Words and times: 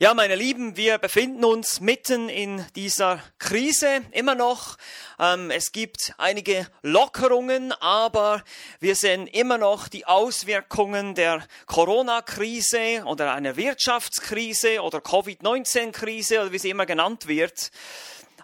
Ja, 0.00 0.12
meine 0.12 0.34
Lieben, 0.34 0.76
wir 0.76 0.98
befinden 0.98 1.44
uns 1.44 1.80
mitten 1.80 2.28
in 2.28 2.66
dieser 2.74 3.22
Krise 3.38 4.02
immer 4.10 4.34
noch. 4.34 4.76
Ähm, 5.20 5.52
es 5.52 5.70
gibt 5.70 6.14
einige 6.18 6.66
Lockerungen, 6.82 7.70
aber 7.74 8.42
wir 8.80 8.96
sehen 8.96 9.28
immer 9.28 9.56
noch 9.56 9.86
die 9.86 10.04
Auswirkungen 10.04 11.14
der 11.14 11.46
Corona-Krise 11.66 13.04
oder 13.06 13.34
einer 13.34 13.54
Wirtschaftskrise 13.54 14.82
oder 14.82 15.00
Covid-19-Krise 15.00 16.40
oder 16.40 16.50
wie 16.50 16.58
sie 16.58 16.70
immer 16.70 16.86
genannt 16.86 17.28
wird. 17.28 17.70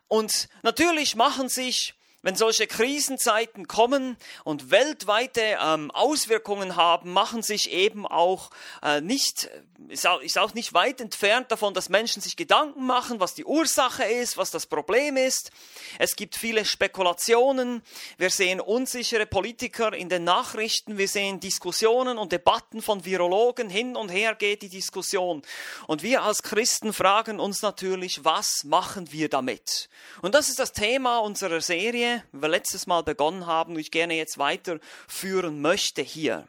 Und 0.07 0.49
natürlich 0.63 1.17
machen 1.17 1.49
sich 1.49 1.95
wenn 2.23 2.35
solche 2.35 2.67
Krisenzeiten 2.67 3.67
kommen 3.67 4.17
und 4.45 4.71
weltweite 4.71 5.59
ähm, 5.61 5.91
Auswirkungen 5.91 6.77
haben, 6.77 7.13
machen 7.13 7.43
sich 7.43 7.71
eben 7.71 8.07
auch 8.07 8.51
äh, 8.83 9.01
nicht, 9.01 9.49
ist 9.89 10.07
auch, 10.07 10.21
ist 10.21 10.39
auch 10.39 10.53
nicht 10.53 10.75
weit 10.75 11.01
entfernt 11.01 11.51
davon, 11.51 11.73
dass 11.73 11.89
Menschen 11.89 12.21
sich 12.21 12.37
Gedanken 12.37 12.85
machen, 12.85 13.21
was 13.21 13.35
die 13.35 13.45
Ursache 13.45 14.05
ist, 14.05 14.37
was 14.37 14.51
das 14.51 14.67
Problem 14.67 15.17
ist. 15.17 15.51
Es 15.99 16.15
gibt 16.15 16.37
viele 16.37 16.65
Spekulationen. 16.67 17.83
Wir 18.19 18.31
sehen 18.31 18.61
unsichere 18.61 19.25
Politiker 19.25 19.95
in 19.95 20.11
den 20.11 20.25
Nachrichten. 20.25 20.99
Wir 20.99 21.09
sehen 21.09 21.41
Diskussionen 21.41 22.19
und 22.19 22.33
Debatten 22.33 22.83
von 22.83 23.05
Virologen. 23.07 23.71
Hin 23.71 23.97
und 23.97 24.11
her 24.11 24.35
geht 24.35 24.61
die 24.61 24.69
Diskussion. 24.69 25.43
Und 25.87 26.03
wir 26.03 26.23
als 26.23 26.43
Christen 26.43 26.93
fragen 26.93 27.41
uns 27.41 27.63
natürlich, 27.63 28.25
was 28.25 28.65
machen 28.65 29.11
wir 29.11 29.31
damit? 29.31 29.89
Und 30.21 30.35
das 30.35 30.51
ist 30.51 30.59
das 30.59 30.73
Thema 30.73 31.19
unserer 31.19 31.63
Serie 31.63 32.10
wie 32.33 32.43
wir 32.43 32.49
letztes 32.49 32.87
Mal 32.87 33.03
begonnen 33.03 33.47
haben, 33.47 33.75
und 33.75 33.81
ich 33.81 33.91
gerne 33.91 34.15
jetzt 34.15 34.39
weiterführen 34.39 35.61
möchte 35.61 36.03
hier. 36.03 36.47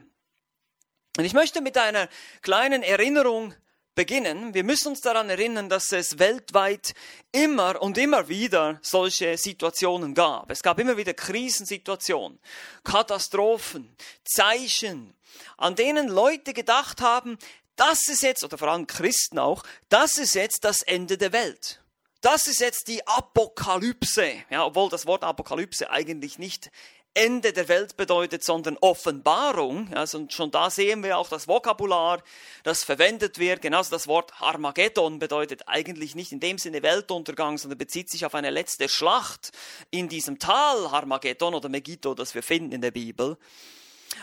Und 1.17 1.25
ich 1.25 1.33
möchte 1.33 1.61
mit 1.61 1.77
einer 1.77 2.07
kleinen 2.41 2.83
Erinnerung 2.83 3.53
beginnen. 3.95 4.53
Wir 4.53 4.63
müssen 4.63 4.89
uns 4.89 5.01
daran 5.01 5.29
erinnern, 5.29 5.67
dass 5.67 5.91
es 5.91 6.17
weltweit 6.17 6.93
immer 7.31 7.81
und 7.81 7.97
immer 7.97 8.29
wieder 8.29 8.79
solche 8.81 9.37
Situationen 9.37 10.13
gab. 10.13 10.49
Es 10.49 10.63
gab 10.63 10.79
immer 10.79 10.95
wieder 10.95 11.13
Krisensituationen, 11.13 12.39
Katastrophen, 12.83 13.95
Zeichen, 14.23 15.13
an 15.57 15.75
denen 15.75 16.07
Leute 16.07 16.53
gedacht 16.53 17.01
haben, 17.01 17.37
das 17.75 18.07
ist 18.07 18.21
jetzt, 18.23 18.43
oder 18.43 18.57
vor 18.57 18.69
allem 18.69 18.87
Christen 18.87 19.39
auch, 19.39 19.63
das 19.89 20.17
ist 20.17 20.35
jetzt 20.35 20.63
das 20.63 20.81
Ende 20.83 21.17
der 21.17 21.33
Welt. 21.33 21.80
Das 22.21 22.45
ist 22.45 22.59
jetzt 22.59 22.87
die 22.87 23.05
Apokalypse, 23.07 24.31
ja, 24.51 24.63
obwohl 24.63 24.89
das 24.89 25.07
Wort 25.07 25.23
Apokalypse 25.23 25.89
eigentlich 25.89 26.37
nicht 26.37 26.69
Ende 27.15 27.51
der 27.51 27.67
Welt 27.67 27.97
bedeutet, 27.97 28.43
sondern 28.43 28.77
Offenbarung. 28.79 29.91
Also 29.93 30.27
schon 30.29 30.51
da 30.51 30.69
sehen 30.69 31.03
wir 31.03 31.17
auch 31.17 31.29
das 31.29 31.47
Vokabular, 31.47 32.23
das 32.63 32.83
verwendet 32.83 33.39
wird. 33.39 33.63
Genauso 33.63 33.89
das 33.89 34.07
Wort 34.07 34.31
Armageddon 34.39 35.17
bedeutet 35.17 35.63
eigentlich 35.67 36.13
nicht 36.13 36.31
in 36.31 36.39
dem 36.39 36.59
Sinne 36.59 36.83
Weltuntergang, 36.83 37.57
sondern 37.57 37.79
bezieht 37.79 38.09
sich 38.09 38.23
auf 38.23 38.35
eine 38.35 38.51
letzte 38.51 38.87
Schlacht 38.87 39.51
in 39.89 40.07
diesem 40.07 40.37
Tal 40.37 40.85
Armageddon 40.85 41.55
oder 41.55 41.69
Megiddo, 41.69 42.13
das 42.13 42.35
wir 42.35 42.43
finden 42.43 42.71
in 42.71 42.81
der 42.81 42.91
Bibel. 42.91 43.37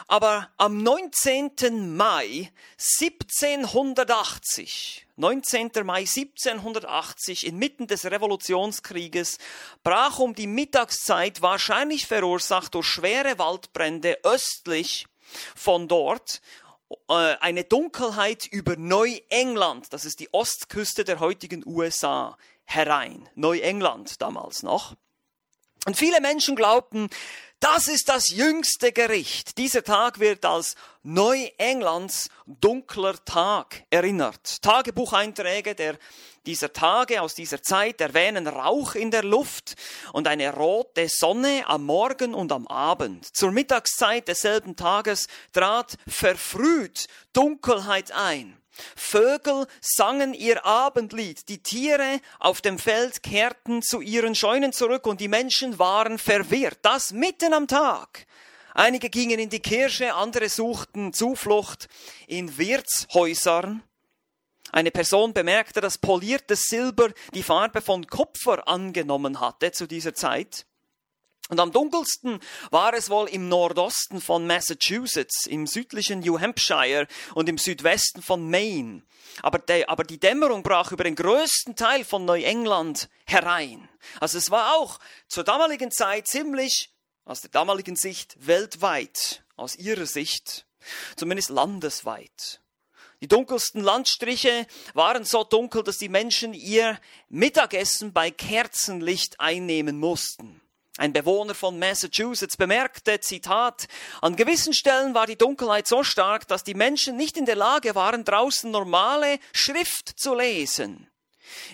Aber 0.06 0.50
am 0.56 0.82
19. 0.82 1.96
Mai 1.96 2.50
1780, 3.00 5.06
19. 5.16 5.70
Mai 5.84 6.00
1780, 6.00 7.46
inmitten 7.46 7.86
des 7.86 8.04
Revolutionskrieges, 8.04 9.38
brach 9.82 10.18
um 10.18 10.34
die 10.34 10.46
Mittagszeit, 10.46 11.42
wahrscheinlich 11.42 12.06
verursacht 12.06 12.74
durch 12.74 12.86
schwere 12.86 13.38
Waldbrände 13.38 14.18
östlich 14.22 15.06
von 15.54 15.88
dort, 15.88 16.40
äh, 17.08 17.36
eine 17.40 17.64
Dunkelheit 17.64 18.46
über 18.46 18.76
Neuengland, 18.76 19.92
das 19.92 20.04
ist 20.04 20.20
die 20.20 20.32
Ostküste 20.32 21.04
der 21.04 21.20
heutigen 21.20 21.62
USA, 21.66 22.38
herein. 22.64 23.28
Neuengland 23.34 24.22
damals 24.22 24.62
noch. 24.62 24.94
Und 25.86 25.96
viele 25.96 26.20
Menschen 26.20 26.54
glaubten, 26.54 27.08
das 27.60 27.88
ist 27.88 28.08
das 28.08 28.30
jüngste 28.30 28.92
Gericht. 28.92 29.58
Dieser 29.58 29.82
Tag 29.82 30.20
wird 30.20 30.44
als 30.44 30.76
Neuenglands 31.02 32.28
dunkler 32.46 33.16
Tag 33.24 33.84
erinnert. 33.90 34.62
Tagebucheinträge 34.62 35.74
der, 35.74 35.98
dieser 36.46 36.72
Tage 36.72 37.20
aus 37.20 37.34
dieser 37.34 37.62
Zeit 37.62 38.00
erwähnen 38.00 38.46
Rauch 38.46 38.94
in 38.94 39.10
der 39.10 39.24
Luft 39.24 39.74
und 40.12 40.28
eine 40.28 40.54
rote 40.54 41.08
Sonne 41.08 41.64
am 41.66 41.84
Morgen 41.84 42.34
und 42.34 42.52
am 42.52 42.66
Abend. 42.68 43.24
Zur 43.36 43.50
Mittagszeit 43.50 44.28
desselben 44.28 44.76
Tages 44.76 45.26
trat 45.52 45.96
verfrüht 46.06 47.06
Dunkelheit 47.32 48.12
ein. 48.12 48.56
Vögel 48.96 49.66
sangen 49.80 50.34
ihr 50.34 50.64
Abendlied, 50.64 51.48
die 51.48 51.62
Tiere 51.62 52.20
auf 52.38 52.60
dem 52.60 52.78
Feld 52.78 53.22
kehrten 53.22 53.82
zu 53.82 54.00
ihren 54.00 54.34
Scheunen 54.34 54.72
zurück 54.72 55.06
und 55.06 55.20
die 55.20 55.28
Menschen 55.28 55.78
waren 55.78 56.18
verwirrt. 56.18 56.78
Das 56.82 57.12
mitten 57.12 57.52
am 57.52 57.66
Tag. 57.66 58.26
Einige 58.74 59.10
gingen 59.10 59.40
in 59.40 59.50
die 59.50 59.60
Kirche, 59.60 60.14
andere 60.14 60.48
suchten 60.48 61.12
Zuflucht 61.12 61.88
in 62.28 62.58
Wirtshäusern. 62.58 63.82
Eine 64.70 64.92
Person 64.92 65.32
bemerkte, 65.32 65.80
dass 65.80 65.98
poliertes 65.98 66.64
Silber 66.64 67.10
die 67.34 67.42
Farbe 67.42 67.80
von 67.80 68.06
Kupfer 68.06 68.68
angenommen 68.68 69.40
hatte 69.40 69.72
zu 69.72 69.88
dieser 69.88 70.14
Zeit. 70.14 70.67
Und 71.48 71.60
am 71.60 71.72
dunkelsten 71.72 72.40
war 72.70 72.92
es 72.92 73.08
wohl 73.08 73.26
im 73.28 73.48
Nordosten 73.48 74.20
von 74.20 74.46
Massachusetts, 74.46 75.46
im 75.46 75.66
südlichen 75.66 76.20
New 76.20 76.38
Hampshire 76.38 77.08
und 77.34 77.48
im 77.48 77.56
Südwesten 77.56 78.20
von 78.20 78.50
Maine. 78.50 79.02
Aber, 79.42 79.58
de, 79.58 79.86
aber 79.86 80.04
die 80.04 80.20
Dämmerung 80.20 80.62
brach 80.62 80.92
über 80.92 81.04
den 81.04 81.14
größten 81.14 81.74
Teil 81.74 82.04
von 82.04 82.26
Neuengland 82.26 83.08
herein. 83.24 83.88
Also 84.20 84.36
es 84.36 84.50
war 84.50 84.76
auch 84.76 84.98
zur 85.26 85.44
damaligen 85.44 85.90
Zeit 85.90 86.26
ziemlich, 86.26 86.90
aus 87.24 87.40
der 87.40 87.50
damaligen 87.50 87.96
Sicht, 87.96 88.36
weltweit, 88.46 89.42
aus 89.56 89.76
ihrer 89.76 90.06
Sicht, 90.06 90.66
zumindest 91.16 91.48
landesweit. 91.48 92.60
Die 93.20 93.28
dunkelsten 93.28 93.82
Landstriche 93.82 94.66
waren 94.94 95.24
so 95.24 95.44
dunkel, 95.44 95.82
dass 95.82 95.98
die 95.98 96.08
Menschen 96.08 96.52
ihr 96.52 97.00
Mittagessen 97.28 98.12
bei 98.12 98.30
Kerzenlicht 98.30 99.40
einnehmen 99.40 99.98
mussten. 99.98 100.60
Ein 100.98 101.12
Bewohner 101.12 101.54
von 101.54 101.78
Massachusetts 101.78 102.56
bemerkte, 102.56 103.20
Zitat, 103.20 103.86
an 104.20 104.34
gewissen 104.34 104.74
Stellen 104.74 105.14
war 105.14 105.28
die 105.28 105.38
Dunkelheit 105.38 105.86
so 105.86 106.02
stark, 106.02 106.48
dass 106.48 106.64
die 106.64 106.74
Menschen 106.74 107.16
nicht 107.16 107.36
in 107.36 107.46
der 107.46 107.54
Lage 107.54 107.94
waren, 107.94 108.24
draußen 108.24 108.68
normale 108.68 109.38
Schrift 109.52 110.18
zu 110.18 110.34
lesen. 110.34 111.08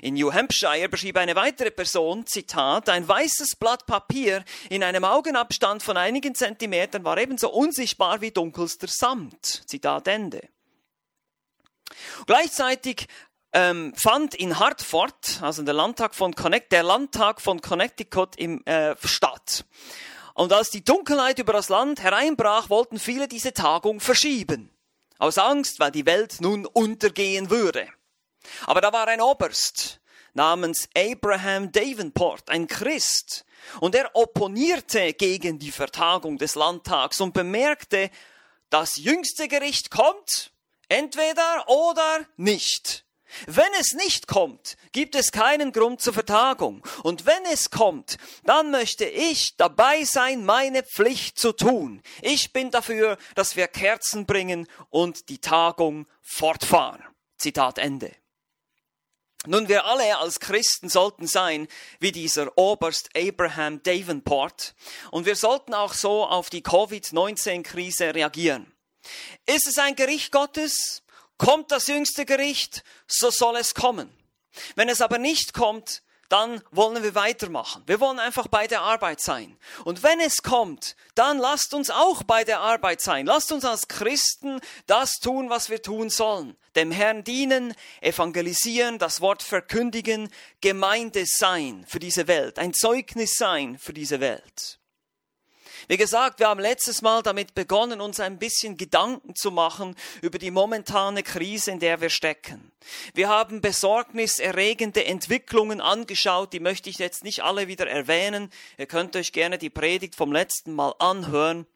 In 0.02 0.14
New 0.14 0.30
Hampshire 0.30 0.90
beschrieb 0.90 1.16
eine 1.16 1.36
weitere 1.36 1.70
Person, 1.70 2.26
Zitat, 2.26 2.90
ein 2.90 3.08
weißes 3.08 3.56
Blatt 3.56 3.86
Papier 3.86 4.44
in 4.68 4.82
einem 4.82 5.04
Augenabstand 5.04 5.82
von 5.82 5.96
einigen 5.96 6.34
Zentimetern 6.34 7.02
war 7.04 7.16
ebenso 7.16 7.50
unsichtbar 7.50 8.20
wie 8.20 8.30
dunkelster 8.30 8.88
Samt. 8.88 9.62
Zitat 9.66 10.06
Ende. 10.06 10.46
Gleichzeitig 12.26 13.06
ähm, 13.54 13.94
fand 13.96 14.34
in 14.34 14.58
Hartford, 14.58 15.40
also 15.40 15.62
der 15.62 15.74
Landtag 15.74 16.14
von 16.14 16.34
Connect, 16.34 16.72
der 16.72 16.82
Landtag 16.82 17.40
von 17.40 17.60
Connecticut 17.60 18.36
im, 18.36 18.64
äh, 18.66 18.96
statt. 19.02 19.64
Und 20.34 20.52
als 20.52 20.70
die 20.70 20.84
Dunkelheit 20.84 21.38
über 21.38 21.52
das 21.52 21.68
Land 21.68 22.02
hereinbrach, 22.02 22.68
wollten 22.68 22.98
viele 22.98 23.28
diese 23.28 23.54
Tagung 23.54 24.00
verschieben. 24.00 24.70
Aus 25.18 25.38
Angst, 25.38 25.78
weil 25.78 25.92
die 25.92 26.06
Welt 26.06 26.40
nun 26.40 26.66
untergehen 26.66 27.48
würde. 27.48 27.88
Aber 28.66 28.80
da 28.80 28.92
war 28.92 29.06
ein 29.06 29.20
Oberst 29.20 30.00
namens 30.34 30.88
Abraham 30.96 31.70
Davenport, 31.70 32.50
ein 32.50 32.66
Christ, 32.66 33.44
und 33.80 33.94
er 33.94 34.10
opponierte 34.14 35.14
gegen 35.14 35.60
die 35.60 35.70
Vertagung 35.70 36.38
des 36.38 36.56
Landtags 36.56 37.20
und 37.20 37.32
bemerkte, 37.32 38.10
das 38.68 38.96
jüngste 38.96 39.46
Gericht 39.46 39.92
kommt, 39.92 40.50
entweder 40.88 41.68
oder 41.68 42.26
nicht. 42.36 43.03
Wenn 43.46 43.72
es 43.80 43.92
nicht 43.92 44.26
kommt, 44.26 44.76
gibt 44.92 45.14
es 45.14 45.32
keinen 45.32 45.72
Grund 45.72 46.00
zur 46.00 46.12
Vertagung. 46.12 46.86
Und 47.02 47.26
wenn 47.26 47.44
es 47.52 47.70
kommt, 47.70 48.16
dann 48.44 48.70
möchte 48.70 49.04
ich 49.04 49.56
dabei 49.56 50.04
sein, 50.04 50.44
meine 50.44 50.82
Pflicht 50.82 51.38
zu 51.38 51.52
tun. 51.52 52.02
Ich 52.22 52.52
bin 52.52 52.70
dafür, 52.70 53.18
dass 53.34 53.56
wir 53.56 53.68
Kerzen 53.68 54.26
bringen 54.26 54.68
und 54.90 55.28
die 55.28 55.38
Tagung 55.38 56.06
fortfahren. 56.22 57.02
Zitat 57.38 57.78
Ende. 57.78 58.12
Nun, 59.46 59.68
wir 59.68 59.84
alle 59.84 60.16
als 60.16 60.40
Christen 60.40 60.88
sollten 60.88 61.26
sein 61.26 61.68
wie 62.00 62.12
dieser 62.12 62.56
Oberst 62.56 63.10
Abraham 63.14 63.82
Davenport 63.82 64.74
und 65.10 65.26
wir 65.26 65.36
sollten 65.36 65.74
auch 65.74 65.92
so 65.92 66.24
auf 66.24 66.48
die 66.48 66.62
Covid-19-Krise 66.62 68.14
reagieren. 68.14 68.72
Ist 69.44 69.66
es 69.66 69.78
ein 69.78 69.96
Gericht 69.96 70.32
Gottes? 70.32 71.03
Kommt 71.38 71.72
das 71.72 71.86
jüngste 71.86 72.24
Gericht, 72.24 72.84
so 73.06 73.30
soll 73.30 73.56
es 73.56 73.74
kommen. 73.74 74.10
Wenn 74.76 74.88
es 74.88 75.00
aber 75.00 75.18
nicht 75.18 75.52
kommt, 75.52 76.02
dann 76.28 76.62
wollen 76.70 77.02
wir 77.02 77.14
weitermachen. 77.14 77.82
Wir 77.86 78.00
wollen 78.00 78.18
einfach 78.18 78.48
bei 78.48 78.66
der 78.66 78.80
Arbeit 78.82 79.20
sein. 79.20 79.56
Und 79.84 80.02
wenn 80.02 80.20
es 80.20 80.42
kommt, 80.42 80.96
dann 81.14 81.38
lasst 81.38 81.74
uns 81.74 81.90
auch 81.90 82.22
bei 82.22 82.44
der 82.44 82.60
Arbeit 82.60 83.00
sein. 83.00 83.26
Lasst 83.26 83.52
uns 83.52 83.64
als 83.64 83.88
Christen 83.88 84.60
das 84.86 85.20
tun, 85.20 85.50
was 85.50 85.70
wir 85.70 85.82
tun 85.82 86.10
sollen. 86.10 86.56
Dem 86.76 86.90
Herrn 86.90 87.24
dienen, 87.24 87.74
evangelisieren, 88.00 88.98
das 88.98 89.20
Wort 89.20 89.42
verkündigen, 89.42 90.28
Gemeinde 90.60 91.24
sein 91.26 91.84
für 91.86 92.00
diese 92.00 92.26
Welt, 92.26 92.58
ein 92.58 92.72
Zeugnis 92.72 93.36
sein 93.36 93.78
für 93.78 93.92
diese 93.92 94.20
Welt. 94.20 94.80
Wie 95.88 95.96
gesagt, 95.96 96.40
wir 96.40 96.48
haben 96.48 96.60
letztes 96.60 97.02
Mal 97.02 97.22
damit 97.22 97.54
begonnen, 97.54 98.00
uns 98.00 98.20
ein 98.20 98.38
bisschen 98.38 98.76
Gedanken 98.76 99.34
zu 99.34 99.50
machen 99.50 99.94
über 100.22 100.38
die 100.38 100.50
momentane 100.50 101.22
Krise, 101.22 101.72
in 101.72 101.80
der 101.80 102.00
wir 102.00 102.10
stecken. 102.10 102.72
Wir 103.14 103.28
haben 103.28 103.60
besorgniserregende 103.60 105.04
Entwicklungen 105.04 105.80
angeschaut, 105.80 106.52
die 106.52 106.60
möchte 106.60 106.90
ich 106.90 106.98
jetzt 106.98 107.24
nicht 107.24 107.42
alle 107.42 107.68
wieder 107.68 107.86
erwähnen. 107.86 108.50
Ihr 108.78 108.86
könnt 108.86 109.16
euch 109.16 109.32
gerne 109.32 109.58
die 109.58 109.70
Predigt 109.70 110.14
vom 110.14 110.32
letzten 110.32 110.72
Mal 110.72 110.94
anhören. 110.98 111.66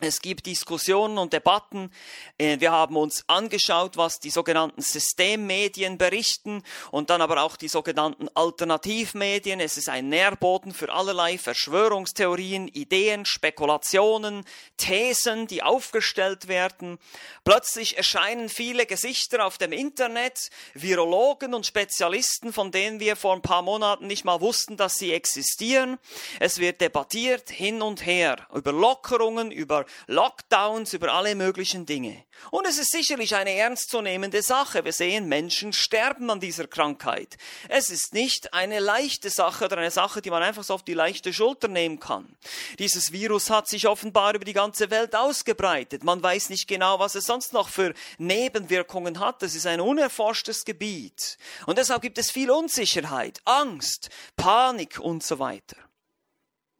Es 0.00 0.20
gibt 0.20 0.44
Diskussionen 0.44 1.16
und 1.16 1.32
Debatten. 1.32 1.90
Äh, 2.36 2.60
wir 2.60 2.70
haben 2.70 2.98
uns 2.98 3.24
angeschaut, 3.28 3.96
was 3.96 4.20
die 4.20 4.28
sogenannten 4.28 4.82
Systemmedien 4.82 5.96
berichten 5.96 6.62
und 6.90 7.08
dann 7.08 7.22
aber 7.22 7.42
auch 7.42 7.56
die 7.56 7.68
sogenannten 7.68 8.28
Alternativmedien. 8.34 9.58
Es 9.58 9.78
ist 9.78 9.88
ein 9.88 10.10
Nährboden 10.10 10.74
für 10.74 10.92
allerlei 10.92 11.38
Verschwörungstheorien, 11.38 12.68
Ideen, 12.68 13.24
Spekulationen, 13.24 14.44
Thesen, 14.76 15.46
die 15.46 15.62
aufgestellt 15.62 16.46
werden. 16.46 16.98
Plötzlich 17.44 17.96
erscheinen 17.96 18.50
viele 18.50 18.84
Gesichter 18.84 19.46
auf 19.46 19.56
dem 19.56 19.72
Internet, 19.72 20.50
Virologen 20.74 21.54
und 21.54 21.64
Spezialisten, 21.64 22.52
von 22.52 22.70
denen 22.70 23.00
wir 23.00 23.16
vor 23.16 23.34
ein 23.34 23.40
paar 23.40 23.62
Monaten 23.62 24.08
nicht 24.08 24.26
mal 24.26 24.42
wussten, 24.42 24.76
dass 24.76 24.98
sie 24.98 25.14
existieren. 25.14 25.96
Es 26.38 26.58
wird 26.58 26.82
debattiert 26.82 27.48
hin 27.48 27.80
und 27.80 28.04
her 28.04 28.46
über 28.52 28.72
Lockerungen, 28.72 29.50
über 29.50 29.85
Lockdowns, 30.06 30.92
über 30.92 31.12
alle 31.12 31.34
möglichen 31.34 31.86
Dinge. 31.86 32.24
Und 32.50 32.66
es 32.66 32.78
ist 32.78 32.92
sicherlich 32.92 33.34
eine 33.34 33.52
ernstzunehmende 33.52 34.42
Sache. 34.42 34.84
Wir 34.84 34.92
sehen, 34.92 35.28
Menschen 35.28 35.72
sterben 35.72 36.30
an 36.30 36.40
dieser 36.40 36.66
Krankheit. 36.66 37.36
Es 37.68 37.90
ist 37.90 38.14
nicht 38.14 38.52
eine 38.52 38.78
leichte 38.78 39.30
Sache 39.30 39.64
oder 39.64 39.78
eine 39.78 39.90
Sache, 39.90 40.22
die 40.22 40.30
man 40.30 40.42
einfach 40.42 40.64
so 40.64 40.74
auf 40.74 40.82
die 40.82 40.94
leichte 40.94 41.32
Schulter 41.32 41.68
nehmen 41.68 41.98
kann. 41.98 42.36
Dieses 42.78 43.12
Virus 43.12 43.50
hat 43.50 43.68
sich 43.68 43.88
offenbar 43.88 44.34
über 44.34 44.44
die 44.44 44.52
ganze 44.52 44.90
Welt 44.90 45.14
ausgebreitet. 45.14 46.04
Man 46.04 46.22
weiß 46.22 46.50
nicht 46.50 46.68
genau, 46.68 46.98
was 46.98 47.14
es 47.14 47.26
sonst 47.26 47.52
noch 47.52 47.68
für 47.68 47.94
Nebenwirkungen 48.18 49.20
hat. 49.20 49.42
Es 49.42 49.54
ist 49.54 49.66
ein 49.66 49.80
unerforschtes 49.80 50.64
Gebiet. 50.64 51.38
Und 51.66 51.78
deshalb 51.78 52.02
gibt 52.02 52.18
es 52.18 52.30
viel 52.30 52.50
Unsicherheit, 52.50 53.40
Angst, 53.44 54.10
Panik 54.36 54.98
und 55.00 55.22
so 55.22 55.38
weiter. 55.38 55.76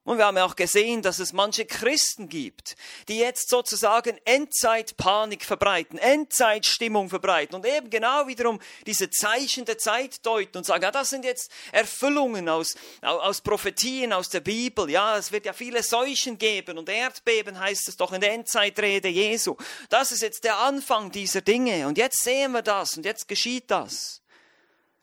Und 0.07 0.19
wir 0.19 0.27
haben 0.27 0.37
ja 0.37 0.45
auch 0.45 0.55
gesehen, 0.55 1.03
dass 1.03 1.19
es 1.19 1.33
manche 1.33 1.67
Christen 1.67 2.29
gibt, 2.29 2.77
die 3.09 3.19
jetzt 3.19 3.51
sozusagen 3.51 4.17
Endzeitpanik 4.25 5.45
verbreiten, 5.45 5.99
Endzeitstimmung 5.99 7.09
verbreiten 7.09 7.57
und 7.57 7.67
eben 7.67 7.91
genau 7.91 8.29
wiederum 8.29 8.61
diese 8.87 9.11
Zeichen 9.11 9.65
der 9.65 9.79
Zeit 9.79 10.25
deuten 10.25 10.59
und 10.59 10.65
sagen, 10.65 10.85
ja, 10.85 10.93
das 10.93 11.11
sind 11.11 11.25
jetzt 11.25 11.51
Erfüllungen 11.73 12.49
aus, 12.49 12.77
aus 13.03 13.41
Prophetien 13.41 14.13
aus 14.13 14.29
der 14.29 14.39
Bibel. 14.39 14.89
Ja, 14.89 15.19
es 15.19 15.33
wird 15.33 15.45
ja 15.45 15.53
viele 15.53 15.83
Seuchen 15.83 16.39
geben 16.39 16.79
und 16.79 16.89
Erdbeben 16.89 17.59
heißt 17.59 17.89
es 17.89 17.97
doch 17.97 18.13
in 18.13 18.21
der 18.21 18.33
Endzeitrede 18.33 19.09
Jesu. 19.09 19.57
Das 19.89 20.13
ist 20.13 20.23
jetzt 20.23 20.45
der 20.45 20.59
Anfang 20.59 21.11
dieser 21.11 21.41
Dinge 21.41 21.89
und 21.89 21.99
jetzt 21.99 22.23
sehen 22.23 22.53
wir 22.53 22.63
das 22.63 22.97
und 22.97 23.05
jetzt 23.05 23.27
geschieht 23.27 23.73
das. 23.73 24.23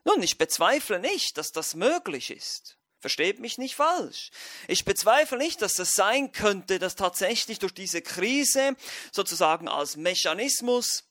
Nun, 0.05 0.23
ich 0.23 0.37
bezweifle 0.37 1.01
nicht, 1.01 1.37
dass 1.37 1.51
das 1.51 1.75
möglich 1.75 2.31
ist. 2.31 2.77
Versteht 3.03 3.41
mich 3.41 3.57
nicht 3.57 3.75
falsch. 3.75 4.29
Ich 4.69 4.85
bezweifle 4.85 5.37
nicht, 5.37 5.61
dass 5.61 5.75
das 5.75 5.93
sein 5.93 6.31
könnte, 6.31 6.79
dass 6.79 6.95
tatsächlich 6.95 7.59
durch 7.59 7.73
diese 7.73 8.01
Krise 8.01 8.77
sozusagen 9.11 9.67
als 9.67 9.97
Mechanismus 9.97 11.03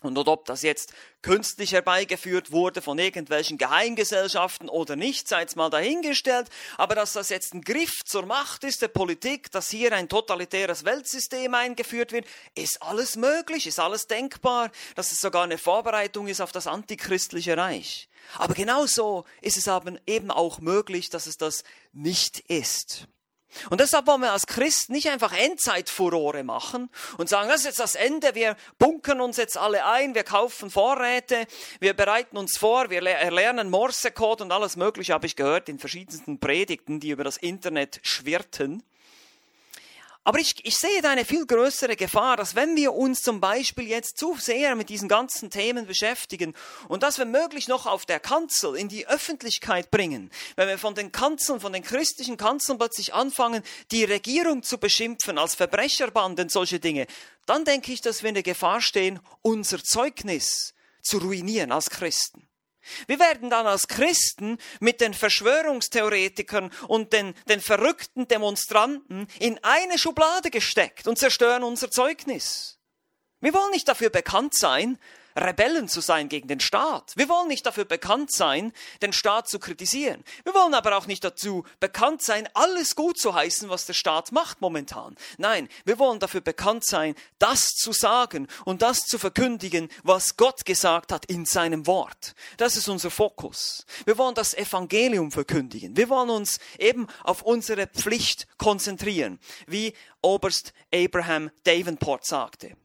und 0.00 0.18
ob 0.18 0.44
das 0.46 0.62
jetzt 0.62 0.92
künstlich 1.22 1.72
herbeigeführt 1.72 2.50
wurde 2.50 2.82
von 2.82 2.98
irgendwelchen 2.98 3.58
Geheimgesellschaften 3.58 4.68
oder 4.68 4.96
nicht, 4.96 5.28
sei 5.28 5.44
es 5.44 5.54
mal 5.54 5.70
dahingestellt, 5.70 6.48
aber 6.76 6.94
dass 6.94 7.12
das 7.12 7.28
jetzt 7.28 7.54
ein 7.54 7.62
Griff 7.62 8.04
zur 8.04 8.26
Macht 8.26 8.64
ist 8.64 8.82
der 8.82 8.88
Politik, 8.88 9.50
dass 9.52 9.70
hier 9.70 9.92
ein 9.92 10.08
totalitäres 10.08 10.84
Weltsystem 10.84 11.54
eingeführt 11.54 12.12
wird, 12.12 12.26
ist 12.56 12.82
alles 12.82 13.16
möglich, 13.16 13.66
ist 13.66 13.78
alles 13.78 14.06
denkbar, 14.08 14.70
dass 14.96 15.12
es 15.12 15.20
sogar 15.20 15.44
eine 15.44 15.58
Vorbereitung 15.58 16.26
ist 16.26 16.40
auf 16.40 16.52
das 16.52 16.66
antichristliche 16.66 17.56
Reich. 17.56 18.08
Aber 18.36 18.54
genauso 18.54 19.24
ist 19.40 19.56
es 19.56 19.70
eben 20.06 20.30
auch 20.30 20.60
möglich, 20.60 21.10
dass 21.10 21.26
es 21.26 21.36
das 21.36 21.64
nicht 21.92 22.40
ist. 22.40 23.06
Und 23.70 23.80
deshalb 23.80 24.06
wollen 24.06 24.22
wir 24.22 24.32
als 24.32 24.46
Christen 24.46 24.92
nicht 24.92 25.08
einfach 25.08 25.32
Endzeitfurore 25.32 26.44
machen 26.44 26.90
und 27.18 27.28
sagen, 27.28 27.48
das 27.48 27.60
ist 27.60 27.66
jetzt 27.66 27.80
das 27.80 27.94
Ende, 27.94 28.34
wir 28.34 28.56
bunkern 28.78 29.20
uns 29.20 29.36
jetzt 29.36 29.56
alle 29.56 29.86
ein, 29.86 30.14
wir 30.14 30.24
kaufen 30.24 30.70
Vorräte, 30.70 31.46
wir 31.80 31.94
bereiten 31.94 32.36
uns 32.36 32.56
vor, 32.56 32.90
wir 32.90 33.02
erlernen 33.02 33.70
Morsecode 33.70 34.42
und 34.42 34.52
alles 34.52 34.76
Mögliche, 34.76 35.12
habe 35.12 35.26
ich 35.26 35.36
gehört 35.36 35.68
in 35.68 35.78
verschiedensten 35.78 36.38
Predigten, 36.38 37.00
die 37.00 37.10
über 37.10 37.24
das 37.24 37.36
Internet 37.36 38.00
schwirrten. 38.02 38.82
Aber 40.24 40.38
ich, 40.38 40.64
ich 40.64 40.76
sehe 40.76 41.02
da 41.02 41.10
eine 41.10 41.24
viel 41.24 41.46
größere 41.46 41.96
Gefahr, 41.96 42.36
dass 42.36 42.54
wenn 42.54 42.76
wir 42.76 42.92
uns 42.92 43.22
zum 43.22 43.40
Beispiel 43.40 43.88
jetzt 43.88 44.18
zu 44.18 44.36
sehr 44.38 44.76
mit 44.76 44.88
diesen 44.88 45.08
ganzen 45.08 45.50
Themen 45.50 45.86
beschäftigen 45.86 46.54
und 46.86 47.02
das 47.02 47.18
wir 47.18 47.24
möglich 47.24 47.66
noch 47.66 47.86
auf 47.86 48.06
der 48.06 48.20
Kanzel 48.20 48.76
in 48.76 48.88
die 48.88 49.08
Öffentlichkeit 49.08 49.90
bringen, 49.90 50.30
wenn 50.54 50.68
wir 50.68 50.78
von 50.78 50.94
den 50.94 51.10
Kanzeln, 51.10 51.58
von 51.58 51.72
den 51.72 51.82
christlichen 51.82 52.36
Kanzeln 52.36 52.78
plötzlich 52.78 53.14
anfangen, 53.14 53.64
die 53.90 54.04
Regierung 54.04 54.62
zu 54.62 54.78
beschimpfen 54.78 55.38
als 55.38 55.56
Verbrecherbanden, 55.56 56.48
solche 56.48 56.78
Dinge, 56.78 57.08
dann 57.46 57.64
denke 57.64 57.92
ich, 57.92 58.00
dass 58.00 58.22
wir 58.22 58.28
in 58.28 58.34
der 58.34 58.44
Gefahr 58.44 58.80
stehen, 58.80 59.18
unser 59.42 59.82
Zeugnis 59.82 60.74
zu 61.02 61.18
ruinieren 61.18 61.72
als 61.72 61.90
Christen. 61.90 62.46
Wir 63.06 63.18
werden 63.18 63.50
dann 63.50 63.66
als 63.66 63.88
Christen 63.88 64.58
mit 64.80 65.00
den 65.00 65.14
Verschwörungstheoretikern 65.14 66.70
und 66.88 67.12
den, 67.12 67.34
den 67.48 67.60
verrückten 67.60 68.28
Demonstranten 68.28 69.26
in 69.38 69.58
eine 69.62 69.98
Schublade 69.98 70.50
gesteckt 70.50 71.08
und 71.08 71.18
zerstören 71.18 71.62
unser 71.62 71.90
Zeugnis. 71.90 72.78
Wir 73.40 73.54
wollen 73.54 73.70
nicht 73.72 73.88
dafür 73.88 74.10
bekannt 74.10 74.54
sein, 74.54 74.98
Rebellen 75.36 75.88
zu 75.88 76.00
sein 76.00 76.28
gegen 76.28 76.48
den 76.48 76.60
Staat. 76.60 77.12
Wir 77.16 77.28
wollen 77.28 77.48
nicht 77.48 77.66
dafür 77.66 77.84
bekannt 77.84 78.32
sein, 78.32 78.72
den 79.00 79.12
Staat 79.12 79.48
zu 79.48 79.58
kritisieren. 79.58 80.24
Wir 80.44 80.54
wollen 80.54 80.74
aber 80.74 80.96
auch 80.96 81.06
nicht 81.06 81.24
dazu 81.24 81.64
bekannt 81.80 82.22
sein, 82.22 82.48
alles 82.54 82.96
gut 82.96 83.18
zu 83.18 83.34
heißen, 83.34 83.68
was 83.68 83.86
der 83.86 83.94
Staat 83.94 84.32
macht 84.32 84.60
momentan. 84.60 85.16
Nein, 85.38 85.68
wir 85.84 85.98
wollen 85.98 86.20
dafür 86.20 86.40
bekannt 86.40 86.84
sein, 86.84 87.14
das 87.38 87.74
zu 87.74 87.92
sagen 87.92 88.48
und 88.64 88.82
das 88.82 89.06
zu 89.06 89.18
verkündigen, 89.18 89.88
was 90.02 90.36
Gott 90.36 90.64
gesagt 90.64 91.12
hat 91.12 91.24
in 91.26 91.44
seinem 91.44 91.86
Wort. 91.86 92.34
Das 92.56 92.76
ist 92.76 92.88
unser 92.88 93.10
Fokus. 93.10 93.86
Wir 94.04 94.18
wollen 94.18 94.34
das 94.34 94.54
Evangelium 94.54 95.30
verkündigen. 95.30 95.96
Wir 95.96 96.08
wollen 96.08 96.30
uns 96.30 96.58
eben 96.78 97.06
auf 97.24 97.42
unsere 97.42 97.86
Pflicht 97.86 98.46
konzentrieren, 98.58 99.38
wie 99.66 99.94
Oberst 100.20 100.72
Abraham 100.92 101.50
Davenport 101.64 102.24
sagte. 102.24 102.76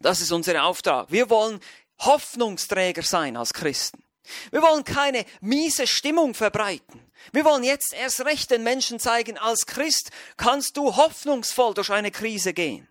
Das 0.00 0.20
ist 0.20 0.32
unser 0.32 0.64
Auftrag. 0.64 1.10
Wir 1.10 1.30
wollen 1.30 1.60
Hoffnungsträger 1.98 3.02
sein 3.02 3.36
als 3.36 3.52
Christen. 3.52 4.02
Wir 4.50 4.62
wollen 4.62 4.84
keine 4.84 5.24
miese 5.40 5.86
Stimmung 5.86 6.34
verbreiten. 6.34 7.00
Wir 7.32 7.44
wollen 7.44 7.62
jetzt 7.62 7.92
erst 7.92 8.24
recht 8.24 8.50
den 8.50 8.62
Menschen 8.62 8.98
zeigen, 8.98 9.38
als 9.38 9.66
Christ 9.66 10.10
kannst 10.36 10.76
du 10.76 10.96
hoffnungsvoll 10.96 11.74
durch 11.74 11.90
eine 11.90 12.10
Krise 12.10 12.52
gehen. 12.52 12.88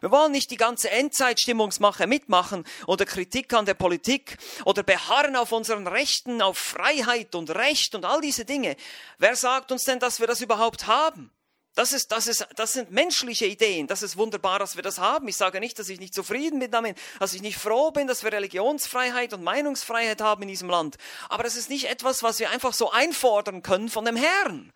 Wir 0.00 0.10
wollen 0.10 0.32
nicht 0.32 0.50
die 0.50 0.56
ganze 0.56 0.90
Endzeitstimmungsmache 0.90 2.06
mitmachen 2.06 2.64
oder 2.86 3.06
Kritik 3.06 3.52
an 3.54 3.64
der 3.64 3.74
Politik 3.74 4.36
oder 4.64 4.82
beharren 4.82 5.36
auf 5.36 5.52
unseren 5.52 5.86
Rechten, 5.86 6.42
auf 6.42 6.58
Freiheit 6.58 7.34
und 7.34 7.50
Recht 7.50 7.94
und 7.94 8.04
all 8.04 8.20
diese 8.20 8.44
Dinge. 8.44 8.76
Wer 9.18 9.36
sagt 9.36 9.72
uns 9.72 9.84
denn, 9.84 9.98
dass 9.98 10.20
wir 10.20 10.26
das 10.26 10.40
überhaupt 10.40 10.86
haben? 10.86 11.30
Das, 11.76 11.92
ist, 11.92 12.10
das, 12.10 12.26
ist, 12.26 12.48
das 12.56 12.72
sind 12.72 12.90
menschliche 12.90 13.44
Ideen. 13.44 13.86
Das 13.86 14.02
ist 14.02 14.16
wunderbar, 14.16 14.58
dass 14.58 14.76
wir 14.76 14.82
das 14.82 14.98
haben. 14.98 15.28
Ich 15.28 15.36
sage 15.36 15.60
nicht, 15.60 15.78
dass 15.78 15.90
ich 15.90 16.00
nicht 16.00 16.14
zufrieden 16.14 16.58
bin 16.58 16.70
damit, 16.70 16.96
dass 17.20 17.34
ich 17.34 17.42
nicht 17.42 17.58
froh 17.58 17.90
bin, 17.90 18.06
dass 18.06 18.24
wir 18.24 18.32
Religionsfreiheit 18.32 19.34
und 19.34 19.44
Meinungsfreiheit 19.44 20.22
haben 20.22 20.40
in 20.40 20.48
diesem 20.48 20.70
Land. 20.70 20.96
Aber 21.28 21.42
das 21.42 21.54
ist 21.54 21.68
nicht 21.68 21.84
etwas, 21.84 22.22
was 22.22 22.38
wir 22.38 22.48
einfach 22.48 22.72
so 22.72 22.90
einfordern 22.90 23.62
können 23.62 23.90
von 23.90 24.06
dem 24.06 24.16
Herrn. 24.16 24.72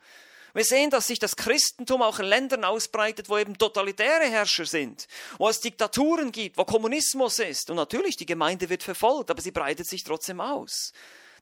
Wir 0.52 0.64
sehen, 0.64 0.90
dass 0.90 1.06
sich 1.06 1.18
das 1.18 1.36
Christentum 1.36 2.02
auch 2.02 2.18
in 2.18 2.26
Ländern 2.26 2.64
ausbreitet, 2.64 3.30
wo 3.30 3.38
eben 3.38 3.56
totalitäre 3.56 4.24
Herrscher 4.24 4.66
sind, 4.66 5.06
wo 5.38 5.48
es 5.48 5.60
Diktaturen 5.60 6.32
gibt, 6.32 6.58
wo 6.58 6.66
Kommunismus 6.66 7.38
ist. 7.38 7.70
Und 7.70 7.76
natürlich, 7.76 8.18
die 8.18 8.26
Gemeinde 8.26 8.68
wird 8.68 8.82
verfolgt, 8.82 9.30
aber 9.30 9.40
sie 9.40 9.52
breitet 9.52 9.86
sich 9.86 10.04
trotzdem 10.04 10.42
aus. 10.42 10.92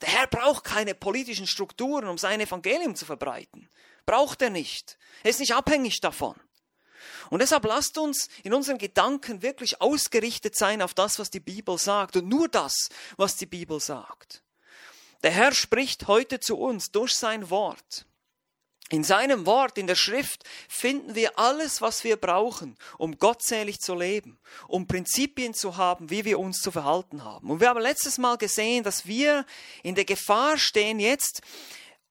Der 0.03 0.11
Herr 0.11 0.29
braucht 0.29 0.63
keine 0.63 0.95
politischen 0.95 1.49
Strukturen, 1.49 2.07
um 2.07 2.17
sein 2.17 2.41
Evangelium 2.41 2.95
zu 2.95 3.07
verbreiten. 3.07 3.69
Braucht 4.09 4.41
er 4.41 4.49
nicht. 4.49 4.97
Er 5.23 5.29
ist 5.29 5.39
nicht 5.39 5.53
abhängig 5.53 6.01
davon. 6.01 6.35
Und 7.29 7.41
deshalb 7.41 7.67
lasst 7.67 7.99
uns 7.99 8.31
in 8.43 8.55
unseren 8.55 8.79
Gedanken 8.79 9.43
wirklich 9.43 9.83
ausgerichtet 9.83 10.57
sein 10.57 10.81
auf 10.81 10.95
das, 10.95 11.19
was 11.19 11.29
die 11.29 11.41
Bibel 11.41 11.77
sagt 11.77 12.17
und 12.17 12.27
nur 12.27 12.49
das, 12.49 12.89
was 13.19 13.37
die 13.37 13.45
Bibel 13.45 13.81
sagt. 13.81 14.43
Der 15.23 15.31
Herr 15.31 15.53
spricht 15.53 16.09
heute 16.09 16.41
zu 16.41 16.57
uns 16.57 16.91
durch 16.91 17.17
sein 17.17 17.51
Wort. 17.51 18.07
In 18.89 19.05
seinem 19.05 19.45
Wort, 19.45 19.77
in 19.77 19.87
der 19.87 19.95
Schrift 19.95 20.45
finden 20.71 21.15
wir 21.15 21.39
alles, 21.39 21.83
was 21.83 22.03
wir 22.03 22.17
brauchen, 22.17 22.79
um 22.97 23.19
gottselig 23.19 23.79
zu 23.81 23.95
leben, 23.95 24.39
um 24.69 24.87
Prinzipien 24.87 25.53
zu 25.53 25.77
haben, 25.77 26.09
wie 26.09 26.25
wir 26.25 26.39
uns 26.39 26.61
zu 26.61 26.71
verhalten 26.71 27.25
haben. 27.25 27.51
Und 27.51 27.61
wir 27.61 27.69
haben 27.69 27.79
letztes 27.79 28.17
Mal 28.17 28.39
gesehen, 28.39 28.85
dass 28.85 29.07
wir 29.07 29.45
in 29.83 29.95
der 29.95 30.07
Gefahr 30.07 30.57
stehen, 30.57 30.99
jetzt 30.99 31.43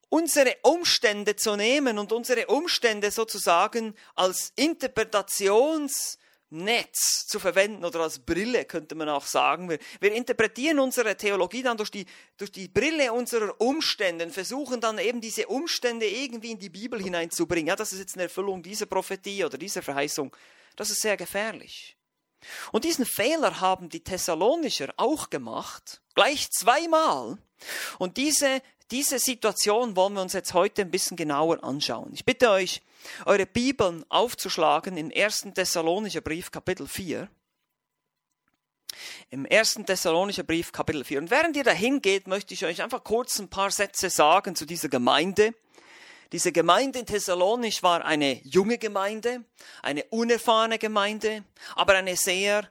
unsere 0.10 0.56
Umstände 0.64 1.36
zu 1.36 1.56
nehmen 1.56 1.98
und 2.00 2.12
unsere 2.12 2.48
Umstände 2.48 3.12
sozusagen 3.12 3.96
als 4.16 4.54
Interpretations- 4.58 6.18
Netz 6.50 7.28
zu 7.28 7.40
verwenden 7.40 7.84
oder 7.84 8.00
als 8.00 8.20
Brille, 8.20 8.64
könnte 8.64 8.96
man 8.96 9.10
auch 9.10 9.26
sagen. 9.26 9.70
Wir, 9.70 9.80
wir, 10.00 10.14
interpretieren 10.14 10.80
unsere 10.80 11.18
Theologie 11.18 11.62
dann 11.62 11.76
durch 11.76 11.92
die, 11.92 12.06
durch 12.38 12.52
die 12.52 12.70
Brille 12.70 13.12
unserer 13.12 13.60
Umstände 13.60 14.24
und 14.26 14.32
versuchen 14.32 14.80
dann 14.80 14.98
eben 14.98 15.20
diese 15.20 15.48
Umstände 15.48 16.08
irgendwie 16.08 16.52
in 16.52 16.60
die 16.60 16.70
Bibel 16.70 17.02
hineinzubringen. 17.02 17.68
Ja, 17.68 17.76
das 17.76 17.92
ist 17.92 18.00
jetzt 18.00 18.16
eine 18.16 18.24
Erfüllung 18.24 18.64
dieser 18.64 18.86
Prophetie 18.86 19.44
oder 19.44 19.58
dieser 19.58 19.82
Verheißung. 19.82 20.34
Das 20.78 20.90
ist 20.90 21.02
sehr 21.02 21.18
gefährlich. 21.18 21.98
Und 22.72 22.86
diesen 22.86 23.06
Fehler 23.06 23.60
haben 23.60 23.90
die 23.90 24.04
Thessalonicher 24.04 24.94
auch 24.96 25.30
gemacht, 25.30 26.02
gleich 26.16 26.50
zweimal. 26.52 27.40
Und 27.98 28.16
diese, 28.16 28.62
diese 28.92 29.20
Situation 29.20 29.96
wollen 29.96 30.14
wir 30.14 30.22
uns 30.22 30.34
jetzt 30.34 30.54
heute 30.54 30.84
ein 30.84 30.92
bisschen 30.92 31.18
genauer 31.18 31.64
anschauen. 31.64 32.12
Ich 32.14 32.26
bitte 32.26 32.50
euch, 32.50 32.82
eure 33.26 33.46
Bibeln 33.46 34.06
aufzuschlagen 34.10 34.98
in 34.98 35.12
1. 35.14 35.48
Thessalonischer 35.54 36.22
Brief 36.22 36.52
Kapitel 36.52 36.88
4. 36.88 37.30
Im 39.30 39.46
1. 39.50 39.82
Thessalonischer 39.86 40.44
Brief 40.44 40.72
Kapitel 40.72 41.04
4. 41.04 41.20
Und 41.20 41.32
während 41.32 41.58
ihr 41.58 41.64
dahin 41.64 42.02
geht, 42.02 42.28
möchte 42.28 42.54
ich 42.54 42.66
euch 42.66 42.82
einfach 42.82 43.04
kurz 43.04 43.40
ein 43.40 43.50
paar 43.50 43.72
Sätze 43.72 44.10
sagen 44.10 44.56
zu 44.56 44.66
dieser 44.66 44.90
Gemeinde. 44.90 45.54
Diese 46.32 46.52
Gemeinde 46.52 47.00
in 47.00 47.06
Thessalonisch 47.06 47.84
war 47.84 48.04
eine 48.04 48.42
junge 48.44 48.78
Gemeinde, 48.78 49.44
eine 49.82 50.04
unerfahrene 50.06 50.78
Gemeinde, 50.78 51.44
aber 51.76 51.94
eine 51.96 52.18
sehr 52.18 52.70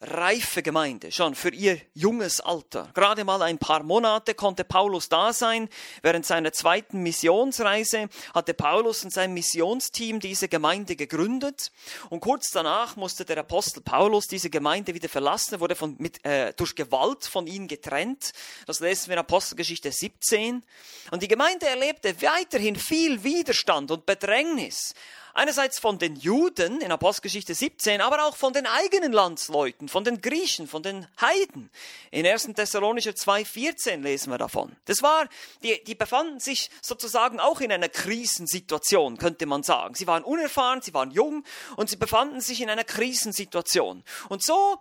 reife 0.00 0.62
Gemeinde, 0.62 1.10
schon 1.10 1.34
für 1.34 1.48
ihr 1.48 1.80
junges 1.94 2.40
Alter. 2.40 2.90
Gerade 2.92 3.24
mal 3.24 3.40
ein 3.40 3.58
paar 3.58 3.82
Monate 3.82 4.34
konnte 4.34 4.62
Paulus 4.62 5.08
da 5.08 5.32
sein. 5.32 5.70
Während 6.02 6.26
seiner 6.26 6.52
zweiten 6.52 7.02
Missionsreise 7.02 8.08
hatte 8.34 8.52
Paulus 8.52 9.04
und 9.04 9.12
sein 9.12 9.32
Missionsteam 9.32 10.20
diese 10.20 10.48
Gemeinde 10.48 10.96
gegründet. 10.96 11.72
Und 12.10 12.20
kurz 12.20 12.50
danach 12.50 12.96
musste 12.96 13.24
der 13.24 13.38
Apostel 13.38 13.80
Paulus 13.80 14.26
diese 14.26 14.50
Gemeinde 14.50 14.92
wieder 14.92 15.08
verlassen, 15.08 15.54
er 15.54 15.60
wurde 15.60 15.74
von, 15.74 15.96
mit, 15.98 16.22
äh, 16.26 16.52
durch 16.54 16.74
Gewalt 16.74 17.24
von 17.24 17.46
ihnen 17.46 17.66
getrennt. 17.66 18.32
Das 18.66 18.80
lesen 18.80 19.08
wir 19.08 19.14
in 19.14 19.20
Apostelgeschichte 19.20 19.90
17. 19.90 20.62
Und 21.10 21.22
die 21.22 21.28
Gemeinde 21.28 21.66
erlebte 21.66 22.20
weiterhin 22.20 22.76
viel 22.76 23.24
Widerstand 23.24 23.90
und 23.90 24.04
Bedrängnis. 24.04 24.94
Einerseits 25.36 25.78
von 25.78 25.98
den 25.98 26.16
Juden 26.16 26.80
in 26.80 26.90
Apostelgeschichte 26.90 27.54
17, 27.54 28.00
aber 28.00 28.24
auch 28.24 28.36
von 28.36 28.54
den 28.54 28.66
eigenen 28.66 29.12
Landsleuten, 29.12 29.86
von 29.86 30.02
den 30.02 30.22
Griechen, 30.22 30.66
von 30.66 30.82
den 30.82 31.06
Heiden. 31.20 31.70
In 32.10 32.26
1. 32.26 32.54
Thessalonicher 32.54 33.10
2,14 33.10 34.00
lesen 34.00 34.30
wir 34.30 34.38
davon. 34.38 34.74
Das 34.86 35.02
war, 35.02 35.28
die, 35.62 35.84
die 35.84 35.94
befanden 35.94 36.40
sich 36.40 36.70
sozusagen 36.80 37.38
auch 37.38 37.60
in 37.60 37.70
einer 37.70 37.90
Krisensituation, 37.90 39.18
könnte 39.18 39.44
man 39.44 39.62
sagen. 39.62 39.94
Sie 39.94 40.06
waren 40.06 40.24
unerfahren, 40.24 40.80
sie 40.80 40.94
waren 40.94 41.10
jung 41.10 41.44
und 41.76 41.90
sie 41.90 41.96
befanden 41.96 42.40
sich 42.40 42.62
in 42.62 42.70
einer 42.70 42.84
Krisensituation. 42.84 44.04
Und 44.30 44.42
so 44.42 44.78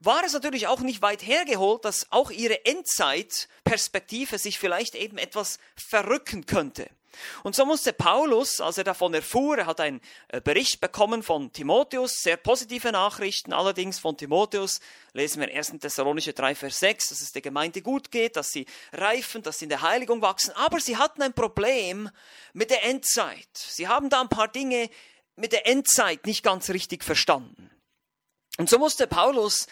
war 0.00 0.22
es 0.24 0.34
natürlich 0.34 0.66
auch 0.66 0.80
nicht 0.80 1.00
weit 1.00 1.26
hergeholt, 1.26 1.86
dass 1.86 2.12
auch 2.12 2.30
ihre 2.30 2.66
Endzeitperspektive 2.66 4.36
sich 4.36 4.58
vielleicht 4.58 4.94
eben 4.94 5.16
etwas 5.16 5.58
verrücken 5.74 6.44
könnte. 6.44 6.90
Und 7.42 7.54
so 7.54 7.64
musste 7.64 7.92
Paulus, 7.92 8.60
als 8.60 8.78
er 8.78 8.84
davon 8.84 9.14
erfuhr, 9.14 9.58
er 9.58 9.66
hat 9.66 9.80
einen 9.80 10.00
äh, 10.28 10.40
Bericht 10.40 10.80
bekommen 10.80 11.22
von 11.22 11.52
Timotheus, 11.52 12.22
sehr 12.22 12.36
positive 12.36 12.92
Nachrichten 12.92 13.52
allerdings 13.52 13.98
von 13.98 14.16
Timotheus, 14.16 14.80
lesen 15.12 15.40
wir 15.40 15.54
1. 15.54 15.74
Thessalonische 15.80 16.32
3, 16.32 16.54
Vers 16.54 16.78
6, 16.80 17.08
dass 17.08 17.20
es 17.20 17.32
der 17.32 17.42
Gemeinde 17.42 17.82
gut 17.82 18.10
geht, 18.10 18.36
dass 18.36 18.52
sie 18.52 18.66
reifen, 18.92 19.42
dass 19.42 19.58
sie 19.58 19.66
in 19.66 19.70
der 19.70 19.82
Heiligung 19.82 20.22
wachsen, 20.22 20.52
aber 20.52 20.80
sie 20.80 20.96
hatten 20.96 21.22
ein 21.22 21.32
Problem 21.32 22.10
mit 22.52 22.70
der 22.70 22.84
Endzeit. 22.84 23.48
Sie 23.54 23.88
haben 23.88 24.10
da 24.10 24.20
ein 24.20 24.28
paar 24.28 24.48
Dinge 24.48 24.90
mit 25.36 25.52
der 25.52 25.66
Endzeit 25.66 26.26
nicht 26.26 26.42
ganz 26.42 26.70
richtig 26.70 27.04
verstanden. 27.04 27.70
Und 28.58 28.70
so 28.70 28.78
musste 28.78 29.06
Paulus 29.06 29.66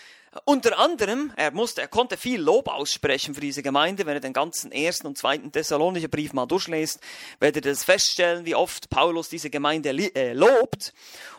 unter 0.44 0.78
anderem, 0.78 1.32
er 1.36 1.52
musste, 1.52 1.80
er 1.80 1.88
konnte 1.88 2.16
viel 2.16 2.40
Lob 2.40 2.68
aussprechen 2.68 3.34
für 3.34 3.40
diese 3.40 3.62
Gemeinde. 3.62 4.04
Wenn 4.06 4.14
er 4.14 4.20
den 4.20 4.32
ganzen 4.32 4.72
ersten 4.72 5.06
und 5.06 5.16
zweiten 5.16 5.52
Thessalonicher 5.52 6.08
Brief 6.08 6.32
mal 6.32 6.46
durchlässt, 6.46 7.00
werdet 7.40 7.64
ihr 7.64 7.72
das 7.72 7.84
feststellen, 7.84 8.44
wie 8.44 8.54
oft 8.54 8.90
Paulus 8.90 9.28
diese 9.28 9.50
Gemeinde 9.50 9.90
äh, 9.90 10.32
lobt. 10.32 10.92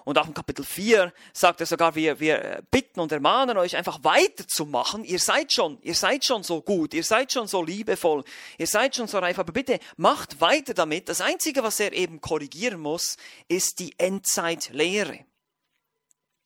Und 0.05 0.17
auch 0.17 0.27
im 0.27 0.33
Kapitel 0.33 0.63
4 0.63 1.11
sagt 1.33 1.59
er 1.59 1.65
sogar, 1.65 1.95
wir, 1.95 2.19
wir 2.19 2.63
bitten 2.71 2.99
und 2.99 3.11
ermahnen 3.11 3.57
euch 3.57 3.75
einfach 3.75 4.03
weiterzumachen. 4.03 5.03
Ihr 5.03 5.19
seid 5.19 5.51
schon, 5.51 5.77
ihr 5.81 5.95
seid 5.95 6.23
schon 6.23 6.43
so 6.43 6.61
gut, 6.61 6.93
ihr 6.93 7.03
seid 7.03 7.31
schon 7.31 7.47
so 7.47 7.63
liebevoll, 7.63 8.23
ihr 8.57 8.67
seid 8.67 8.95
schon 8.95 9.07
so 9.07 9.19
reif, 9.19 9.39
aber 9.39 9.51
bitte 9.51 9.79
macht 9.97 10.39
weiter 10.41 10.73
damit. 10.73 11.09
Das 11.09 11.21
Einzige, 11.21 11.63
was 11.63 11.79
er 11.79 11.91
eben 11.93 12.21
korrigieren 12.21 12.79
muss, 12.79 13.17
ist 13.47 13.79
die 13.79 13.93
Endzeitlehre. 13.97 15.25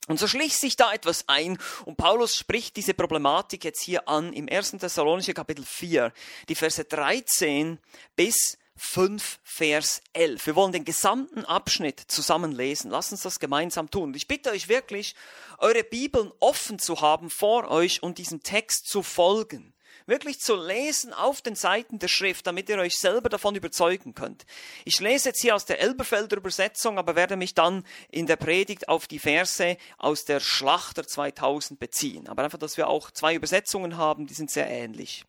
Und 0.10 0.20
so 0.20 0.28
schließt 0.28 0.60
sich 0.60 0.75
da 0.75 0.92
etwas 0.92 1.25
ein 1.28 1.60
und 1.86 1.96
Paulus 1.96 2.36
spricht 2.36 2.75
diese 2.78 2.96
Problematik 2.96 3.63
jetzt 3.63 3.84
hier 3.84 4.10
an 4.10 4.34
im 4.34 4.50
1. 4.50 4.72
Thessalonischer 4.72 5.36
Kapitel 5.36 5.63
4, 5.63 6.12
die 6.50 6.56
Verse 6.56 6.84
13 6.84 7.78
bis 8.16 8.58
5 8.75 9.39
Vers 9.44 10.01
11. 10.13 10.48
Wir 10.48 10.56
wollen 10.56 10.72
den 10.72 10.84
gesamten 10.84 11.46
Abschnitt 11.46 12.00
zusammen 12.00 12.51
lesen. 12.51 12.89
Lass 12.89 13.12
uns 13.12 13.22
das 13.22 13.39
gemeinsam 13.39 13.92
tun. 13.92 14.12
Ich 14.16 14.28
bitte 14.28 14.50
euch 14.50 14.68
wirklich, 14.68 15.13
eure 15.60 15.84
Bibeln 15.84 16.32
offen 16.39 16.80
zu 16.80 17.01
haben 17.01 17.30
vor 17.30 17.70
euch 17.70 18.01
und 18.01 18.18
diesem 18.18 18.42
Text 18.42 18.88
zu 18.88 19.04
folgen 19.04 19.75
wirklich 20.05 20.39
zu 20.39 20.55
lesen 20.55 21.13
auf 21.13 21.41
den 21.41 21.55
Seiten 21.55 22.00
der 22.00 22.08
Schrift, 22.08 22.48
damit 22.48 22.69
ihr 22.69 22.77
euch 22.77 22.98
selber 22.98 23.29
davon 23.29 23.55
überzeugen 23.55 24.15
könnt. 24.15 24.46
Ich 24.86 25.00
lese 25.00 25.29
jetzt 25.29 25.41
hier 25.41 25.55
aus 25.55 25.65
der 25.65 25.79
Elberfelder 25.79 26.38
Übersetzung, 26.38 26.98
aber 26.98 27.15
werde 27.15 27.36
mich 27.36 27.53
dann 27.53 27.86
in 28.10 28.27
der 28.27 28.36
Predigt 28.36 28.89
auf 28.89 29.08
die 29.08 29.19
Verse 29.19 29.77
aus 29.98 30.25
der 30.25 30.39
Schlachter 30.39 31.05
2000 31.05 31.79
beziehen. 31.79 32.27
Aber 32.27 32.43
einfach, 32.43 32.60
dass 32.60 32.77
wir 32.77 32.88
auch 32.88 33.12
zwei 33.12 33.36
Übersetzungen 33.36 33.98
haben, 33.98 34.27
die 34.27 34.34
sind 34.34 34.51
sehr 34.51 34.69
ähnlich. 34.69 35.25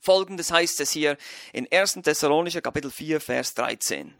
Folgendes 0.00 0.50
heißt 0.50 0.80
es 0.80 0.90
hier 0.90 1.16
in 1.52 1.68
1. 1.70 2.00
Thessalonischer 2.02 2.62
Kapitel 2.62 2.90
4, 2.90 3.20
Vers 3.20 3.54
13. 3.54 4.14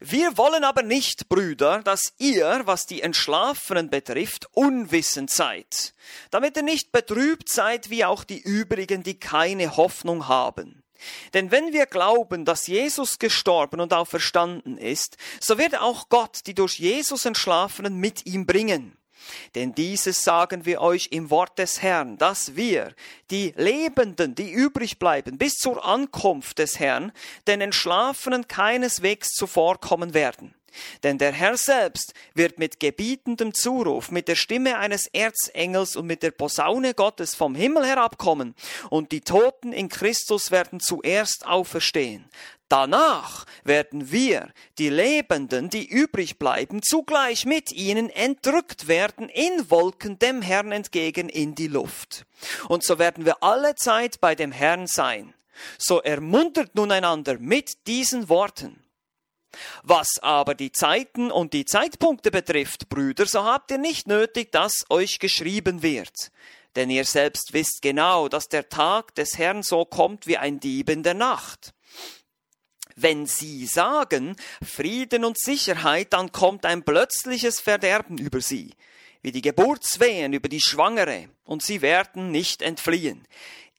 Wir 0.00 0.36
wollen 0.36 0.64
aber 0.64 0.82
nicht, 0.82 1.28
Brüder, 1.28 1.82
dass 1.82 2.12
ihr, 2.18 2.62
was 2.64 2.86
die 2.86 3.02
Entschlafenen 3.02 3.88
betrifft, 3.88 4.46
unwissend 4.52 5.30
seid, 5.30 5.94
damit 6.30 6.56
ihr 6.56 6.62
nicht 6.62 6.92
betrübt 6.92 7.48
seid 7.48 7.90
wie 7.90 8.04
auch 8.04 8.24
die 8.24 8.40
übrigen, 8.40 9.02
die 9.02 9.18
keine 9.18 9.76
Hoffnung 9.76 10.28
haben. 10.28 10.82
Denn 11.34 11.50
wenn 11.50 11.72
wir 11.72 11.86
glauben, 11.86 12.44
dass 12.44 12.66
Jesus 12.66 13.18
gestorben 13.18 13.80
und 13.80 13.92
auferstanden 13.92 14.78
ist, 14.78 15.16
so 15.40 15.58
wird 15.58 15.78
auch 15.78 16.08
Gott 16.08 16.40
die 16.46 16.54
durch 16.54 16.78
Jesus 16.78 17.24
Entschlafenen 17.24 17.96
mit 17.96 18.26
ihm 18.26 18.46
bringen. 18.46 18.96
Denn 19.54 19.74
dieses 19.74 20.22
sagen 20.22 20.64
wir 20.64 20.80
euch 20.80 21.08
im 21.10 21.30
Wort 21.30 21.58
des 21.58 21.82
Herrn, 21.82 22.18
dass 22.18 22.56
wir, 22.56 22.94
die 23.30 23.52
Lebenden, 23.56 24.34
die 24.34 24.50
übrig 24.50 24.98
bleiben, 24.98 25.38
bis 25.38 25.54
zur 25.54 25.84
Ankunft 25.84 26.58
des 26.58 26.78
Herrn, 26.78 27.12
den 27.46 27.60
Entschlafenen 27.60 28.48
keineswegs 28.48 29.30
zuvorkommen 29.30 30.14
werden. 30.14 30.54
Denn 31.02 31.18
der 31.18 31.32
Herr 31.32 31.56
selbst 31.56 32.14
wird 32.34 32.58
mit 32.58 32.80
gebietendem 32.80 33.54
Zuruf, 33.54 34.10
mit 34.10 34.28
der 34.28 34.36
Stimme 34.36 34.78
eines 34.78 35.06
Erzengels 35.06 35.96
und 35.96 36.06
mit 36.06 36.22
der 36.22 36.30
Posaune 36.30 36.94
Gottes 36.94 37.34
vom 37.34 37.54
Himmel 37.54 37.86
herabkommen, 37.86 38.54
und 38.90 39.12
die 39.12 39.20
Toten 39.20 39.72
in 39.72 39.88
Christus 39.88 40.50
werden 40.50 40.80
zuerst 40.80 41.46
auferstehen. 41.46 42.28
Danach 42.68 43.46
werden 43.62 44.10
wir, 44.10 44.52
die 44.78 44.88
Lebenden, 44.88 45.70
die 45.70 45.86
übrig 45.86 46.38
bleiben, 46.38 46.82
zugleich 46.82 47.46
mit 47.46 47.70
ihnen 47.70 48.10
entrückt 48.10 48.88
werden 48.88 49.28
in 49.28 49.70
Wolken 49.70 50.18
dem 50.18 50.42
Herrn 50.42 50.72
entgegen 50.72 51.28
in 51.28 51.54
die 51.54 51.68
Luft. 51.68 52.26
Und 52.68 52.82
so 52.82 52.98
werden 52.98 53.24
wir 53.24 53.42
alle 53.42 53.76
Zeit 53.76 54.20
bei 54.20 54.34
dem 54.34 54.50
Herrn 54.50 54.88
sein. 54.88 55.32
So 55.78 56.02
ermuntert 56.02 56.74
nun 56.74 56.90
einander 56.90 57.38
mit 57.38 57.86
diesen 57.86 58.28
Worten. 58.28 58.82
Was 59.82 60.18
aber 60.20 60.54
die 60.54 60.72
Zeiten 60.72 61.30
und 61.30 61.52
die 61.52 61.64
Zeitpunkte 61.64 62.30
betrifft, 62.30 62.88
Brüder, 62.88 63.26
so 63.26 63.44
habt 63.44 63.70
ihr 63.70 63.78
nicht 63.78 64.06
nötig, 64.06 64.52
dass 64.52 64.84
euch 64.90 65.18
geschrieben 65.18 65.82
wird. 65.82 66.30
Denn 66.76 66.90
ihr 66.90 67.04
selbst 67.04 67.54
wisst 67.54 67.80
genau, 67.80 68.28
dass 68.28 68.48
der 68.48 68.68
Tag 68.68 69.14
des 69.14 69.38
Herrn 69.38 69.62
so 69.62 69.84
kommt 69.84 70.26
wie 70.26 70.36
ein 70.36 70.60
Dieb 70.60 70.90
in 70.90 71.02
der 71.02 71.14
Nacht. 71.14 71.72
Wenn 72.96 73.26
sie 73.26 73.66
sagen 73.66 74.36
Frieden 74.64 75.24
und 75.24 75.38
Sicherheit, 75.38 76.12
dann 76.12 76.32
kommt 76.32 76.64
ein 76.64 76.82
plötzliches 76.82 77.60
Verderben 77.60 78.18
über 78.18 78.40
sie, 78.40 78.72
wie 79.22 79.32
die 79.32 79.42
Geburtswehen 79.42 80.32
über 80.32 80.48
die 80.48 80.60
Schwangere, 80.60 81.28
und 81.44 81.62
sie 81.62 81.82
werden 81.82 82.30
nicht 82.30 82.62
entfliehen. 82.62 83.26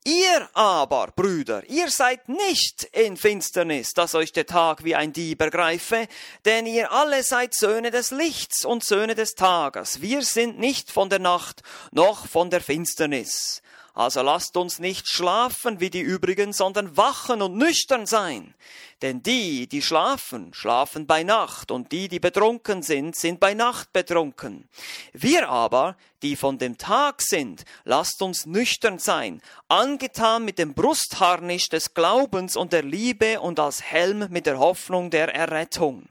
Ihr 0.07 0.47
aber, 0.53 1.07
Brüder, 1.13 1.69
ihr 1.69 1.91
seid 1.91 2.29
nicht 2.29 2.85
in 2.93 3.17
Finsternis, 3.17 3.91
dass 3.91 4.15
euch 4.15 4.31
der 4.31 4.45
Tag 4.45 4.85
wie 4.85 4.95
ein 4.95 5.11
Dieb 5.11 5.41
ergreife, 5.41 6.07
denn 6.45 6.65
ihr 6.65 6.93
alle 6.93 7.23
seid 7.23 7.53
Söhne 7.53 7.91
des 7.91 8.11
Lichts 8.11 8.63
und 8.63 8.85
Söhne 8.85 9.15
des 9.15 9.35
Tages. 9.35 10.01
Wir 10.01 10.21
sind 10.21 10.59
nicht 10.59 10.93
von 10.93 11.09
der 11.09 11.19
Nacht 11.19 11.61
noch 11.91 12.25
von 12.25 12.49
der 12.49 12.61
Finsternis. 12.61 13.61
Also 13.97 14.21
lasst 14.21 14.55
uns 14.57 14.77
nicht 14.77 15.07
schlafen 15.07 15.79
wie 15.79 15.89
die 15.89 16.01
übrigen, 16.01 16.53
sondern 16.53 16.95
wachen 16.97 17.41
und 17.41 17.57
nüchtern 17.57 18.05
sein. 18.05 18.53
Denn 19.01 19.23
die, 19.23 19.65
die 19.65 19.81
schlafen, 19.81 20.53
schlafen 20.53 21.07
bei 21.07 21.23
Nacht, 21.23 21.71
und 21.71 21.91
die, 21.91 22.07
die 22.07 22.19
betrunken 22.19 22.83
sind, 22.83 23.15
sind 23.15 23.39
bei 23.39 23.55
Nacht 23.55 23.91
betrunken. 23.93 24.69
Wir 25.13 25.49
aber, 25.49 25.97
die 26.21 26.35
von 26.35 26.59
dem 26.59 26.77
Tag 26.77 27.23
sind, 27.23 27.65
lasst 27.85 28.21
uns 28.21 28.45
nüchtern 28.45 28.99
sein, 28.99 29.41
angetan 29.67 30.45
mit 30.45 30.59
dem 30.59 30.75
Brustharnisch 30.75 31.69
des 31.69 31.95
Glaubens 31.95 32.55
und 32.55 32.73
der 32.73 32.83
Liebe 32.83 33.41
und 33.41 33.59
als 33.59 33.81
Helm 33.81 34.27
mit 34.29 34.45
der 34.45 34.59
Hoffnung 34.59 35.09
der 35.09 35.33
Errettung. 35.33 36.07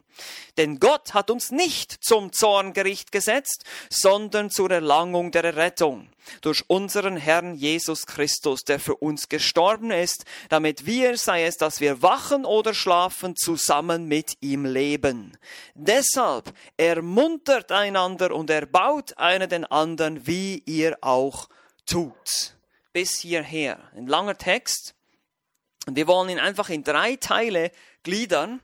Denn 0.56 0.80
Gott 0.80 1.14
hat 1.14 1.30
uns 1.30 1.50
nicht 1.50 1.92
zum 2.04 2.32
Zorngericht 2.32 3.12
gesetzt, 3.12 3.64
sondern 3.90 4.50
zur 4.50 4.70
Erlangung 4.70 5.30
der 5.30 5.44
Errettung 5.44 6.08
durch 6.40 6.64
unseren 6.68 7.16
Herrn 7.16 7.54
Jesus 7.54 8.06
Christus, 8.06 8.64
der 8.64 8.80
für 8.80 8.96
uns 8.96 9.28
gestorben 9.28 9.90
ist, 9.90 10.24
damit 10.48 10.86
wir, 10.86 11.16
sei 11.16 11.44
es, 11.44 11.56
dass 11.56 11.80
wir 11.80 12.02
wachen 12.02 12.44
oder 12.44 12.74
schlafen, 12.74 13.36
zusammen 13.36 14.06
mit 14.06 14.36
ihm 14.40 14.64
leben. 14.64 15.36
Deshalb 15.74 16.52
ermuntert 16.76 17.72
einander 17.72 18.34
und 18.34 18.50
erbaut 18.50 19.16
einer 19.18 19.46
den 19.46 19.64
anderen, 19.64 20.26
wie 20.26 20.62
ihr 20.66 20.98
auch 21.00 21.48
tut. 21.86 22.54
Bis 22.92 23.18
hierher. 23.18 23.78
Ein 23.94 24.06
langer 24.06 24.36
Text. 24.36 24.94
Und 25.86 25.96
wir 25.96 26.06
wollen 26.06 26.30
ihn 26.30 26.38
einfach 26.38 26.68
in 26.68 26.82
drei 26.82 27.16
Teile 27.16 27.70
gliedern. 28.02 28.60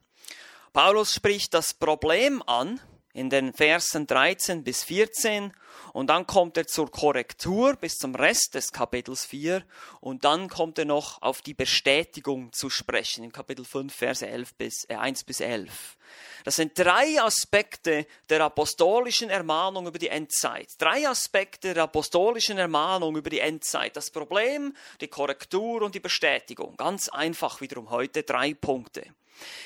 Paulus 0.72 1.12
spricht 1.12 1.52
das 1.52 1.74
Problem 1.74 2.42
an 2.46 2.80
in 3.12 3.28
den 3.28 3.52
Versen 3.52 4.06
13 4.06 4.64
bis 4.64 4.84
14 4.84 5.52
und 5.92 6.06
dann 6.06 6.26
kommt 6.26 6.56
er 6.56 6.66
zur 6.66 6.90
Korrektur 6.90 7.76
bis 7.76 7.98
zum 7.98 8.14
Rest 8.14 8.54
des 8.54 8.72
Kapitels 8.72 9.26
4 9.26 9.62
und 10.00 10.24
dann 10.24 10.48
kommt 10.48 10.78
er 10.78 10.86
noch 10.86 11.20
auf 11.20 11.42
die 11.42 11.52
Bestätigung 11.52 12.54
zu 12.54 12.70
sprechen 12.70 13.22
in 13.22 13.32
Kapitel 13.32 13.66
5, 13.66 13.94
Verse 13.94 14.26
11 14.26 14.54
bis, 14.54 14.86
äh, 14.88 14.94
1 14.94 15.24
bis 15.24 15.40
11. 15.40 15.98
Das 16.44 16.56
sind 16.56 16.72
drei 16.78 17.20
Aspekte 17.20 18.06
der 18.30 18.40
apostolischen 18.40 19.28
Ermahnung 19.28 19.86
über 19.86 19.98
die 19.98 20.08
Endzeit. 20.08 20.68
Drei 20.78 21.06
Aspekte 21.06 21.74
der 21.74 21.82
apostolischen 21.82 22.56
Ermahnung 22.56 23.14
über 23.16 23.28
die 23.28 23.40
Endzeit. 23.40 23.94
Das 23.94 24.10
Problem, 24.10 24.74
die 25.02 25.08
Korrektur 25.08 25.82
und 25.82 25.94
die 25.94 26.00
Bestätigung. 26.00 26.78
Ganz 26.78 27.10
einfach 27.10 27.60
wiederum 27.60 27.90
heute 27.90 28.22
drei 28.22 28.54
Punkte. 28.54 29.04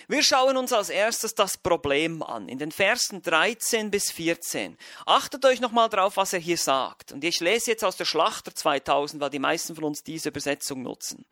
Wir 0.08 0.22
schauen 0.22 0.56
uns 0.56 0.72
als 0.72 0.88
erstes 0.88 1.34
das 1.34 1.56
Problem 1.56 2.22
an, 2.22 2.48
in 2.48 2.58
den 2.58 2.72
Versen 2.72 3.22
13 3.22 3.90
bis 3.90 4.10
14. 4.10 4.76
Achtet 5.04 5.44
euch 5.44 5.60
nochmal 5.60 5.88
drauf, 5.88 6.16
was 6.16 6.32
er 6.32 6.38
hier 6.38 6.58
sagt. 6.58 7.12
Und 7.12 7.24
ich 7.24 7.40
lese 7.40 7.72
jetzt 7.72 7.84
aus 7.84 7.96
der 7.96 8.04
Schlachter 8.04 8.54
2000, 8.54 9.20
weil 9.20 9.30
die 9.30 9.38
meisten 9.38 9.74
von 9.74 9.84
uns 9.84 10.02
diese 10.02 10.28
Übersetzung 10.28 10.82
nutzen. 10.82 11.24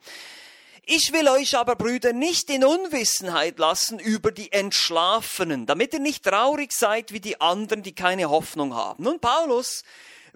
Ich 0.87 1.13
will 1.13 1.27
euch 1.29 1.57
aber, 1.57 1.77
Brüder, 1.77 2.13
nicht 2.13 2.51
in 2.51 2.63
Unwissenheit 2.63 3.59
lassen 3.59 3.99
über 3.99 4.33
die 4.33 4.53
Entschlafenen, 4.53 5.65
damit 5.65 5.95
ihr 5.95 6.01
nicht 6.01 6.25
traurig 6.25 6.73
seid 6.73 7.13
wie 7.13 7.21
die 7.21 7.41
anderen, 7.41 7.83
die 7.83 7.95
keine 7.95 8.29
Hoffnung 8.29 8.75
haben. 8.75 9.03
Nun, 9.05 9.19
Paulus 9.19 9.83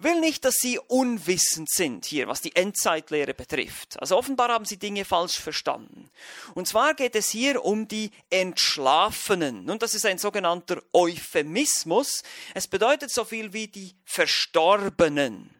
will 0.02 0.20
nicht, 0.20 0.44
dass 0.44 0.54
sie 0.54 0.78
unwissend 0.78 1.68
sind 1.70 2.04
hier, 2.04 2.28
was 2.28 2.40
die 2.40 2.54
Endzeitlehre 2.54 3.34
betrifft. 3.34 4.00
Also 4.00 4.16
offenbar 4.16 4.48
haben 4.48 4.64
sie 4.64 4.78
Dinge 4.78 5.04
falsch 5.04 5.38
verstanden. 5.38 6.10
Und 6.54 6.68
zwar 6.68 6.94
geht 6.94 7.16
es 7.16 7.28
hier 7.28 7.64
um 7.64 7.88
die 7.88 8.10
Entschlafenen. 8.30 9.64
Nun, 9.64 9.78
das 9.78 9.94
ist 9.94 10.06
ein 10.06 10.18
sogenannter 10.18 10.82
Euphemismus. 10.92 12.22
Es 12.54 12.68
bedeutet 12.68 13.10
so 13.10 13.24
viel 13.24 13.52
wie 13.52 13.68
die 13.68 13.94
Verstorbenen. 14.04 15.54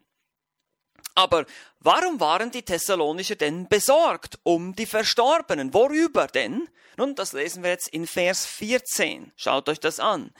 Aber 1.15 1.45
warum 1.79 2.19
waren 2.19 2.49
die 2.49 2.63
Thessalonicher 2.63 3.35
denn 3.35 3.67
besorgt 3.67 4.39
um 4.43 4.73
die 4.73 4.85
Verstorbenen? 4.85 5.73
Worüber 5.73 6.27
denn? 6.27 6.69
Nun, 6.95 7.15
das 7.15 7.33
lesen 7.33 7.63
wir 7.63 7.71
jetzt 7.71 7.89
in 7.89 8.07
Vers 8.07 8.45
14. 8.45 9.31
Schaut 9.35 9.67
euch 9.67 9.79
das 9.79 9.99
an. 9.99 10.31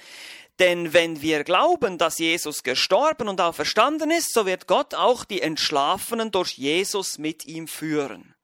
Denn 0.59 0.93
wenn 0.93 1.21
wir 1.21 1.45
glauben, 1.45 1.97
dass 1.97 2.19
Jesus 2.19 2.63
gestorben 2.63 3.29
und 3.29 3.39
auferstanden 3.39 4.11
ist, 4.11 4.33
so 4.33 4.45
wird 4.45 4.67
Gott 4.67 4.93
auch 4.93 5.23
die 5.23 5.41
Entschlafenen 5.41 6.31
durch 6.31 6.57
Jesus 6.57 7.17
mit 7.17 7.45
ihm 7.45 7.67
führen. 7.67 8.35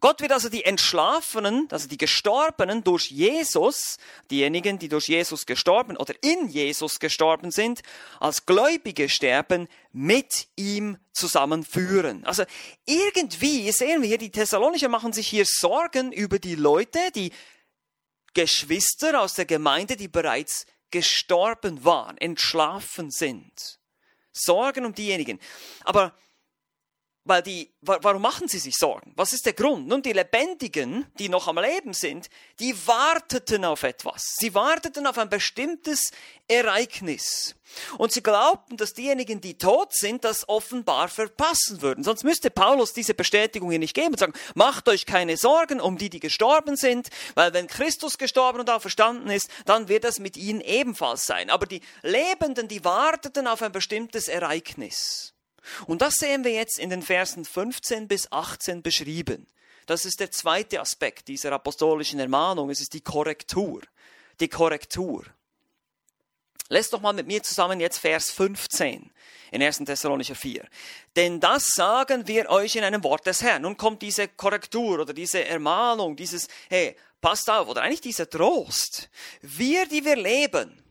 Gott 0.00 0.20
wird 0.20 0.32
also 0.32 0.48
die 0.48 0.64
Entschlafenen, 0.64 1.68
also 1.70 1.88
die 1.88 1.96
Gestorbenen 1.96 2.84
durch 2.84 3.10
Jesus, 3.10 3.96
diejenigen, 4.30 4.78
die 4.78 4.88
durch 4.88 5.08
Jesus 5.08 5.46
gestorben 5.46 5.96
oder 5.96 6.14
in 6.20 6.48
Jesus 6.48 6.98
gestorben 6.98 7.50
sind, 7.50 7.82
als 8.20 8.44
Gläubige 8.44 9.08
sterben, 9.08 9.68
mit 9.92 10.48
ihm 10.56 10.98
zusammenführen. 11.12 12.24
Also 12.24 12.44
irgendwie 12.84 13.72
sehen 13.72 14.02
wir 14.02 14.08
hier, 14.08 14.18
die 14.18 14.30
Thessalonicher 14.30 14.88
machen 14.88 15.12
sich 15.12 15.28
hier 15.28 15.46
Sorgen 15.46 16.12
über 16.12 16.38
die 16.38 16.56
Leute, 16.56 16.98
die 17.14 17.32
Geschwister 18.34 19.20
aus 19.20 19.32
der 19.32 19.46
Gemeinde, 19.46 19.96
die 19.96 20.08
bereits 20.08 20.66
gestorben 20.90 21.84
waren, 21.84 22.18
entschlafen 22.18 23.10
sind. 23.10 23.78
Sorgen 24.32 24.84
um 24.84 24.94
diejenigen. 24.94 25.40
Aber 25.84 26.14
weil 27.26 27.42
die, 27.42 27.72
warum 27.80 28.22
machen 28.22 28.46
sie 28.46 28.60
sich 28.60 28.76
Sorgen? 28.76 29.12
Was 29.16 29.32
ist 29.32 29.46
der 29.46 29.52
Grund? 29.52 29.88
Nun, 29.88 30.00
die 30.00 30.12
Lebendigen, 30.12 31.06
die 31.18 31.28
noch 31.28 31.48
am 31.48 31.58
Leben 31.58 31.92
sind, 31.92 32.30
die 32.60 32.74
warteten 32.86 33.64
auf 33.64 33.82
etwas. 33.82 34.36
Sie 34.38 34.54
warteten 34.54 35.06
auf 35.06 35.18
ein 35.18 35.28
bestimmtes 35.28 36.12
Ereignis. 36.46 37.56
Und 37.98 38.12
sie 38.12 38.22
glaubten, 38.22 38.76
dass 38.76 38.94
diejenigen, 38.94 39.40
die 39.40 39.58
tot 39.58 39.92
sind, 39.92 40.24
das 40.24 40.48
offenbar 40.48 41.08
verpassen 41.08 41.82
würden. 41.82 42.04
Sonst 42.04 42.22
müsste 42.22 42.48
Paulus 42.48 42.92
diese 42.92 43.12
Bestätigung 43.12 43.70
hier 43.70 43.80
nicht 43.80 43.94
geben 43.94 44.12
und 44.12 44.20
sagen, 44.20 44.34
macht 44.54 44.88
euch 44.88 45.04
keine 45.04 45.36
Sorgen 45.36 45.80
um 45.80 45.98
die, 45.98 46.08
die 46.08 46.20
gestorben 46.20 46.76
sind, 46.76 47.08
weil 47.34 47.52
wenn 47.54 47.66
Christus 47.66 48.18
gestorben 48.18 48.60
und 48.60 48.70
auferstanden 48.70 49.30
ist, 49.30 49.50
dann 49.64 49.88
wird 49.88 50.04
das 50.04 50.20
mit 50.20 50.36
ihnen 50.36 50.60
ebenfalls 50.60 51.26
sein. 51.26 51.50
Aber 51.50 51.66
die 51.66 51.80
Lebenden, 52.02 52.68
die 52.68 52.84
warteten 52.84 53.48
auf 53.48 53.62
ein 53.62 53.72
bestimmtes 53.72 54.28
Ereignis. 54.28 55.35
Und 55.86 56.02
das 56.02 56.16
sehen 56.16 56.44
wir 56.44 56.52
jetzt 56.52 56.78
in 56.78 56.90
den 56.90 57.02
Versen 57.02 57.44
15 57.44 58.08
bis 58.08 58.30
18 58.30 58.82
beschrieben. 58.82 59.46
Das 59.86 60.04
ist 60.04 60.20
der 60.20 60.30
zweite 60.30 60.80
Aspekt 60.80 61.28
dieser 61.28 61.52
apostolischen 61.52 62.18
Ermahnung. 62.18 62.70
Es 62.70 62.80
ist 62.80 62.92
die 62.92 63.00
Korrektur. 63.00 63.82
Die 64.40 64.48
Korrektur. 64.48 65.24
Lest 66.68 66.92
doch 66.92 67.00
mal 67.00 67.12
mit 67.12 67.28
mir 67.28 67.42
zusammen 67.42 67.78
jetzt 67.78 67.98
Vers 67.98 68.30
15 68.30 69.10
in 69.52 69.62
1. 69.62 69.78
Thessalonicher 69.78 70.34
4. 70.34 70.66
Denn 71.14 71.38
das 71.38 71.68
sagen 71.68 72.26
wir 72.26 72.50
euch 72.50 72.74
in 72.74 72.82
einem 72.82 73.04
Wort 73.04 73.26
des 73.26 73.42
Herrn. 73.42 73.62
Nun 73.62 73.76
kommt 73.76 74.02
diese 74.02 74.26
Korrektur 74.26 75.00
oder 75.00 75.14
diese 75.14 75.44
Ermahnung, 75.44 76.16
dieses, 76.16 76.48
hey, 76.68 76.96
passt 77.20 77.48
auf, 77.48 77.68
oder 77.68 77.82
eigentlich 77.82 78.00
dieser 78.00 78.28
Trost. 78.28 79.08
Wir, 79.40 79.86
die 79.86 80.04
wir 80.04 80.16
leben, 80.16 80.82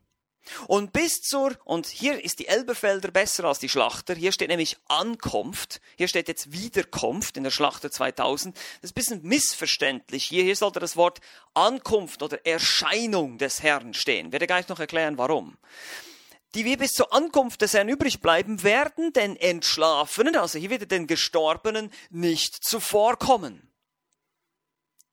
und 0.68 0.94
bis 0.94 1.22
zur, 1.22 1.58
und 1.64 1.88
hier 1.88 2.24
ist 2.24 2.40
die 2.40 2.48
Elberfelder 2.48 3.12
besser 3.12 3.46
als 3.46 3.60
die 3.60 3.70
Schlachter, 3.70 4.16
hier 4.16 4.32
steht 4.32 4.50
nämlich 4.50 4.78
Ankunft, 4.88 5.82
hier 5.98 6.08
steht 6.08 6.28
jetzt 6.28 6.52
Wiederkunft 6.52 7.38
in 7.38 7.44
der 7.44 7.52
Schlachter 7.52 7.92
2000, 7.92 8.56
das 8.56 8.64
ist 8.82 8.92
ein 8.92 8.94
bisschen 8.94 9.24
missverständlich, 9.24 10.26
hier, 10.26 10.44
hier 10.44 10.56
sollte 10.56 10.80
das 10.80 10.96
Wort 10.96 11.22
Ankunft 11.54 12.24
oder 12.24 12.46
Erscheinung 12.46 13.38
des 13.38 13.64
Herrn 13.64 13.94
stehen, 13.94 14.32
werde 14.32 14.48
gleich 14.48 14.68
noch 14.68 14.80
erklären 14.80 15.18
warum. 15.18 15.58
Die 16.54 16.64
wir 16.64 16.78
bis 16.78 16.94
zur 16.94 17.14
Ankunft 17.14 17.62
des 17.62 17.74
Herrn 17.74 17.90
übrig 17.90 18.22
bleiben, 18.22 18.64
werden 18.64 19.12
den 19.12 19.36
Entschlafenen, 19.36 20.38
also 20.38 20.58
hier 20.58 20.70
wieder 20.70 20.86
den 20.86 21.06
Gestorbenen, 21.06 21.92
nicht 22.10 22.64
zuvorkommen. 22.64 23.70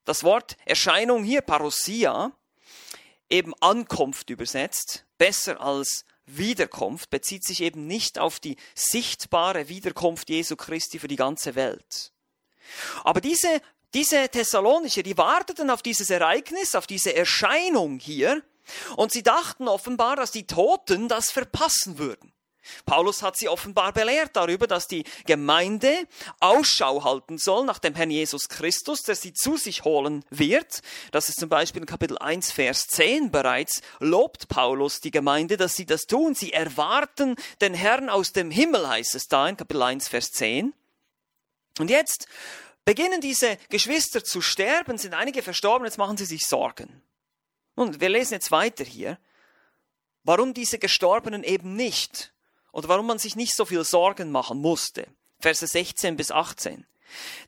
Das 0.04 0.22
Wort 0.22 0.56
Erscheinung 0.64 1.24
hier, 1.24 1.40
Parousia, 1.40 2.32
eben 3.28 3.54
Ankunft 3.60 4.30
übersetzt, 4.30 5.04
besser 5.22 5.60
als 5.60 6.04
Wiederkunft, 6.26 7.08
bezieht 7.10 7.44
sich 7.44 7.62
eben 7.62 7.86
nicht 7.86 8.18
auf 8.18 8.40
die 8.40 8.56
sichtbare 8.74 9.68
Wiederkunft 9.68 10.28
Jesu 10.28 10.56
Christi 10.56 10.98
für 10.98 11.06
die 11.06 11.14
ganze 11.14 11.54
Welt. 11.54 12.10
Aber 13.04 13.20
diese, 13.20 13.62
diese 13.94 14.28
Thessalonicher, 14.28 15.04
die 15.04 15.16
warteten 15.16 15.70
auf 15.70 15.80
dieses 15.80 16.10
Ereignis, 16.10 16.74
auf 16.74 16.88
diese 16.88 17.14
Erscheinung 17.14 18.00
hier, 18.00 18.42
und 18.96 19.12
sie 19.12 19.22
dachten 19.22 19.68
offenbar, 19.68 20.16
dass 20.16 20.32
die 20.32 20.46
Toten 20.48 21.06
das 21.06 21.30
verpassen 21.30 21.98
würden. 21.98 22.31
Paulus 22.84 23.22
hat 23.22 23.36
sie 23.36 23.48
offenbar 23.48 23.92
belehrt 23.92 24.30
darüber, 24.34 24.66
dass 24.66 24.86
die 24.86 25.04
Gemeinde 25.26 26.06
Ausschau 26.40 27.04
halten 27.04 27.38
soll 27.38 27.64
nach 27.64 27.78
dem 27.78 27.94
Herrn 27.94 28.10
Jesus 28.10 28.48
Christus, 28.48 29.02
der 29.02 29.14
sie 29.14 29.32
zu 29.32 29.56
sich 29.56 29.84
holen 29.84 30.24
wird. 30.30 30.80
Das 31.10 31.28
ist 31.28 31.40
zum 31.40 31.48
Beispiel 31.48 31.82
in 31.82 31.86
Kapitel 31.86 32.18
1, 32.18 32.52
Vers 32.52 32.86
10 32.88 33.30
bereits, 33.30 33.82
lobt 34.00 34.48
Paulus 34.48 35.00
die 35.00 35.10
Gemeinde, 35.10 35.56
dass 35.56 35.74
sie 35.74 35.86
das 35.86 36.02
tun. 36.02 36.34
Sie 36.34 36.52
erwarten 36.52 37.36
den 37.60 37.74
Herrn 37.74 38.08
aus 38.08 38.32
dem 38.32 38.50
Himmel, 38.50 38.88
heißt 38.88 39.14
es 39.14 39.28
da 39.28 39.48
in 39.48 39.56
Kapitel 39.56 39.82
1, 39.82 40.08
Vers 40.08 40.30
10. 40.32 40.72
Und 41.78 41.90
jetzt 41.90 42.26
beginnen 42.84 43.20
diese 43.20 43.56
Geschwister 43.68 44.24
zu 44.24 44.40
sterben, 44.40 44.98
sind 44.98 45.14
einige 45.14 45.42
verstorben, 45.42 45.86
jetzt 45.86 45.98
machen 45.98 46.16
sie 46.16 46.24
sich 46.24 46.46
Sorgen. 46.46 47.02
Und 47.74 48.00
wir 48.00 48.08
lesen 48.08 48.34
jetzt 48.34 48.50
weiter 48.50 48.84
hier, 48.84 49.18
warum 50.24 50.54
diese 50.54 50.78
Gestorbenen 50.78 51.42
eben 51.44 51.74
nicht 51.74 52.31
oder 52.72 52.88
warum 52.88 53.06
man 53.06 53.18
sich 53.18 53.36
nicht 53.36 53.54
so 53.54 53.64
viel 53.64 53.84
Sorgen 53.84 54.30
machen 54.30 54.58
musste. 54.58 55.06
Verse 55.38 55.66
16 55.66 56.16
bis 56.16 56.30
18. 56.30 56.86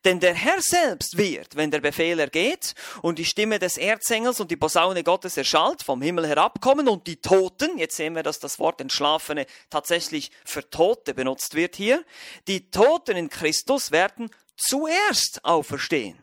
Denn 0.05 0.21
der 0.21 0.35
Herr 0.35 0.61
selbst 0.61 1.17
wird, 1.17 1.57
wenn 1.57 1.71
der 1.71 1.81
Befehl 1.81 2.19
ergeht 2.19 2.75
und 3.03 3.19
die 3.19 3.25
Stimme 3.25 3.59
des 3.59 3.79
Erzengels 3.79 4.41
und 4.41 4.51
die 4.51 4.57
Posaune 4.57 5.03
Gottes 5.03 5.37
erschallt, 5.37 5.83
vom 5.83 6.03
Himmel 6.03 6.27
herabkommen 6.27 6.89
und 6.89 7.07
die 7.07 7.17
Toten, 7.17 7.79
jetzt 7.79 7.97
sehen 7.97 8.15
wir, 8.15 8.23
dass 8.23 8.39
das 8.39 8.59
Wort 8.59 8.81
Entschlafene 8.81 9.47
tatsächlich 9.71 10.31
für 10.45 10.69
Tote 10.69 11.15
benutzt 11.15 11.55
wird 11.55 11.77
hier, 11.77 12.05
die 12.47 12.71
Toten 12.71 13.17
in 13.17 13.31
Christus 13.31 13.91
werden 13.91 14.31
zuerst 14.57 15.45
auferstehen. 15.45 16.19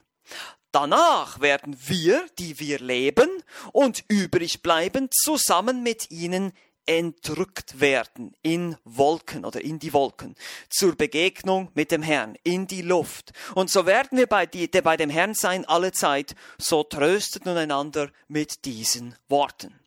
Danach 0.71 1.41
werden 1.41 1.75
wir, 1.87 2.25
die 2.39 2.59
wir 2.59 2.79
leben 2.79 3.29
und 3.73 4.05
übrig 4.07 4.61
bleiben, 4.61 5.09
zusammen 5.11 5.83
mit 5.83 6.11
ihnen 6.11 6.53
entrückt 6.85 7.79
werden 7.79 8.35
in 8.41 8.77
Wolken 8.83 9.45
oder 9.45 9.61
in 9.61 9.79
die 9.79 9.93
Wolken 9.93 10.35
zur 10.69 10.95
Begegnung 10.95 11.69
mit 11.73 11.91
dem 11.91 12.01
Herrn 12.01 12.37
in 12.43 12.67
die 12.67 12.81
Luft. 12.81 13.31
Und 13.55 13.69
so 13.69 13.85
werden 13.85 14.17
wir 14.17 14.27
bei, 14.27 14.45
die, 14.45 14.67
bei 14.67 14.97
dem 14.97 15.09
Herrn 15.09 15.33
sein 15.33 15.65
alle 15.65 15.91
Zeit. 15.91 16.35
So 16.57 16.83
tröstet 16.83 17.45
nun 17.45 17.57
einander 17.57 18.09
mit 18.27 18.65
diesen 18.65 19.15
Worten. 19.27 19.81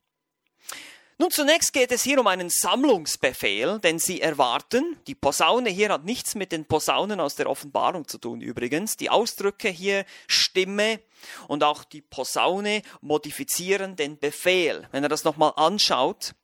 Nun, 1.17 1.31
zunächst 1.31 1.73
geht 1.73 1.93
es 1.93 2.03
hier 2.03 2.19
um 2.19 2.27
einen 2.27 2.51
Sammlungsbefehl, 2.51 3.79
denn 3.79 4.01
sie 4.01 4.21
erwarten, 4.21 4.99
die 5.07 5.15
Posaune 5.15 5.71
hier 5.71 5.91
hat 5.91 6.05
nichts 6.05 6.35
mit 6.35 6.51
den 6.51 6.65
Posaunen 6.65 7.21
aus 7.21 7.37
der 7.37 7.49
Offenbarung 7.49 8.09
zu 8.09 8.19
tun 8.19 8.41
übrigens, 8.41 8.97
die 8.97 9.11
Ausdrücke 9.11 9.69
hier 9.69 10.07
Stimme 10.27 10.99
und 11.47 11.63
auch 11.63 11.85
die 11.85 12.01
Posaune 12.01 12.83
modifizieren 13.01 13.95
den 13.95 14.19
Befehl. 14.19 14.89
Wenn 14.91 15.05
er 15.05 15.09
das 15.09 15.23
nochmal 15.23 15.53
anschaut, 15.55 16.35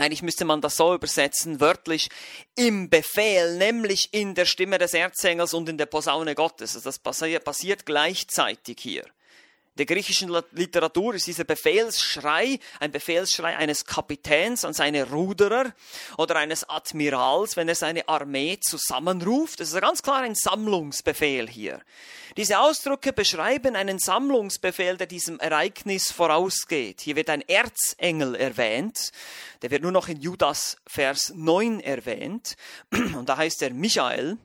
eigentlich 0.00 0.22
müsste 0.22 0.44
man 0.44 0.60
das 0.60 0.76
so 0.76 0.94
übersetzen, 0.94 1.60
wörtlich 1.60 2.08
im 2.56 2.90
Befehl, 2.90 3.56
nämlich 3.56 4.12
in 4.12 4.34
der 4.34 4.46
Stimme 4.46 4.78
des 4.78 4.94
Erzengels 4.94 5.54
und 5.54 5.68
in 5.68 5.78
der 5.78 5.86
Posaune 5.86 6.34
Gottes. 6.34 6.74
Also 6.74 6.88
das 6.88 6.98
passiert 6.98 7.86
gleichzeitig 7.86 8.78
hier 8.80 9.04
der 9.80 9.86
griechischen 9.86 10.30
Literatur 10.52 11.14
ist 11.14 11.26
dieser 11.26 11.44
Befehlsschrei 11.44 12.58
ein 12.80 12.92
Befehlsschrei 12.92 13.56
eines 13.56 13.86
Kapitäns 13.86 14.66
an 14.66 14.74
seine 14.74 15.08
Ruderer 15.08 15.72
oder 16.18 16.36
eines 16.36 16.68
Admirals, 16.68 17.56
wenn 17.56 17.66
er 17.66 17.74
seine 17.74 18.06
Armee 18.06 18.58
zusammenruft. 18.60 19.58
Das 19.58 19.72
ist 19.72 19.80
ganz 19.80 20.02
klar 20.02 20.20
ein 20.20 20.34
Sammlungsbefehl 20.34 21.48
hier. 21.48 21.80
Diese 22.36 22.58
Ausdrücke 22.58 23.14
beschreiben 23.14 23.74
einen 23.74 23.98
Sammlungsbefehl, 23.98 24.98
der 24.98 25.06
diesem 25.06 25.40
Ereignis 25.40 26.12
vorausgeht. 26.12 27.00
Hier 27.00 27.16
wird 27.16 27.30
ein 27.30 27.40
Erzengel 27.40 28.34
erwähnt. 28.34 29.12
Der 29.62 29.70
wird 29.70 29.82
nur 29.82 29.92
noch 29.92 30.08
in 30.08 30.20
Judas 30.20 30.76
Vers 30.86 31.32
9 31.34 31.80
erwähnt. 31.80 32.56
Und 32.92 33.30
da 33.30 33.38
heißt 33.38 33.62
er 33.62 33.72
Michael. 33.72 34.36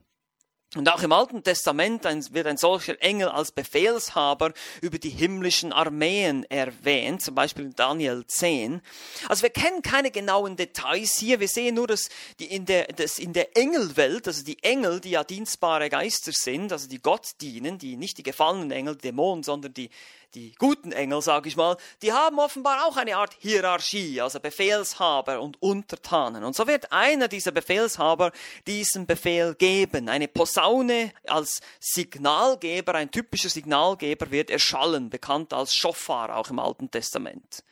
Und 0.75 0.89
auch 0.89 1.01
im 1.03 1.13
Alten 1.13 1.41
Testament 1.41 2.03
wird 2.03 2.47
ein 2.47 2.57
solcher 2.57 3.01
Engel 3.01 3.29
als 3.29 3.53
Befehlshaber 3.53 4.51
über 4.81 4.99
die 4.99 5.09
himmlischen 5.09 5.71
Armeen 5.71 6.43
erwähnt, 6.49 7.21
zum 7.21 7.33
Beispiel 7.33 7.65
in 7.65 7.75
Daniel 7.75 8.25
10. 8.27 8.81
Also 9.29 9.43
wir 9.43 9.51
kennen 9.51 9.81
keine 9.81 10.11
genauen 10.11 10.57
Details 10.57 11.17
hier, 11.17 11.39
wir 11.39 11.47
sehen 11.47 11.75
nur, 11.75 11.87
dass, 11.87 12.09
in, 12.37 12.65
der, 12.65 12.87
dass 12.87 13.19
in 13.19 13.31
der 13.31 13.55
Engelwelt, 13.55 14.27
also 14.27 14.43
die 14.43 14.61
Engel, 14.63 14.99
die 14.99 15.11
ja 15.11 15.23
dienstbare 15.23 15.89
Geister 15.89 16.33
sind, 16.33 16.73
also 16.73 16.89
die 16.89 16.99
Gott 17.01 17.35
dienen, 17.39 17.77
die 17.77 17.95
nicht 17.95 18.17
die 18.17 18.23
gefallenen 18.23 18.71
Engel, 18.71 18.97
Dämonen, 18.97 19.43
sondern 19.43 19.73
die 19.73 19.89
die 20.35 20.53
guten 20.59 20.91
Engel, 20.91 21.21
sage 21.21 21.47
ich 21.47 21.55
mal, 21.55 21.77
die 22.01 22.11
haben 22.11 22.39
offenbar 22.39 22.85
auch 22.85 22.97
eine 22.97 23.15
Art 23.15 23.35
Hierarchie, 23.39 24.19
also 24.21 24.39
Befehlshaber 24.39 25.39
und 25.41 25.61
Untertanen. 25.61 26.43
Und 26.43 26.55
so 26.55 26.67
wird 26.67 26.91
einer 26.91 27.27
dieser 27.27 27.51
Befehlshaber 27.51 28.31
diesen 28.67 29.05
Befehl 29.05 29.55
geben. 29.55 30.09
Eine 30.09 30.27
Posaune 30.27 31.13
als 31.27 31.61
Signalgeber, 31.79 32.95
ein 32.95 33.11
typischer 33.11 33.49
Signalgeber 33.49 34.29
wird 34.29 34.49
erschallen, 34.49 35.09
bekannt 35.09 35.53
als 35.53 35.73
Schofar 35.73 36.35
auch 36.35 36.49
im 36.49 36.59
Alten 36.59 36.91
Testament. 36.91 37.63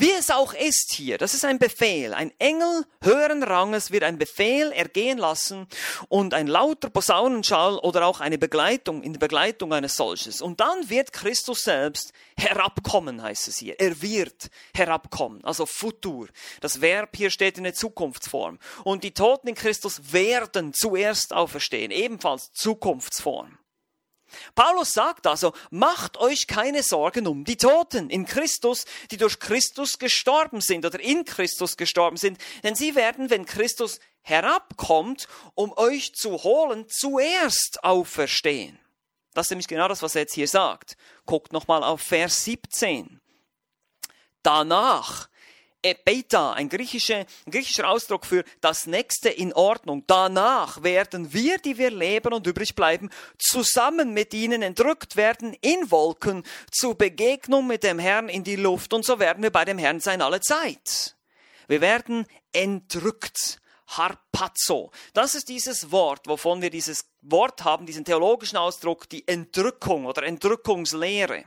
Wie 0.00 0.12
es 0.12 0.30
auch 0.30 0.54
ist 0.54 0.92
hier, 0.92 1.18
das 1.18 1.34
ist 1.34 1.44
ein 1.44 1.58
Befehl. 1.58 2.14
Ein 2.14 2.30
Engel 2.38 2.84
höheren 3.02 3.42
Ranges 3.42 3.90
wird 3.90 4.04
ein 4.04 4.16
Befehl 4.16 4.70
ergehen 4.70 5.18
lassen 5.18 5.66
und 6.08 6.34
ein 6.34 6.46
lauter 6.46 6.88
Posaunenschall 6.88 7.78
oder 7.78 8.06
auch 8.06 8.20
eine 8.20 8.38
Begleitung, 8.38 9.02
in 9.02 9.14
der 9.14 9.18
Begleitung 9.18 9.72
eines 9.72 9.96
solches. 9.96 10.40
Und 10.40 10.60
dann 10.60 10.88
wird 10.88 11.12
Christus 11.12 11.64
selbst 11.64 12.12
herabkommen, 12.36 13.20
heißt 13.20 13.48
es 13.48 13.58
hier. 13.58 13.80
Er 13.80 14.00
wird 14.00 14.50
herabkommen, 14.72 15.44
also 15.44 15.66
Futur. 15.66 16.28
Das 16.60 16.80
Verb 16.80 17.16
hier 17.16 17.30
steht 17.30 17.58
in 17.58 17.64
der 17.64 17.74
Zukunftsform. 17.74 18.60
Und 18.84 19.02
die 19.02 19.14
Toten 19.14 19.48
in 19.48 19.56
Christus 19.56 20.12
werden 20.12 20.74
zuerst 20.74 21.32
auferstehen, 21.32 21.90
ebenfalls 21.90 22.52
Zukunftsform. 22.52 23.58
Paulus 24.54 24.92
sagt 24.92 25.26
also, 25.26 25.52
macht 25.70 26.16
euch 26.18 26.46
keine 26.46 26.82
Sorgen 26.82 27.26
um 27.26 27.44
die 27.44 27.56
Toten 27.56 28.10
in 28.10 28.26
Christus, 28.26 28.84
die 29.10 29.16
durch 29.16 29.38
Christus 29.38 29.98
gestorben 29.98 30.60
sind 30.60 30.84
oder 30.84 31.00
in 31.00 31.24
Christus 31.24 31.76
gestorben 31.76 32.16
sind, 32.16 32.38
denn 32.62 32.74
sie 32.74 32.94
werden, 32.94 33.30
wenn 33.30 33.46
Christus 33.46 34.00
herabkommt, 34.22 35.28
um 35.54 35.72
euch 35.76 36.14
zu 36.14 36.42
holen, 36.42 36.86
zuerst 36.88 37.82
auferstehen. 37.82 38.78
Das 39.34 39.46
ist 39.46 39.50
nämlich 39.50 39.68
genau 39.68 39.88
das, 39.88 40.02
was 40.02 40.14
er 40.14 40.22
jetzt 40.22 40.34
hier 40.34 40.48
sagt. 40.48 40.96
Guckt 41.24 41.52
nochmal 41.52 41.82
auf 41.84 42.00
Vers 42.00 42.44
17. 42.44 43.20
Danach 44.42 45.28
Epeita, 45.82 46.52
ein 46.52 46.68
griechischer, 46.68 47.26
ein 47.46 47.50
griechischer 47.50 47.88
Ausdruck 47.88 48.26
für 48.26 48.44
das 48.60 48.86
Nächste 48.86 49.28
in 49.28 49.52
Ordnung. 49.52 50.04
Danach 50.06 50.82
werden 50.82 51.32
wir, 51.32 51.58
die 51.58 51.78
wir 51.78 51.90
leben 51.90 52.32
und 52.32 52.46
übrig 52.46 52.74
bleiben, 52.74 53.10
zusammen 53.38 54.12
mit 54.12 54.34
ihnen 54.34 54.62
entrückt 54.62 55.16
werden 55.16 55.56
in 55.60 55.90
Wolken 55.90 56.42
zur 56.72 56.96
Begegnung 56.96 57.66
mit 57.66 57.84
dem 57.84 57.98
Herrn 57.98 58.28
in 58.28 58.44
die 58.44 58.56
Luft 58.56 58.92
und 58.92 59.04
so 59.04 59.18
werden 59.18 59.42
wir 59.42 59.50
bei 59.50 59.64
dem 59.64 59.78
Herrn 59.78 60.00
sein 60.00 60.22
alle 60.22 60.40
Zeit. 60.40 61.16
Wir 61.68 61.80
werden 61.80 62.26
entrückt. 62.52 63.60
Harpazo. 63.88 64.90
Das 65.14 65.34
ist 65.34 65.48
dieses 65.48 65.90
Wort, 65.90 66.26
wovon 66.26 66.60
wir 66.60 66.68
dieses 66.68 67.06
Wort 67.22 67.64
haben, 67.64 67.86
diesen 67.86 68.04
theologischen 68.04 68.58
Ausdruck, 68.58 69.08
die 69.08 69.26
Entrückung 69.26 70.04
oder 70.04 70.24
Entrückungslehre. 70.24 71.44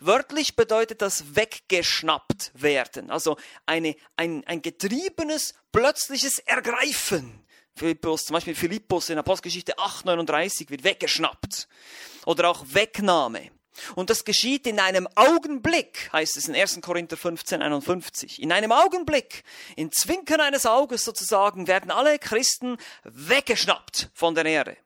Wörtlich 0.00 0.56
bedeutet 0.56 1.02
das 1.02 1.36
weggeschnappt 1.36 2.52
werden, 2.54 3.10
also 3.10 3.36
eine, 3.66 3.94
ein, 4.16 4.42
ein 4.46 4.62
getriebenes, 4.62 5.54
plötzliches 5.72 6.38
Ergreifen. 6.38 7.44
Philippus, 7.76 8.26
zum 8.26 8.34
Beispiel 8.34 8.54
Philippus 8.54 9.10
in 9.10 9.18
Apostelgeschichte 9.18 9.78
8,39 9.78 10.70
wird 10.70 10.84
weggeschnappt. 10.84 11.68
Oder 12.26 12.50
auch 12.50 12.64
Wegnahme. 12.68 13.50
Und 13.94 14.10
das 14.10 14.24
geschieht 14.24 14.66
in 14.66 14.80
einem 14.80 15.08
Augenblick, 15.14 16.10
heißt 16.12 16.36
es 16.36 16.48
in 16.48 16.54
1. 16.54 16.80
Korinther 16.82 17.16
15, 17.16 17.62
51. 17.62 18.42
In 18.42 18.52
einem 18.52 18.72
Augenblick, 18.72 19.44
in 19.76 19.92
Zwinkern 19.92 20.40
eines 20.40 20.66
Auges 20.66 21.04
sozusagen, 21.04 21.66
werden 21.66 21.90
alle 21.90 22.18
Christen 22.18 22.76
weggeschnappt 23.04 24.10
von 24.12 24.34
der 24.34 24.44
Erde. 24.44 24.76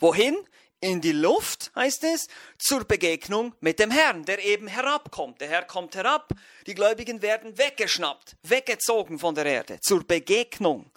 Wohin? 0.00 0.36
In 0.80 1.00
die 1.00 1.12
Luft, 1.12 1.70
heißt 1.74 2.04
es, 2.04 2.28
zur 2.58 2.84
Begegnung 2.84 3.54
mit 3.60 3.78
dem 3.78 3.90
Herrn, 3.90 4.24
der 4.24 4.44
eben 4.44 4.68
herabkommt. 4.68 5.40
Der 5.40 5.48
Herr 5.48 5.64
kommt 5.64 5.96
herab, 5.96 6.32
die 6.66 6.74
Gläubigen 6.74 7.22
werden 7.22 7.58
weggeschnappt, 7.58 8.36
weggezogen 8.42 9.18
von 9.18 9.34
der 9.34 9.46
Erde, 9.46 9.80
zur 9.80 10.04
Begegnung. 10.04 10.90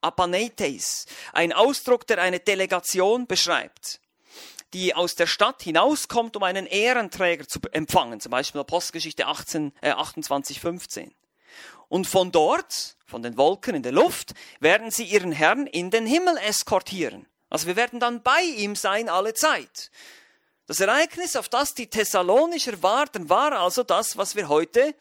Apanetes, 0.00 1.06
ein 1.32 1.52
Ausdruck, 1.52 2.06
der 2.06 2.18
eine 2.18 2.38
Delegation 2.38 3.26
beschreibt, 3.26 4.00
die 4.72 4.94
aus 4.94 5.16
der 5.16 5.26
Stadt 5.26 5.62
hinauskommt, 5.62 6.36
um 6.36 6.44
einen 6.44 6.66
Ehrenträger 6.66 7.48
zu 7.48 7.58
empfangen, 7.72 8.20
zum 8.20 8.30
Beispiel 8.30 8.60
Apostelgeschichte 8.60 9.26
18, 9.26 9.72
äh, 9.80 9.90
28, 9.90 10.60
15. 10.60 11.12
Und 11.88 12.06
von 12.06 12.30
dort, 12.30 12.96
von 13.06 13.22
den 13.22 13.36
Wolken 13.36 13.74
in 13.74 13.82
der 13.82 13.92
Luft, 13.92 14.34
werden 14.60 14.90
sie 14.90 15.04
ihren 15.04 15.32
Herrn 15.32 15.66
in 15.66 15.90
den 15.90 16.06
Himmel 16.06 16.36
eskortieren. 16.36 17.26
Also 17.50 17.66
wir 17.66 17.76
werden 17.76 18.00
dann 18.00 18.22
bei 18.22 18.42
ihm 18.42 18.76
sein 18.76 19.08
alle 19.08 19.34
Zeit. 19.34 19.90
Das 20.66 20.80
Ereignis, 20.80 21.34
auf 21.34 21.48
das 21.48 21.74
die 21.74 21.88
Thessalonischer 21.88 22.82
warten, 22.82 23.30
war 23.30 23.52
also 23.52 23.82
das, 23.82 24.18
was 24.18 24.36
wir 24.36 24.48
heute 24.48 24.94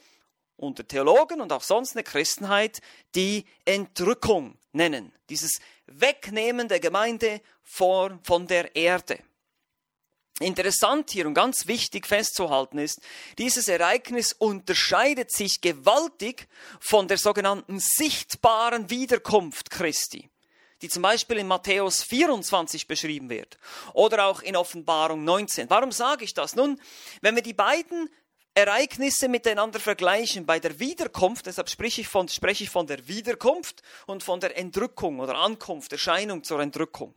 unter 0.56 0.88
Theologen 0.88 1.42
und 1.42 1.52
auch 1.52 1.62
sonst 1.62 1.92
in 1.92 1.98
der 1.98 2.04
Christenheit 2.04 2.80
die 3.16 3.46
Entrückung 3.66 4.58
nennen. 4.72 5.12
Dieses 5.30 5.60
Wegnehmen 5.86 6.68
der 6.68 6.80
Gemeinde 6.80 7.42
von 7.64 8.48
der 8.48 8.76
Erde. 8.76 9.20
Interessant 10.40 11.10
hier 11.10 11.26
und 11.26 11.34
ganz 11.34 11.66
wichtig 11.66 12.06
festzuhalten 12.06 12.78
ist, 12.78 13.02
dieses 13.40 13.68
Ereignis 13.68 14.34
unterscheidet 14.34 15.32
sich 15.32 15.62
gewaltig 15.62 16.48
von 16.80 17.08
der 17.08 17.18
sogenannten 17.18 17.80
sichtbaren 17.80 18.90
Wiederkunft 18.90 19.72
Christi. 19.72 20.30
Die 20.82 20.90
zum 20.90 21.02
Beispiel 21.02 21.38
in 21.38 21.48
Matthäus 21.48 22.04
24 22.04 22.88
beschrieben 22.88 23.30
wird 23.30 23.58
oder 23.94 24.26
auch 24.26 24.42
in 24.42 24.56
Offenbarung 24.56 25.24
19. 25.24 25.70
Warum 25.70 25.92
sage 25.92 26.24
ich 26.24 26.34
das? 26.34 26.56
Nun, 26.56 26.80
wenn 27.22 27.36
wir 27.36 27.44
die 27.44 27.54
beiden 27.54 28.10
Ereignisse 28.54 29.30
miteinander 29.30 29.80
vergleichen 29.80 30.46
bei 30.46 30.60
der 30.60 30.80
Wiederkunft, 30.80 31.46
deshalb 31.46 31.70
spreche 31.70 32.02
ich, 32.02 32.08
von, 32.08 32.28
spreche 32.28 32.64
ich 32.64 32.70
von 32.70 32.88
der 32.88 33.08
Wiederkunft 33.08 33.84
und 34.08 34.24
von 34.24 34.40
der 34.40 34.58
Entrückung 34.58 35.20
oder 35.20 35.36
Ankunft, 35.36 35.92
Erscheinung 35.92 36.44
zur 36.44 36.60
Entrückung 36.60 37.14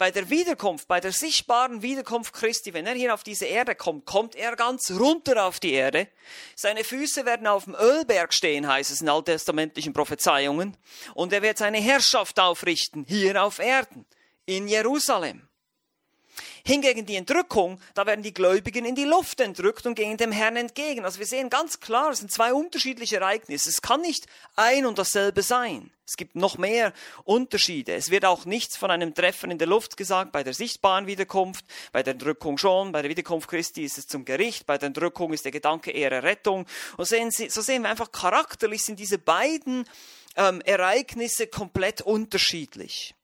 bei 0.00 0.10
der 0.10 0.30
Wiederkunft, 0.30 0.88
bei 0.88 0.98
der 0.98 1.12
sichtbaren 1.12 1.82
Wiederkunft 1.82 2.32
Christi, 2.32 2.72
wenn 2.72 2.86
er 2.86 2.94
hier 2.94 3.12
auf 3.12 3.22
diese 3.22 3.44
Erde 3.44 3.74
kommt, 3.74 4.06
kommt 4.06 4.34
er 4.34 4.56
ganz 4.56 4.90
runter 4.92 5.44
auf 5.44 5.60
die 5.60 5.74
Erde. 5.74 6.08
Seine 6.56 6.84
Füße 6.84 7.26
werden 7.26 7.46
auf 7.46 7.64
dem 7.64 7.74
Ölberg 7.74 8.32
stehen, 8.32 8.66
heißt 8.66 8.90
es 8.90 9.02
in 9.02 9.10
alttestamentlichen 9.10 9.92
Prophezeiungen. 9.92 10.74
Und 11.12 11.34
er 11.34 11.42
wird 11.42 11.58
seine 11.58 11.76
Herrschaft 11.76 12.40
aufrichten, 12.40 13.04
hier 13.06 13.44
auf 13.44 13.58
Erden, 13.58 14.06
in 14.46 14.68
Jerusalem. 14.68 15.49
Hingegen 16.64 17.06
die 17.06 17.16
Entrückung, 17.16 17.80
da 17.94 18.06
werden 18.06 18.22
die 18.22 18.34
Gläubigen 18.34 18.84
in 18.84 18.94
die 18.94 19.04
Luft 19.04 19.40
entrückt 19.40 19.86
und 19.86 19.94
gehen 19.94 20.16
dem 20.16 20.32
Herrn 20.32 20.56
entgegen. 20.56 21.04
Also 21.04 21.18
wir 21.18 21.26
sehen 21.26 21.50
ganz 21.50 21.80
klar, 21.80 22.10
es 22.10 22.18
sind 22.18 22.32
zwei 22.32 22.52
unterschiedliche 22.52 23.16
Ereignisse. 23.16 23.68
Es 23.68 23.82
kann 23.82 24.00
nicht 24.00 24.26
ein 24.56 24.86
und 24.86 24.98
dasselbe 24.98 25.42
sein. 25.42 25.90
Es 26.10 26.16
gibt 26.16 26.34
noch 26.34 26.58
mehr 26.58 26.92
Unterschiede. 27.22 27.94
Es 27.94 28.10
wird 28.10 28.24
auch 28.24 28.44
nichts 28.44 28.76
von 28.76 28.90
einem 28.90 29.14
Treffen 29.14 29.52
in 29.52 29.58
der 29.58 29.68
Luft 29.68 29.96
gesagt, 29.96 30.32
bei 30.32 30.42
der 30.42 30.54
sichtbaren 30.54 31.06
Wiederkunft, 31.06 31.64
bei 31.92 32.02
der 32.02 32.14
Entrückung 32.14 32.58
schon, 32.58 32.90
bei 32.90 33.00
der 33.00 33.10
Wiederkunft 33.10 33.48
Christi 33.48 33.84
ist 33.84 33.96
es 33.96 34.08
zum 34.08 34.24
Gericht, 34.24 34.66
bei 34.66 34.76
der 34.76 34.88
Entrückung 34.88 35.32
ist 35.32 35.44
der 35.44 35.52
Gedanke 35.52 35.92
eher 35.92 36.10
Errettung. 36.10 36.66
Und 36.96 37.04
sehen 37.04 37.30
Sie, 37.30 37.48
so 37.48 37.60
sehen 37.60 37.82
wir 37.82 37.90
einfach 37.90 38.10
charakterlich 38.10 38.82
sind 38.82 38.98
diese 38.98 39.18
beiden 39.18 39.84
ähm, 40.36 40.60
Ereignisse 40.62 41.46
komplett 41.46 42.00
unterschiedlich. 42.00 43.14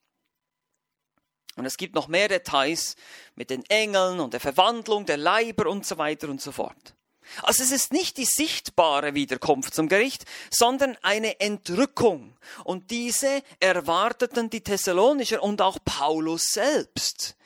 Und 1.56 1.64
es 1.64 1.78
gibt 1.78 1.94
noch 1.94 2.06
mehr 2.06 2.28
Details 2.28 2.96
mit 3.34 3.50
den 3.50 3.64
Engeln 3.66 4.20
und 4.20 4.34
der 4.34 4.40
Verwandlung 4.40 5.06
der 5.06 5.16
Leiber 5.16 5.66
und 5.66 5.86
so 5.86 5.96
weiter 5.98 6.28
und 6.28 6.40
so 6.40 6.52
fort. 6.52 6.94
Also 7.42 7.62
es 7.62 7.72
ist 7.72 7.92
nicht 7.92 8.18
die 8.18 8.24
sichtbare 8.24 9.14
Wiederkunft 9.14 9.74
zum 9.74 9.88
Gericht, 9.88 10.26
sondern 10.50 10.96
eine 11.02 11.40
Entrückung. 11.40 12.36
Und 12.64 12.90
diese 12.90 13.42
erwarteten 13.58 14.50
die 14.50 14.60
Thessalonicher 14.60 15.42
und 15.42 15.60
auch 15.60 15.78
Paulus 15.84 16.52
selbst. 16.52 17.36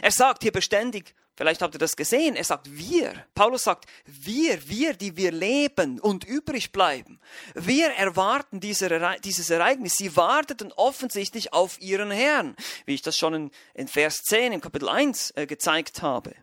Er 0.00 0.12
sagt 0.12 0.42
hier 0.42 0.52
beständig, 0.52 1.14
Vielleicht 1.36 1.60
habt 1.60 1.74
ihr 1.74 1.78
das 1.78 1.96
gesehen. 1.96 2.34
Er 2.34 2.44
sagt 2.44 2.66
wir. 2.70 3.12
Paulus 3.34 3.64
sagt 3.64 3.84
wir, 4.06 4.68
wir, 4.68 4.94
die 4.94 5.16
wir 5.16 5.32
leben 5.32 6.00
und 6.00 6.24
übrig 6.24 6.72
bleiben. 6.72 7.20
Wir 7.54 7.88
erwarten 7.90 8.58
dieses 8.60 9.50
Ereignis. 9.50 9.96
Sie 9.98 10.16
warteten 10.16 10.72
offensichtlich 10.72 11.52
auf 11.52 11.78
ihren 11.80 12.10
Herrn, 12.10 12.56
wie 12.86 12.94
ich 12.94 13.02
das 13.02 13.18
schon 13.18 13.50
in, 13.74 13.88
Vers 13.88 14.22
10 14.22 14.54
im 14.54 14.60
Kapitel 14.62 14.88
1 14.88 15.32
äh, 15.32 15.46
gezeigt 15.46 16.00
habe. 16.00 16.34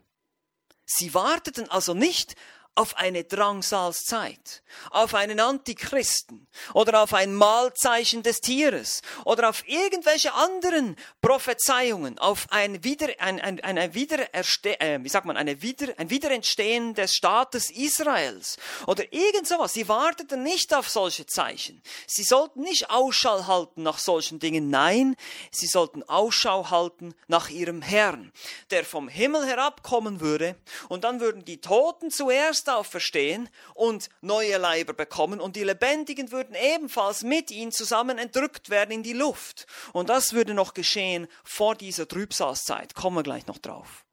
Sie 0.85 1.13
warteten 1.15 1.69
also 1.71 1.95
nicht 1.95 2.35
auf 2.75 2.97
eine 2.97 3.23
Drangsalszeit, 3.23 4.63
auf 4.89 5.13
einen 5.13 5.39
Antichristen 5.39 6.47
oder 6.73 7.03
auf 7.03 7.13
ein 7.13 7.35
Mahlzeichen 7.35 8.23
des 8.23 8.41
Tieres 8.41 9.01
oder 9.25 9.49
auf 9.49 9.67
irgendwelche 9.67 10.33
anderen 10.33 10.95
Prophezeiungen, 11.21 12.17
auf 12.17 12.47
ein 12.49 12.83
wieder, 12.83 13.09
ein, 13.19 13.39
ein, 13.39 13.59
eine 13.59 13.93
Wiedererste 13.93 14.79
äh, 14.79 14.99
wie 15.03 15.09
sagt 15.09 15.25
man, 15.25 15.37
eine 15.37 15.61
wieder, 15.61 15.93
ein 15.97 16.09
Wiederentstehen 16.09 16.95
des 16.95 17.13
Staates 17.13 17.69
Israels 17.69 18.57
oder 18.87 19.03
irgend 19.13 19.47
sowas. 19.47 19.73
Sie 19.73 19.87
warteten 19.87 20.41
nicht 20.41 20.73
auf 20.73 20.89
solche 20.89 21.27
Zeichen. 21.27 21.81
Sie 22.07 22.23
sollten 22.23 22.61
nicht 22.61 22.89
Ausschau 22.89 23.45
halten 23.45 23.83
nach 23.83 23.99
solchen 23.99 24.39
Dingen. 24.39 24.69
Nein, 24.69 25.15
sie 25.51 25.67
sollten 25.67 26.01
Ausschau 26.03 26.71
halten 26.71 27.13
nach 27.27 27.49
ihrem 27.49 27.81
Herrn, 27.81 28.31
der 28.71 28.83
vom 28.83 29.07
Himmel 29.07 29.45
herabkommen 29.45 30.19
würde 30.21 30.55
und 30.89 31.03
dann 31.03 31.19
würden 31.19 31.45
die 31.45 31.61
Toten 31.61 32.09
zuerst 32.09 32.62
Auferstehen 32.69 33.49
und 33.73 34.09
neue 34.21 34.57
Leiber 34.57 34.93
bekommen 34.93 35.39
und 35.39 35.55
die 35.55 35.63
Lebendigen 35.63 36.31
würden 36.31 36.55
ebenfalls 36.55 37.23
mit 37.23 37.51
ihnen 37.51 37.71
zusammen 37.71 38.17
entrückt 38.17 38.69
werden 38.69 38.91
in 38.91 39.03
die 39.03 39.13
Luft. 39.13 39.67
Und 39.91 40.09
das 40.09 40.33
würde 40.33 40.53
noch 40.53 40.73
geschehen 40.73 41.27
vor 41.43 41.75
dieser 41.75 42.07
Trübsalzeit. 42.07 42.95
Kommen 42.95 43.17
wir 43.17 43.23
gleich 43.23 43.47
noch 43.47 43.57
drauf. 43.57 44.05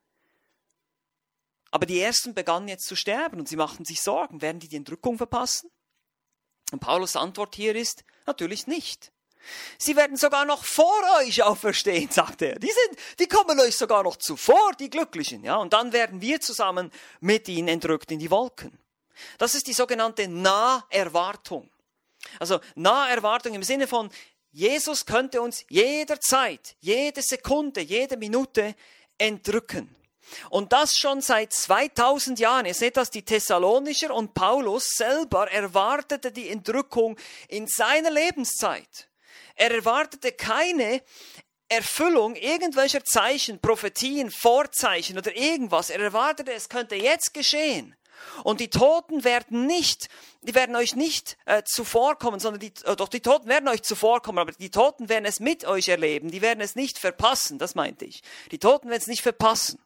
Aber 1.70 1.86
die 1.86 2.00
Ersten 2.00 2.34
begannen 2.34 2.68
jetzt 2.68 2.86
zu 2.86 2.96
sterben 2.96 3.38
und 3.38 3.48
sie 3.48 3.56
machten 3.56 3.84
sich 3.84 4.00
Sorgen. 4.00 4.42
Werden 4.42 4.60
die 4.60 4.68
die 4.68 4.76
Entrückung 4.76 5.18
verpassen? 5.18 5.70
Und 6.72 6.80
Paulus 6.80 7.16
Antwort 7.16 7.54
hier 7.54 7.74
ist, 7.74 8.04
natürlich 8.26 8.66
nicht. 8.66 9.12
Sie 9.78 9.96
werden 9.96 10.16
sogar 10.16 10.44
noch 10.44 10.64
vor 10.64 11.00
euch 11.20 11.42
auferstehen, 11.42 12.10
sagt 12.10 12.42
er. 12.42 12.58
Die 12.58 12.70
sind, 12.70 12.98
die 13.18 13.26
kommen 13.26 13.58
euch 13.60 13.76
sogar 13.76 14.02
noch 14.02 14.16
zuvor, 14.16 14.72
die 14.78 14.90
Glücklichen, 14.90 15.44
ja. 15.44 15.56
Und 15.56 15.72
dann 15.72 15.92
werden 15.92 16.20
wir 16.20 16.40
zusammen 16.40 16.90
mit 17.20 17.48
ihnen 17.48 17.68
entrückt 17.68 18.10
in 18.12 18.18
die 18.18 18.30
Wolken. 18.30 18.78
Das 19.38 19.54
ist 19.54 19.66
die 19.66 19.72
sogenannte 19.72 20.28
Naherwartung. 20.28 21.70
Also 22.38 22.60
Naherwartung 22.74 23.54
im 23.54 23.62
Sinne 23.62 23.86
von, 23.86 24.10
Jesus 24.52 25.06
könnte 25.06 25.40
uns 25.40 25.64
jederzeit, 25.68 26.76
jede 26.80 27.22
Sekunde, 27.22 27.80
jede 27.80 28.16
Minute 28.16 28.74
entrücken. 29.18 29.94
Und 30.48 30.72
das 30.72 30.96
schon 30.96 31.20
seit 31.20 31.52
2000 31.52 32.38
Jahren. 32.38 32.66
Ihr 32.66 32.74
seht 32.74 32.96
das, 32.96 33.10
die 33.10 33.24
Thessalonischer 33.24 34.14
und 34.14 34.34
Paulus 34.34 34.90
selber 34.96 35.50
erwartete 35.50 36.30
die 36.30 36.48
Entrückung 36.48 37.16
in 37.48 37.66
seiner 37.66 38.10
Lebenszeit. 38.10 39.09
Er 39.60 39.72
erwartete 39.72 40.32
keine 40.32 41.02
Erfüllung 41.68 42.34
irgendwelcher 42.34 43.04
Zeichen, 43.04 43.60
Prophetien, 43.60 44.30
Vorzeichen 44.30 45.18
oder 45.18 45.36
irgendwas. 45.36 45.90
Er 45.90 46.00
erwartete, 46.00 46.54
es 46.54 46.70
könnte 46.70 46.94
jetzt 46.96 47.34
geschehen. 47.34 47.94
Und 48.42 48.60
die 48.60 48.70
Toten 48.70 49.22
werden 49.22 49.66
nicht, 49.66 50.08
die 50.40 50.54
werden 50.54 50.76
euch 50.76 50.96
nicht 50.96 51.36
äh, 51.44 51.62
zuvorkommen, 51.62 52.40
sondern 52.40 52.60
die, 52.60 52.72
äh, 52.86 52.96
doch 52.96 53.08
die 53.08 53.20
Toten 53.20 53.48
werden 53.48 53.68
euch 53.68 53.82
zuvorkommen, 53.82 54.38
aber 54.38 54.52
die 54.52 54.70
Toten 54.70 55.10
werden 55.10 55.26
es 55.26 55.40
mit 55.40 55.66
euch 55.66 55.88
erleben, 55.88 56.30
die 56.30 56.40
werden 56.40 56.62
es 56.62 56.74
nicht 56.74 56.98
verpassen, 56.98 57.58
das 57.58 57.74
meinte 57.74 58.06
ich. 58.06 58.22
Die 58.52 58.58
Toten 58.58 58.88
werden 58.88 59.02
es 59.02 59.08
nicht 59.08 59.22
verpassen. 59.22 59.78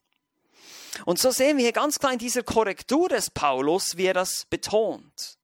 Und 1.04 1.18
so 1.18 1.32
sehen 1.32 1.56
wir 1.56 1.64
hier 1.64 1.72
ganz 1.72 1.98
klar 1.98 2.12
in 2.12 2.20
dieser 2.20 2.44
Korrektur 2.44 3.08
des 3.08 3.28
Paulus, 3.28 3.96
wie 3.96 4.06
er 4.06 4.14
das 4.14 4.44
betont. 4.44 5.36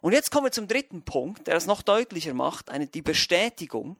Und 0.00 0.12
jetzt 0.12 0.30
kommen 0.30 0.46
wir 0.46 0.52
zum 0.52 0.68
dritten 0.68 1.02
Punkt, 1.02 1.46
der 1.46 1.56
es 1.56 1.66
noch 1.66 1.82
deutlicher 1.82 2.34
macht, 2.34 2.70
eine, 2.70 2.86
die 2.86 3.02
Bestätigung. 3.02 3.96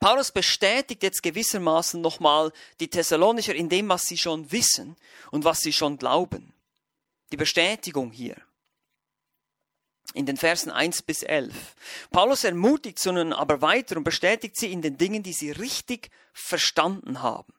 Paulus 0.00 0.32
bestätigt 0.32 1.02
jetzt 1.02 1.22
gewissermaßen 1.22 2.00
nochmal 2.00 2.52
die 2.80 2.88
Thessalonicher 2.88 3.54
in 3.54 3.68
dem, 3.68 3.88
was 3.88 4.04
sie 4.04 4.18
schon 4.18 4.50
wissen 4.50 4.96
und 5.30 5.44
was 5.44 5.60
sie 5.60 5.72
schon 5.72 5.98
glauben. 5.98 6.52
Die 7.32 7.36
Bestätigung 7.36 8.10
hier. 8.10 8.36
In 10.14 10.24
den 10.24 10.38
Versen 10.38 10.70
1 10.70 11.02
bis 11.02 11.22
11. 11.22 11.54
Paulus 12.10 12.44
ermutigt 12.44 12.98
sie 12.98 13.12
nun 13.12 13.34
aber 13.34 13.60
weiter 13.60 13.96
und 13.98 14.04
bestätigt 14.04 14.56
sie 14.56 14.72
in 14.72 14.80
den 14.80 14.96
Dingen, 14.96 15.22
die 15.22 15.34
sie 15.34 15.50
richtig 15.50 16.10
verstanden 16.32 17.20
haben. 17.20 17.52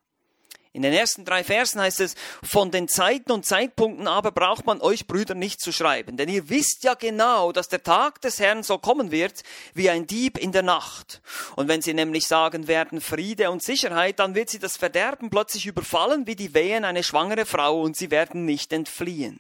In 0.72 0.84
den 0.84 0.94
ersten 0.94 1.26
drei 1.26 1.44
Versen 1.44 1.82
heißt 1.82 2.00
es, 2.00 2.14
von 2.44 2.70
den 2.70 2.88
Zeiten 2.88 3.32
und 3.32 3.44
Zeitpunkten 3.44 4.08
aber 4.08 4.32
braucht 4.32 4.68
man 4.68 4.82
euch 4.82 5.08
Brüder 5.08 5.34
nicht 5.34 5.60
zu 5.60 5.72
schreiben, 5.72 6.16
denn 6.16 6.30
ihr 6.30 6.48
wisst 6.50 6.84
ja 6.84 6.94
genau, 6.94 7.52
dass 7.52 7.70
der 7.70 7.82
Tag 7.82 8.22
des 8.22 8.40
Herrn 8.40 8.62
so 8.62 8.78
kommen 8.78 9.10
wird 9.10 9.42
wie 9.74 9.90
ein 9.90 10.06
Dieb 10.06 10.38
in 10.38 10.52
der 10.52 10.62
Nacht. 10.62 11.22
Und 11.56 11.68
wenn 11.68 11.82
sie 11.82 11.96
nämlich 11.96 12.28
sagen 12.28 12.68
werden 12.68 13.02
Friede 13.02 13.50
und 13.50 13.64
Sicherheit, 13.64 14.20
dann 14.20 14.36
wird 14.36 14.52
sie 14.52 14.60
das 14.60 14.78
Verderben 14.78 15.32
plötzlich 15.32 15.66
überfallen 15.66 16.28
wie 16.28 16.36
die 16.36 16.54
Wehen 16.54 16.86
eine 16.86 17.04
schwangere 17.04 17.48
Frau 17.48 17.82
und 17.82 17.98
sie 17.98 18.12
werden 18.12 18.46
nicht 18.46 18.72
entfliehen. 18.72 19.40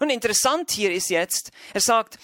Und 0.00 0.10
interessant 0.10 0.70
hier 0.70 0.92
ist 0.92 1.08
jetzt, 1.08 1.50
er 1.72 1.80
sagt, 1.80 2.18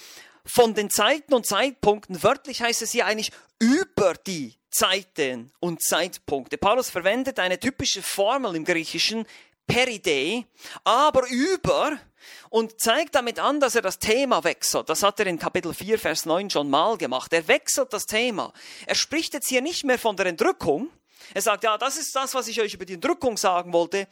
von 0.44 0.75
den 0.75 0.90
Zeiten 0.90 1.33
und 1.33 1.46
Zeitpunkten, 1.46 2.22
wörtlich 2.22 2.61
heißt 2.61 2.83
es 2.83 2.90
hier 2.90 3.07
eigentlich 3.07 3.33
über 3.59 4.12
die 4.27 4.59
Zeiten 4.72 5.52
und 5.61 5.82
Zeitpunkte. 5.82 6.58
Paulus 6.58 6.90
verwendet 6.90 7.38
eine 7.38 7.61
typische 7.61 8.02
Formel 8.02 8.56
im 8.56 8.64
Griechischen, 8.64 9.26
peride, 9.66 10.44
aber 10.85 11.26
über 11.28 11.98
und 12.50 12.80
zeigt 12.80 13.14
damit 13.14 13.38
an, 13.38 13.61
dass 13.61 13.74
er 13.74 13.82
das 13.82 13.98
Thema 13.98 14.44
wechselt. 14.44 14.88
Das 14.88 15.02
hat 15.02 15.20
er 15.20 15.26
in 15.26 15.38
Kapitel 15.38 15.74
4, 15.74 15.98
Vers 15.98 16.26
9 16.26 16.50
schon 16.50 16.70
mal 16.70 16.96
gemacht. 16.96 17.32
Er 17.32 17.48
wechselt 17.48 17.92
das 17.92 18.06
Thema. 18.06 18.52
Er 18.87 18.94
spricht 18.94 19.35
jetzt 19.35 19.48
hier 19.48 19.62
nicht 19.62 19.85
mehr 19.85 19.98
von 19.98 20.16
der 20.16 20.26
Entrückung. 20.26 20.90
Er 21.35 21.42
sagt, 21.42 21.64
ja, 21.64 21.78
das 21.78 21.96
ist 21.96 22.14
das, 22.14 22.35
was 22.35 22.48
ich 22.48 22.61
euch 22.61 22.74
über 22.74 22.85
die 22.85 22.94
Entrückung 22.94 23.37
sagen 23.37 23.72
wollte. 23.72 24.06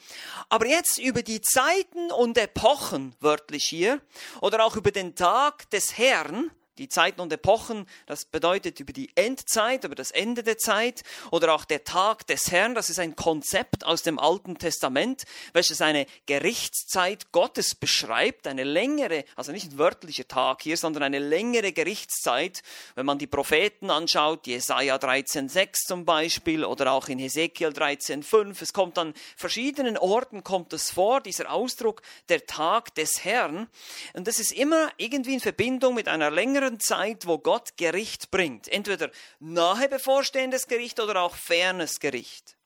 Aber 0.49 0.67
jetzt 0.67 0.99
über 0.99 1.23
die 1.23 1.41
Zeiten 1.41 2.11
und 2.13 2.39
Epochen, 2.39 3.15
wörtlich 3.21 3.65
hier, 3.65 4.01
oder 4.41 4.65
auch 4.65 4.77
über 4.77 4.91
den 4.91 5.15
Tag 5.15 5.69
des 5.71 5.99
Herrn, 5.99 6.51
die 6.81 6.89
Zeiten 6.89 7.21
und 7.21 7.31
Epochen, 7.31 7.87
das 8.07 8.25
bedeutet 8.25 8.81
über 8.81 8.95
die 8.95 9.11
Endzeit, 9.15 9.85
über 9.85 9.95
das 9.95 10.11
Ende 10.11 10.43
der 10.43 10.57
Zeit 10.57 11.03
oder 11.31 11.55
auch 11.55 11.67
der 11.67 11.85
Tag 11.85 12.27
des 12.27 12.51
Herrn, 12.51 12.75
das 12.75 12.89
ist 12.89 12.99
ein 12.99 13.17
Konzept 13.17 13.85
aus 13.85 14.03
dem 14.03 14.19
Alten 14.19 14.57
Testament, 14.57 15.25
welches 15.53 15.83
eine 15.83 16.07
Gerichtszeit 16.25 17.33
Gottes 17.33 17.75
beschreibt, 17.75 18.47
eine 18.47 18.65
längere, 18.65 19.27
also 19.37 19.53
nicht 19.53 19.73
ein 19.73 19.79
wörtlicher 19.79 20.27
Tag 20.27 20.63
hier, 20.63 20.79
sondern 20.79 21.03
eine 21.03 21.19
längere 21.19 21.73
Gerichtszeit, 21.73 22.63
wenn 22.95 23.05
man 23.05 23.19
die 23.19 23.27
Propheten 23.27 23.91
anschaut, 23.91 24.47
Jesaja 24.47 24.97
13,6 24.97 25.87
zum 25.87 26.07
Beispiel 26.07 26.65
oder 26.65 26.93
auch 26.93 27.09
in 27.09 27.19
Hesekiel 27.19 27.69
13,5, 27.69 28.63
es 28.63 28.73
kommt 28.73 28.97
an 28.97 29.13
verschiedenen 29.37 29.99
Orten 29.99 30.43
kommt 30.43 30.73
es 30.73 30.91
vor, 30.91 31.21
dieser 31.21 31.53
Ausdruck, 31.53 32.01
der 32.31 32.47
Tag 32.47 32.95
des 32.95 33.23
Herrn, 33.23 33.69
und 34.15 34.27
das 34.27 34.39
ist 34.39 34.53
immer 34.53 34.91
irgendwie 34.97 35.35
in 35.35 35.41
Verbindung 35.41 35.95
mit 35.95 36.09
einer 36.09 36.31
längeren 36.31 36.70
Zeit, 36.79 37.27
wo 37.27 37.39
Gott 37.39 37.77
Gericht 37.77 38.31
bringt. 38.31 38.69
Entweder 38.69 39.11
nahe 39.39 39.89
bevorstehendes 39.89 40.69
Gericht 40.69 41.01
oder 41.01 41.23
auch 41.23 41.35
fernes 41.35 42.01
Gericht. 42.01 42.57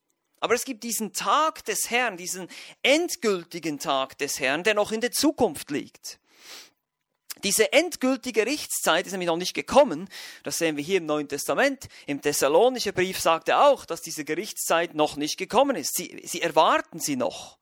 Aber 0.40 0.54
es 0.54 0.64
gibt 0.64 0.84
diesen 0.84 1.12
Tag 1.12 1.64
des 1.64 1.90
Herrn, 1.90 2.16
diesen 2.18 2.48
endgültigen 2.82 3.78
Tag 3.78 4.18
des 4.18 4.40
Herrn, 4.40 4.62
der 4.62 4.74
noch 4.74 4.92
in 4.92 5.00
der 5.00 5.12
Zukunft 5.12 5.70
liegt. 5.70 6.18
Diese 7.44 7.72
endgültige 7.72 8.44
Gerichtszeit 8.44 9.06
ist 9.06 9.12
nämlich 9.12 9.26
noch 9.26 9.36
nicht 9.36 9.54
gekommen. 9.54 10.08
Das 10.42 10.58
sehen 10.58 10.76
wir 10.76 10.84
hier 10.84 10.98
im 10.98 11.06
Neuen 11.06 11.28
Testament. 11.28 11.88
Im 12.06 12.22
Thessalonischen 12.22 12.94
Brief 12.94 13.20
sagt 13.20 13.48
er 13.48 13.66
auch, 13.66 13.84
dass 13.84 14.00
diese 14.00 14.24
Gerichtszeit 14.24 14.94
noch 14.94 15.16
nicht 15.16 15.36
gekommen 15.36 15.76
ist. 15.76 15.94
Sie, 15.94 16.22
sie 16.24 16.40
erwarten 16.40 17.00
sie 17.00 17.16
noch. 17.16 17.58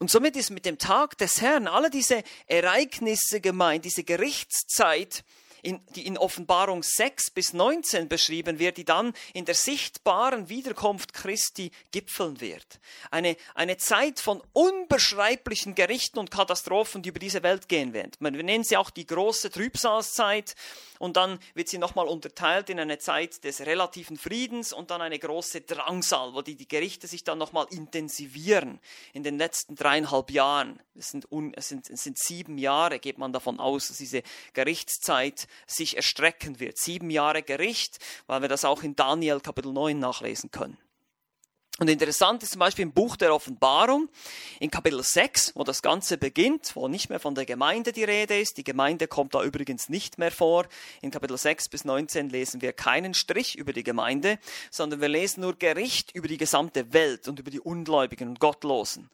Und 0.00 0.10
somit 0.10 0.34
ist 0.34 0.48
mit 0.48 0.64
dem 0.64 0.78
Tag 0.78 1.18
des 1.18 1.42
Herrn 1.42 1.68
alle 1.68 1.90
diese 1.90 2.24
Ereignisse 2.46 3.42
gemeint, 3.42 3.84
diese 3.84 4.02
Gerichtszeit, 4.02 5.24
in, 5.62 5.80
die 5.94 6.06
in 6.06 6.18
Offenbarung 6.18 6.82
6 6.82 7.30
bis 7.30 7.52
19 7.52 8.08
beschrieben 8.08 8.58
wird, 8.58 8.76
die 8.76 8.84
dann 8.84 9.12
in 9.34 9.44
der 9.44 9.54
sichtbaren 9.54 10.48
Wiederkunft 10.48 11.12
Christi 11.12 11.70
gipfeln 11.92 12.40
wird. 12.40 12.80
Eine, 13.10 13.36
eine 13.54 13.76
Zeit 13.76 14.20
von 14.20 14.42
unbeschreiblichen 14.52 15.74
Gerichten 15.74 16.18
und 16.18 16.30
Katastrophen, 16.30 17.02
die 17.02 17.10
über 17.10 17.18
diese 17.18 17.42
Welt 17.42 17.68
gehen 17.68 17.92
werden. 17.92 18.12
Wir 18.18 18.30
nennen 18.42 18.64
sie 18.64 18.76
auch 18.76 18.90
die 18.90 19.06
große 19.06 19.50
Trübsalzeit 19.50 20.54
und 20.98 21.16
dann 21.16 21.38
wird 21.54 21.68
sie 21.68 21.78
nochmal 21.78 22.06
unterteilt 22.06 22.68
in 22.70 22.78
eine 22.78 22.98
Zeit 22.98 23.42
des 23.44 23.62
relativen 23.62 24.16
Friedens 24.16 24.72
und 24.72 24.90
dann 24.90 25.00
eine 25.00 25.18
große 25.18 25.62
Drangsal, 25.62 26.34
wo 26.34 26.42
die, 26.42 26.56
die 26.56 26.68
Gerichte 26.68 27.06
sich 27.06 27.24
dann 27.24 27.38
nochmal 27.38 27.66
intensivieren 27.70 28.80
in 29.12 29.22
den 29.22 29.38
letzten 29.38 29.74
dreieinhalb 29.74 30.30
Jahren. 30.30 30.80
Es 30.94 31.10
sind, 31.10 31.30
un, 31.32 31.54
es, 31.54 31.68
sind, 31.68 31.88
es 31.88 32.04
sind 32.04 32.18
sieben 32.18 32.58
Jahre, 32.58 32.98
geht 32.98 33.18
man 33.18 33.32
davon 33.32 33.60
aus, 33.60 33.88
dass 33.88 33.96
diese 33.96 34.22
Gerichtszeit 34.52 35.46
sich 35.66 35.96
erstrecken 35.96 36.60
wird. 36.60 36.78
Sieben 36.78 37.10
Jahre 37.10 37.42
Gericht, 37.42 37.98
weil 38.26 38.42
wir 38.42 38.48
das 38.48 38.64
auch 38.64 38.82
in 38.82 38.96
Daniel 38.96 39.40
Kapitel 39.40 39.72
9 39.72 39.98
nachlesen 39.98 40.50
können. 40.50 40.78
Und 41.78 41.88
interessant 41.88 42.42
ist 42.42 42.52
zum 42.52 42.58
Beispiel 42.58 42.82
im 42.82 42.92
Buch 42.92 43.16
der 43.16 43.34
Offenbarung, 43.34 44.10
in 44.58 44.70
Kapitel 44.70 45.02
6, 45.02 45.52
wo 45.54 45.64
das 45.64 45.80
Ganze 45.80 46.18
beginnt, 46.18 46.76
wo 46.76 46.88
nicht 46.88 47.08
mehr 47.08 47.20
von 47.20 47.34
der 47.34 47.46
Gemeinde 47.46 47.92
die 47.92 48.04
Rede 48.04 48.38
ist. 48.38 48.58
Die 48.58 48.64
Gemeinde 48.64 49.08
kommt 49.08 49.34
da 49.34 49.42
übrigens 49.42 49.88
nicht 49.88 50.18
mehr 50.18 50.30
vor. 50.30 50.66
In 51.00 51.10
Kapitel 51.10 51.38
6 51.38 51.70
bis 51.70 51.86
19 51.86 52.28
lesen 52.28 52.60
wir 52.60 52.74
keinen 52.74 53.14
Strich 53.14 53.56
über 53.56 53.72
die 53.72 53.84
Gemeinde, 53.84 54.38
sondern 54.70 55.00
wir 55.00 55.08
lesen 55.08 55.40
nur 55.40 55.56
Gericht 55.56 56.14
über 56.14 56.28
die 56.28 56.36
gesamte 56.36 56.92
Welt 56.92 57.28
und 57.28 57.38
über 57.38 57.50
die 57.50 57.60
Ungläubigen 57.60 58.28
und 58.28 58.40
Gottlosen. 58.40 59.08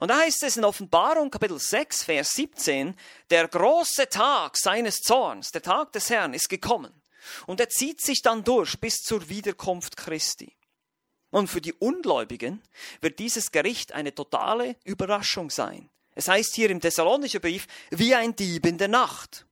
Und 0.00 0.08
da 0.08 0.18
heißt 0.18 0.42
es 0.42 0.58
in 0.58 0.64
Offenbarung 0.64 1.30
Kapitel 1.30 1.58
6, 1.58 2.04
Vers 2.04 2.32
17, 2.32 2.94
der 3.30 3.48
große 3.48 4.10
Tag 4.10 4.58
seines 4.58 5.00
Zorns, 5.00 5.50
der 5.50 5.62
Tag 5.62 5.92
des 5.92 6.10
Herrn 6.10 6.34
ist 6.34 6.50
gekommen. 6.50 6.92
Und 7.46 7.60
er 7.60 7.70
zieht 7.70 8.02
sich 8.02 8.20
dann 8.20 8.44
durch 8.44 8.78
bis 8.80 8.96
zur 8.96 9.30
Wiederkunft 9.30 9.96
Christi. 9.96 10.52
Und 11.32 11.48
für 11.48 11.62
die 11.62 11.72
Ungläubigen 11.72 12.62
wird 13.00 13.18
dieses 13.18 13.50
Gericht 13.50 13.92
eine 13.92 14.14
totale 14.14 14.76
Überraschung 14.84 15.50
sein. 15.50 15.88
Es 16.14 16.28
heißt 16.28 16.54
hier 16.54 16.68
im 16.70 16.80
Thessalonischen 16.80 17.40
Brief, 17.40 17.66
wie 17.90 18.14
ein 18.14 18.36
Dieb 18.36 18.66
in 18.66 18.76
der 18.76 18.88
Nacht. 18.88 19.46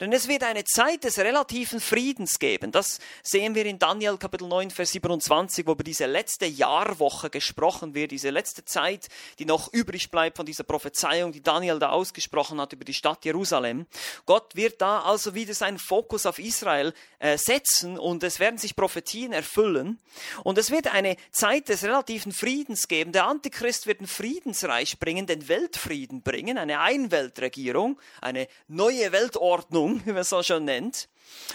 Denn 0.00 0.12
es 0.12 0.28
wird 0.28 0.42
eine 0.42 0.64
Zeit 0.64 1.04
des 1.04 1.18
relativen 1.18 1.80
Friedens 1.80 2.38
geben. 2.38 2.72
Das 2.72 2.98
sehen 3.22 3.54
wir 3.54 3.66
in 3.66 3.78
Daniel 3.78 4.16
Kapitel 4.16 4.48
9, 4.48 4.70
Vers 4.70 4.92
27, 4.92 5.66
wo 5.66 5.72
über 5.72 5.84
diese 5.84 6.06
letzte 6.06 6.46
Jahrwoche 6.46 7.30
gesprochen 7.30 7.94
wird, 7.94 8.10
diese 8.10 8.30
letzte 8.30 8.64
Zeit, 8.64 9.08
die 9.38 9.44
noch 9.44 9.72
übrig 9.72 10.10
bleibt 10.10 10.36
von 10.36 10.46
dieser 10.46 10.64
Prophezeiung, 10.64 11.32
die 11.32 11.42
Daniel 11.42 11.78
da 11.78 11.90
ausgesprochen 11.90 12.60
hat 12.60 12.72
über 12.72 12.84
die 12.84 12.94
Stadt 12.94 13.24
Jerusalem. 13.24 13.86
Gott 14.26 14.54
wird 14.54 14.80
da 14.80 15.02
also 15.02 15.34
wieder 15.34 15.54
seinen 15.54 15.78
Fokus 15.78 16.26
auf 16.26 16.38
Israel 16.38 16.92
äh, 17.18 17.36
setzen 17.38 17.98
und 17.98 18.22
es 18.22 18.38
werden 18.38 18.58
sich 18.58 18.76
Prophetien 18.76 19.32
erfüllen. 19.32 19.98
Und 20.44 20.58
es 20.58 20.70
wird 20.70 20.92
eine 20.92 21.16
Zeit 21.30 21.68
des 21.68 21.82
relativen 21.84 22.32
Friedens 22.32 22.88
geben. 22.88 23.12
Der 23.12 23.26
Antichrist 23.26 23.86
wird 23.86 24.00
ein 24.00 24.06
Friedensreich 24.06 24.98
bringen, 24.98 25.26
den 25.26 25.48
Weltfrieden 25.48 26.22
bringen, 26.22 26.58
eine 26.58 26.80
Einweltregierung, 26.80 27.98
eine 28.20 28.46
neue 28.68 29.12
Weltordnung 29.12 29.63
Ordnung, 29.64 30.02
wie 30.04 30.12
man 30.12 30.18
es 30.18 30.28
so 30.28 30.42
schon 30.42 30.64
nennt. 30.64 31.08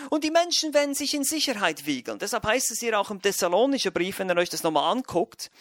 Und 0.09 0.23
die 0.23 0.31
Menschen 0.31 0.73
werden 0.73 0.95
sich 0.95 1.13
in 1.13 1.23
Sicherheit 1.23 1.85
wiegeln. 1.85 2.19
Deshalb 2.19 2.45
heißt 2.45 2.71
es 2.71 2.79
hier 2.79 2.99
auch 2.99 3.11
im 3.11 3.21
Thessalonischen 3.21 3.93
Brief, 3.93 4.19
wenn 4.19 4.29
ihr 4.29 4.37
euch 4.37 4.49
das 4.49 4.63
nochmal 4.63 4.91
anguckt, 4.91 5.51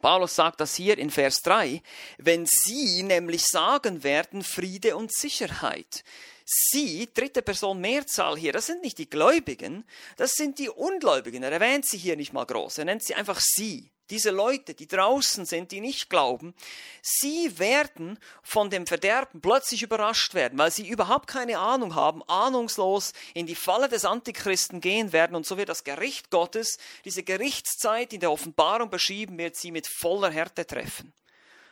Paulus 0.00 0.36
sagt 0.36 0.60
das 0.60 0.76
hier 0.76 0.96
in 0.96 1.10
Vers 1.10 1.42
3, 1.42 1.82
wenn 2.18 2.46
sie 2.46 3.02
nämlich 3.02 3.44
sagen 3.46 4.04
werden 4.04 4.44
Friede 4.44 4.96
und 4.96 5.12
Sicherheit. 5.12 6.04
Sie, 6.44 7.08
dritte 7.12 7.42
Person 7.42 7.80
Mehrzahl 7.80 8.36
hier, 8.38 8.52
das 8.52 8.66
sind 8.66 8.82
nicht 8.82 8.98
die 8.98 9.10
Gläubigen, 9.10 9.84
das 10.16 10.32
sind 10.32 10.60
die 10.60 10.68
Ungläubigen. 10.68 11.42
Er 11.42 11.50
erwähnt 11.50 11.84
sie 11.84 11.98
hier 11.98 12.16
nicht 12.16 12.32
mal 12.32 12.46
groß, 12.46 12.78
er 12.78 12.84
nennt 12.84 13.02
sie 13.02 13.16
einfach 13.16 13.40
sie 13.40 13.90
diese 14.10 14.30
Leute, 14.30 14.74
die 14.74 14.86
draußen 14.86 15.44
sind, 15.44 15.72
die 15.72 15.80
nicht 15.80 16.10
glauben, 16.10 16.54
sie 17.02 17.58
werden 17.58 18.18
von 18.42 18.70
dem 18.70 18.86
Verderben 18.86 19.40
plötzlich 19.40 19.82
überrascht 19.82 20.34
werden, 20.34 20.58
weil 20.58 20.70
sie 20.70 20.88
überhaupt 20.88 21.26
keine 21.28 21.58
Ahnung 21.58 21.94
haben, 21.94 22.22
ahnungslos 22.28 23.12
in 23.34 23.46
die 23.46 23.54
Falle 23.54 23.88
des 23.88 24.04
Antichristen 24.04 24.80
gehen 24.80 25.12
werden 25.12 25.36
und 25.36 25.46
so 25.46 25.56
wird 25.56 25.68
das 25.68 25.84
Gericht 25.84 26.30
Gottes, 26.30 26.78
diese 27.04 27.22
Gerichtszeit 27.22 28.12
in 28.12 28.20
der 28.20 28.32
Offenbarung 28.32 28.90
beschrieben 28.90 29.38
wird, 29.38 29.56
sie 29.56 29.70
mit 29.70 29.86
voller 29.86 30.30
Härte 30.30 30.66
treffen. 30.66 31.12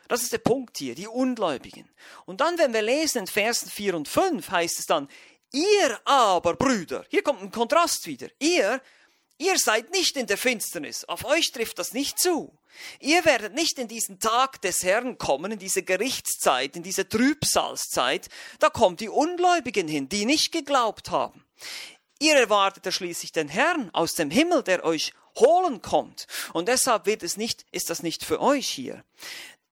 Das 0.07 0.21
ist 0.21 0.31
der 0.31 0.37
Punkt 0.37 0.77
hier, 0.77 0.95
die 0.95 1.07
Ungläubigen. 1.07 1.89
Und 2.25 2.39
dann, 2.39 2.57
wenn 2.57 2.73
wir 2.73 2.81
lesen 2.81 3.19
in 3.19 3.27
Versen 3.27 3.69
4 3.69 3.95
und 3.95 4.07
5, 4.07 4.49
heißt 4.49 4.79
es 4.79 4.85
dann, 4.85 5.09
ihr 5.51 5.99
aber, 6.05 6.55
Brüder, 6.55 7.05
hier 7.09 7.23
kommt 7.23 7.41
ein 7.41 7.51
Kontrast 7.51 8.05
wieder, 8.07 8.27
ihr 8.39 8.81
Ihr 9.39 9.59
seid 9.59 9.91
nicht 9.91 10.17
in 10.17 10.25
der 10.25 10.37
Finsternis. 10.37 11.05
Auf 11.05 11.23
euch 11.25 11.51
trifft 11.51 11.77
das 11.77 11.93
nicht 11.93 12.19
zu. 12.19 12.57
Ihr 12.99 13.23
werdet 13.25 13.53
nicht 13.53 13.77
in 13.77 13.87
diesen 13.87 14.19
Tag 14.19 14.61
des 14.61 14.83
Herrn 14.83 15.17
kommen, 15.17 15.51
in 15.51 15.59
diese 15.59 15.83
Gerichtszeit, 15.83 16.75
in 16.75 16.83
diese 16.83 17.07
Trübsalzeit. 17.07 18.29
Da 18.59 18.69
kommen 18.69 18.97
die 18.97 19.09
Ungläubigen 19.09 19.87
hin, 19.87 20.09
die 20.09 20.25
nicht 20.25 20.51
geglaubt 20.51 21.11
haben. 21.11 21.45
Ihr 22.19 22.35
erwartet 22.35 22.91
schließlich 22.91 23.31
den 23.31 23.47
Herrn 23.47 23.91
aus 23.93 24.15
dem 24.15 24.31
Himmel, 24.31 24.63
der 24.63 24.83
euch 24.83 25.13
holen 25.37 25.83
kommt. 25.83 26.25
Und 26.53 26.67
deshalb 26.67 27.05
wird 27.05 27.21
es 27.21 27.37
nicht, 27.37 27.65
ist 27.71 27.91
das 27.91 28.01
nicht 28.01 28.25
für 28.25 28.41
euch 28.41 28.67
hier. 28.67 29.03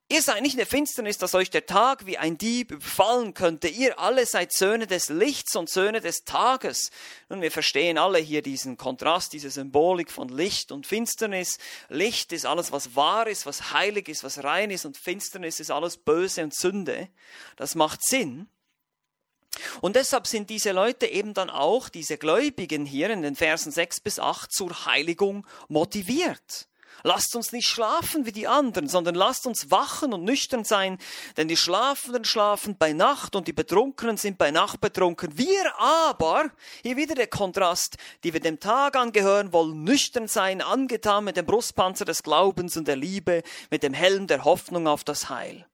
Ihr 0.08 0.22
seid 0.22 0.40
nicht 0.42 0.52
in 0.52 0.58
der 0.58 0.68
Finsternis, 0.68 1.18
dass 1.18 1.34
euch 1.34 1.50
der 1.50 1.66
Tag 1.66 2.06
wie 2.06 2.16
ein 2.16 2.38
Dieb 2.38 2.70
überfallen 2.70 3.34
könnte. 3.34 3.66
Ihr 3.66 3.98
alle 3.98 4.24
seid 4.24 4.52
Söhne 4.52 4.86
des 4.86 5.08
Lichts 5.08 5.56
und 5.56 5.68
Söhne 5.68 6.00
des 6.00 6.22
Tages. 6.22 6.92
Nun, 7.28 7.42
wir 7.42 7.50
verstehen 7.50 7.98
alle 7.98 8.18
hier 8.18 8.40
diesen 8.40 8.76
Kontrast, 8.76 9.32
diese 9.32 9.50
Symbolik 9.50 10.12
von 10.12 10.28
Licht 10.28 10.70
und 10.70 10.86
Finsternis. 10.86 11.58
Licht 11.88 12.30
ist 12.32 12.46
alles, 12.46 12.70
was 12.70 12.94
wahr 12.94 13.26
ist, 13.26 13.46
was 13.46 13.72
heilig 13.72 14.08
ist, 14.08 14.22
was 14.22 14.44
rein 14.44 14.70
ist 14.70 14.86
und 14.86 14.96
Finsternis 14.96 15.58
ist 15.58 15.72
alles 15.72 15.96
Böse 15.96 16.44
und 16.44 16.54
Sünde. 16.54 17.08
Das 17.56 17.74
macht 17.74 18.06
Sinn. 18.06 18.48
Und 19.80 19.96
deshalb 19.96 20.28
sind 20.28 20.50
diese 20.50 20.70
Leute 20.70 21.06
eben 21.06 21.34
dann 21.34 21.50
auch, 21.50 21.88
diese 21.88 22.16
Gläubigen 22.16 22.86
hier 22.86 23.10
in 23.10 23.22
den 23.22 23.34
Versen 23.34 23.72
6 23.72 24.00
bis 24.00 24.20
8 24.20 24.52
zur 24.52 24.86
Heiligung 24.86 25.44
motiviert. 25.66 26.68
Lasst 27.06 27.36
uns 27.36 27.52
nicht 27.52 27.68
schlafen 27.68 28.26
wie 28.26 28.32
die 28.32 28.48
anderen, 28.48 28.88
sondern 28.88 29.14
lasst 29.14 29.46
uns 29.46 29.70
wachen 29.70 30.12
und 30.12 30.24
nüchtern 30.24 30.64
sein, 30.64 30.98
denn 31.36 31.46
die 31.46 31.56
Schlafenden 31.56 32.24
schlafen 32.24 32.76
bei 32.76 32.94
Nacht 32.94 33.36
und 33.36 33.46
die 33.46 33.52
Betrunkenen 33.52 34.16
sind 34.16 34.38
bei 34.38 34.50
Nacht 34.50 34.80
betrunken. 34.80 35.38
Wir 35.38 35.78
aber, 35.78 36.50
hier 36.82 36.96
wieder 36.96 37.14
der 37.14 37.28
Kontrast, 37.28 37.96
die 38.24 38.32
wir 38.32 38.40
dem 38.40 38.58
Tag 38.58 38.96
angehören, 38.96 39.52
wollen 39.52 39.84
nüchtern 39.84 40.26
sein, 40.26 40.60
angetan 40.60 41.22
mit 41.22 41.36
dem 41.36 41.46
Brustpanzer 41.46 42.04
des 42.04 42.24
Glaubens 42.24 42.76
und 42.76 42.88
der 42.88 42.96
Liebe, 42.96 43.44
mit 43.70 43.84
dem 43.84 43.94
Helm 43.94 44.26
der 44.26 44.42
Hoffnung 44.42 44.88
auf 44.88 45.04
das 45.04 45.28
Heil. 45.28 45.64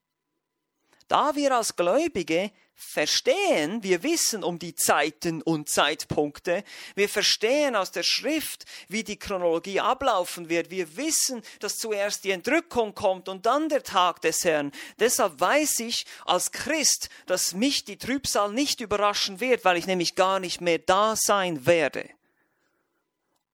Da 1.13 1.37
wir 1.37 1.55
als 1.55 1.77
Gläubige 1.77 2.51
verstehen, 2.75 3.83
wir 3.83 4.03
wissen 4.03 4.43
um 4.43 4.59
die 4.59 4.75
Zeiten 4.75 5.43
und 5.43 5.69
Zeitpunkte, 5.69 6.65
wir 6.95 7.07
verstehen 7.07 7.77
aus 7.77 7.91
der 7.91 8.03
Schrift, 8.03 8.65
wie 8.89 9.05
die 9.05 9.19
Chronologie 9.19 9.79
ablaufen 9.79 10.49
wird, 10.49 10.71
wir 10.71 10.97
wissen, 10.97 11.43
dass 11.61 11.77
zuerst 11.77 12.25
die 12.25 12.31
Entrückung 12.31 12.95
kommt 12.95 13.29
und 13.29 13.45
dann 13.45 13.69
der 13.69 13.83
Tag 13.83 14.23
des 14.23 14.43
Herrn. 14.47 14.73
Deshalb 15.01 15.39
weiß 15.39 15.81
ich 15.81 16.07
als 16.25 16.51
Christ, 16.51 17.11
dass 17.27 17.53
mich 17.53 17.85
die 17.85 17.99
Trübsal 17.99 18.51
nicht 18.51 18.81
überraschen 18.81 19.39
wird, 19.39 19.67
weil 19.67 19.77
ich 19.77 19.87
nämlich 19.87 20.15
gar 20.15 20.41
nicht 20.41 20.63
mehr 20.63 20.79
da 20.79 21.15
sein 21.15 21.67
werde. 21.67 22.09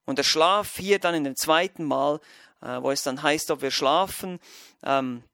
Und 0.04 0.18
der 0.18 0.22
Schlaf 0.22 0.76
hier 0.76 1.00
dann 1.00 1.16
in 1.16 1.24
dem 1.24 1.34
zweiten 1.34 1.82
Mal, 1.82 2.20
äh, 2.62 2.80
wo 2.80 2.92
es 2.92 3.02
dann 3.02 3.20
heißt, 3.20 3.50
ob 3.50 3.62
wir 3.62 3.72
schlafen, 3.72 4.38
ähm, 4.84 5.24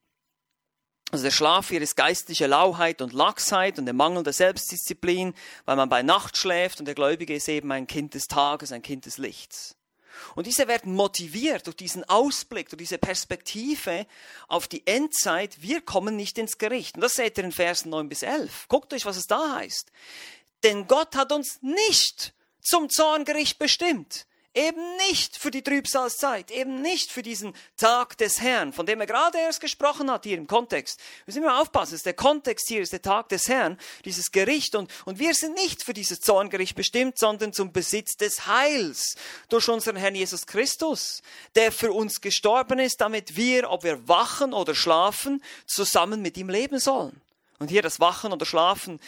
also 1.15 1.23
der 1.23 1.31
Schlaf 1.31 1.69
hier 1.69 1.81
ist 1.81 1.95
geistliche 1.95 2.49
Lauheit 2.49 3.01
und 3.01 3.13
Lachsheit 3.13 3.79
und 3.79 3.85
der 3.85 3.95
Mangel 3.95 4.25
der 4.25 4.33
Selbstdisziplin, 4.33 5.33
weil 5.65 5.77
man 5.77 5.89
bei 5.89 6.03
Nacht 6.03 6.37
schläft 6.37 6.81
und 6.81 6.87
der 6.87 6.97
Gläubige 6.97 7.37
ist 7.37 7.49
eben 7.49 7.71
ein 7.71 7.87
Kind 7.87 8.15
des 8.15 8.27
Tages, 8.27 8.73
ein 8.73 8.83
Kind 8.83 9.07
des 9.07 9.19
Lichts. 9.19 9.77
Und 10.35 10.49
diese 10.49 10.67
werden 10.67 10.93
motiviert 10.93 11.69
durch 11.69 11.77
diesen 11.77 12.03
Ausblick, 12.09 12.69
durch 12.69 12.79
diese 12.79 12.99
Perspektive 12.99 14.09
auf 14.49 14.67
die 14.67 14.85
Endzeit. 14.89 15.63
Wir 15.63 15.83
kommen 15.83 16.17
nicht 16.17 16.37
ins 16.37 16.59
Gericht. 16.59 16.97
Und 16.97 17.03
das 17.03 17.15
seht 17.15 17.39
ihr 17.39 17.45
in 17.45 17.53
Versen 17.53 17.91
9 17.91 18.09
bis 18.09 18.25
11. 18.25 18.67
Guckt 18.67 18.93
euch, 18.93 19.07
was 19.07 19.17
es 19.17 19.27
da 19.27 19.55
heißt. 19.55 19.93
Denn 20.65 20.89
Gott 20.89 21.15
hat 21.15 21.31
uns 21.31 21.59
nicht 21.63 22.35
zum 22.61 22.91
Zorngericht 22.91 23.61
bestimmt, 23.61 24.27
Eben 24.55 24.97
nicht 25.09 25.37
für 25.37 25.51
die 25.51 25.63
Trübsalzeit, 25.63 26.53
eben 26.53 26.81
nicht 26.81 27.11
für 27.11 27.23
diesen 27.23 27.55
Tag 27.77 28.17
des 28.19 28.41
Herrn, 28.41 28.73
von 28.73 28.87
dem 28.87 29.01
er 29.01 29.07
gerade 29.07 29.39
erst 29.39 29.61
gesprochen 29.61 30.09
hat 30.09 30.23
hier 30.25 30.39
im 30.39 30.47
Kontext. 30.47 31.01
Wir 31.01 31.25
müssen 31.27 31.43
immer 31.43 31.61
aufpassen, 31.61 32.01
der 32.05 32.15
Kontext 32.15 32.69
hier 32.69 32.81
ist 32.81 32.93
der 32.93 33.03
Tag 33.03 33.29
des 33.31 33.49
Herrn, 33.49 33.79
dieses 34.05 34.31
Gericht 34.31 34.77
und, 34.77 34.93
und 35.07 35.19
wir 35.19 35.35
sind 35.35 35.55
nicht 35.55 35.83
für 35.83 35.93
dieses 35.93 36.21
Zorngericht 36.21 36.77
bestimmt, 36.77 37.19
sondern 37.19 37.53
zum 37.53 37.73
Besitz 37.73 38.17
des 38.17 38.47
Heils 38.47 39.17
durch 39.49 39.69
unseren 39.69 39.97
Herrn 39.97 40.15
Jesus 40.15 40.47
Christus, 40.47 41.23
der 41.57 41.73
für 41.73 41.93
uns 41.93 42.21
gestorben 42.21 42.79
ist, 42.79 43.01
damit 43.01 43.35
wir, 43.35 43.71
ob 43.71 43.83
wir 43.83 44.07
wachen 44.07 44.53
oder 44.53 44.77
schlafen, 44.77 45.43
zusammen 45.67 46.23
mit 46.23 46.37
ihm 46.37 46.49
leben 46.49 46.79
sollen. 46.79 47.21
Und 47.59 47.71
hier 47.71 47.83
das 47.83 47.99
Wachen 47.99 48.33
oder 48.33 48.47
Schlafen 48.47 49.01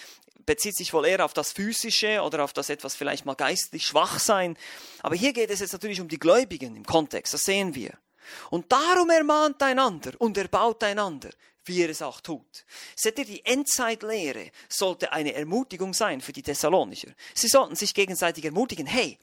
bezieht 0.46 0.76
sich 0.76 0.92
wohl 0.92 1.06
eher 1.06 1.24
auf 1.24 1.34
das 1.34 1.52
Physische 1.52 2.22
oder 2.22 2.42
auf 2.44 2.52
das 2.52 2.70
etwas 2.70 2.94
vielleicht 2.94 3.26
mal 3.26 3.34
geistlich 3.34 3.86
schwach 3.86 4.18
sein. 4.18 4.56
Aber 5.02 5.14
hier 5.14 5.32
geht 5.32 5.50
es 5.50 5.60
jetzt 5.60 5.72
natürlich 5.72 6.00
um 6.00 6.08
die 6.08 6.18
Gläubigen 6.18 6.76
im 6.76 6.86
Kontext, 6.86 7.34
das 7.34 7.42
sehen 7.42 7.74
wir. 7.74 7.92
Und 8.50 8.72
darum 8.72 9.10
ermahnt 9.10 9.62
einander 9.62 10.12
und 10.18 10.36
erbaut 10.36 10.82
einander, 10.82 11.30
wie 11.64 11.82
er 11.82 11.90
es 11.90 12.02
auch 12.02 12.20
tut. 12.20 12.64
Seht 12.94 13.18
ihr, 13.18 13.24
die 13.24 13.44
Endzeitlehre 13.44 14.50
sollte 14.68 15.12
eine 15.12 15.34
Ermutigung 15.34 15.94
sein 15.94 16.20
für 16.20 16.32
die 16.32 16.42
Thessalonicher. 16.42 17.10
Sie 17.34 17.48
sollten 17.48 17.76
sich 17.76 17.94
gegenseitig 17.94 18.44
ermutigen, 18.44 18.86
hey, 18.86 19.18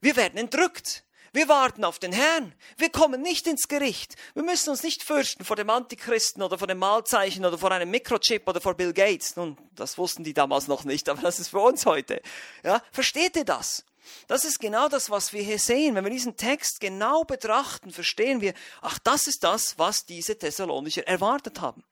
wir 0.00 0.16
werden 0.16 0.38
entrückt. 0.38 1.03
Wir 1.34 1.48
warten 1.48 1.82
auf 1.84 1.98
den 1.98 2.12
Herrn. 2.12 2.54
Wir 2.76 2.90
kommen 2.90 3.20
nicht 3.20 3.48
ins 3.48 3.66
Gericht. 3.66 4.14
Wir 4.34 4.44
müssen 4.44 4.70
uns 4.70 4.84
nicht 4.84 5.02
fürchten 5.02 5.44
vor 5.44 5.56
dem 5.56 5.68
Antichristen 5.68 6.44
oder 6.44 6.58
vor 6.58 6.68
dem 6.68 6.78
Malzeichen 6.78 7.44
oder 7.44 7.58
vor 7.58 7.72
einem 7.72 7.90
Mikrochip 7.90 8.46
oder 8.46 8.60
vor 8.60 8.74
Bill 8.74 8.92
Gates. 8.92 9.34
Nun, 9.34 9.58
das 9.74 9.98
wussten 9.98 10.22
die 10.22 10.32
damals 10.32 10.68
noch 10.68 10.84
nicht, 10.84 11.08
aber 11.08 11.20
das 11.22 11.40
ist 11.40 11.48
für 11.48 11.58
uns 11.58 11.86
heute. 11.86 12.22
Ja, 12.62 12.80
versteht 12.92 13.34
ihr 13.34 13.44
das? 13.44 13.84
Das 14.28 14.44
ist 14.44 14.60
genau 14.60 14.88
das, 14.88 15.10
was 15.10 15.32
wir 15.32 15.42
hier 15.42 15.58
sehen. 15.58 15.96
Wenn 15.96 16.04
wir 16.04 16.12
diesen 16.12 16.36
Text 16.36 16.78
genau 16.78 17.24
betrachten, 17.24 17.90
verstehen 17.90 18.40
wir, 18.40 18.54
ach, 18.80 19.00
das 19.00 19.26
ist 19.26 19.42
das, 19.42 19.76
was 19.76 20.06
diese 20.06 20.38
Thessalonicher 20.38 21.04
erwartet 21.08 21.60
haben. 21.60 21.82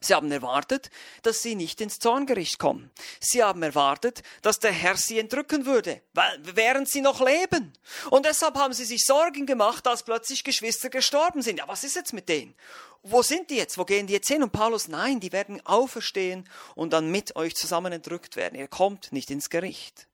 Sie 0.00 0.14
haben 0.14 0.30
erwartet, 0.30 0.90
dass 1.22 1.42
sie 1.42 1.54
nicht 1.54 1.80
ins 1.80 1.98
Zorngericht 1.98 2.58
kommen. 2.58 2.90
Sie 3.18 3.42
haben 3.42 3.62
erwartet, 3.62 4.22
dass 4.42 4.58
der 4.58 4.72
Herr 4.72 4.96
sie 4.96 5.18
entrücken 5.18 5.64
würde, 5.64 6.02
während 6.42 6.88
sie 6.88 7.00
noch 7.00 7.24
leben. 7.24 7.72
Und 8.10 8.26
deshalb 8.26 8.56
haben 8.56 8.74
sie 8.74 8.84
sich 8.84 9.04
Sorgen 9.06 9.46
gemacht, 9.46 9.86
als 9.86 10.02
plötzlich 10.02 10.44
Geschwister 10.44 10.90
gestorben 10.90 11.40
sind. 11.40 11.58
Ja, 11.58 11.68
was 11.68 11.82
ist 11.82 11.96
jetzt 11.96 12.12
mit 12.12 12.28
denen? 12.28 12.54
Wo 13.02 13.22
sind 13.22 13.50
die 13.50 13.56
jetzt? 13.56 13.78
Wo 13.78 13.84
gehen 13.84 14.06
die 14.06 14.12
jetzt 14.12 14.28
hin? 14.28 14.42
Und 14.42 14.52
Paulus, 14.52 14.88
nein, 14.88 15.20
die 15.20 15.32
werden 15.32 15.64
auferstehen 15.64 16.48
und 16.74 16.92
dann 16.92 17.10
mit 17.10 17.36
euch 17.36 17.54
zusammen 17.54 17.92
entrückt 17.92 18.36
werden. 18.36 18.58
Ihr 18.58 18.68
kommt 18.68 19.12
nicht 19.12 19.30
ins 19.30 19.48
Gericht. 19.48 20.08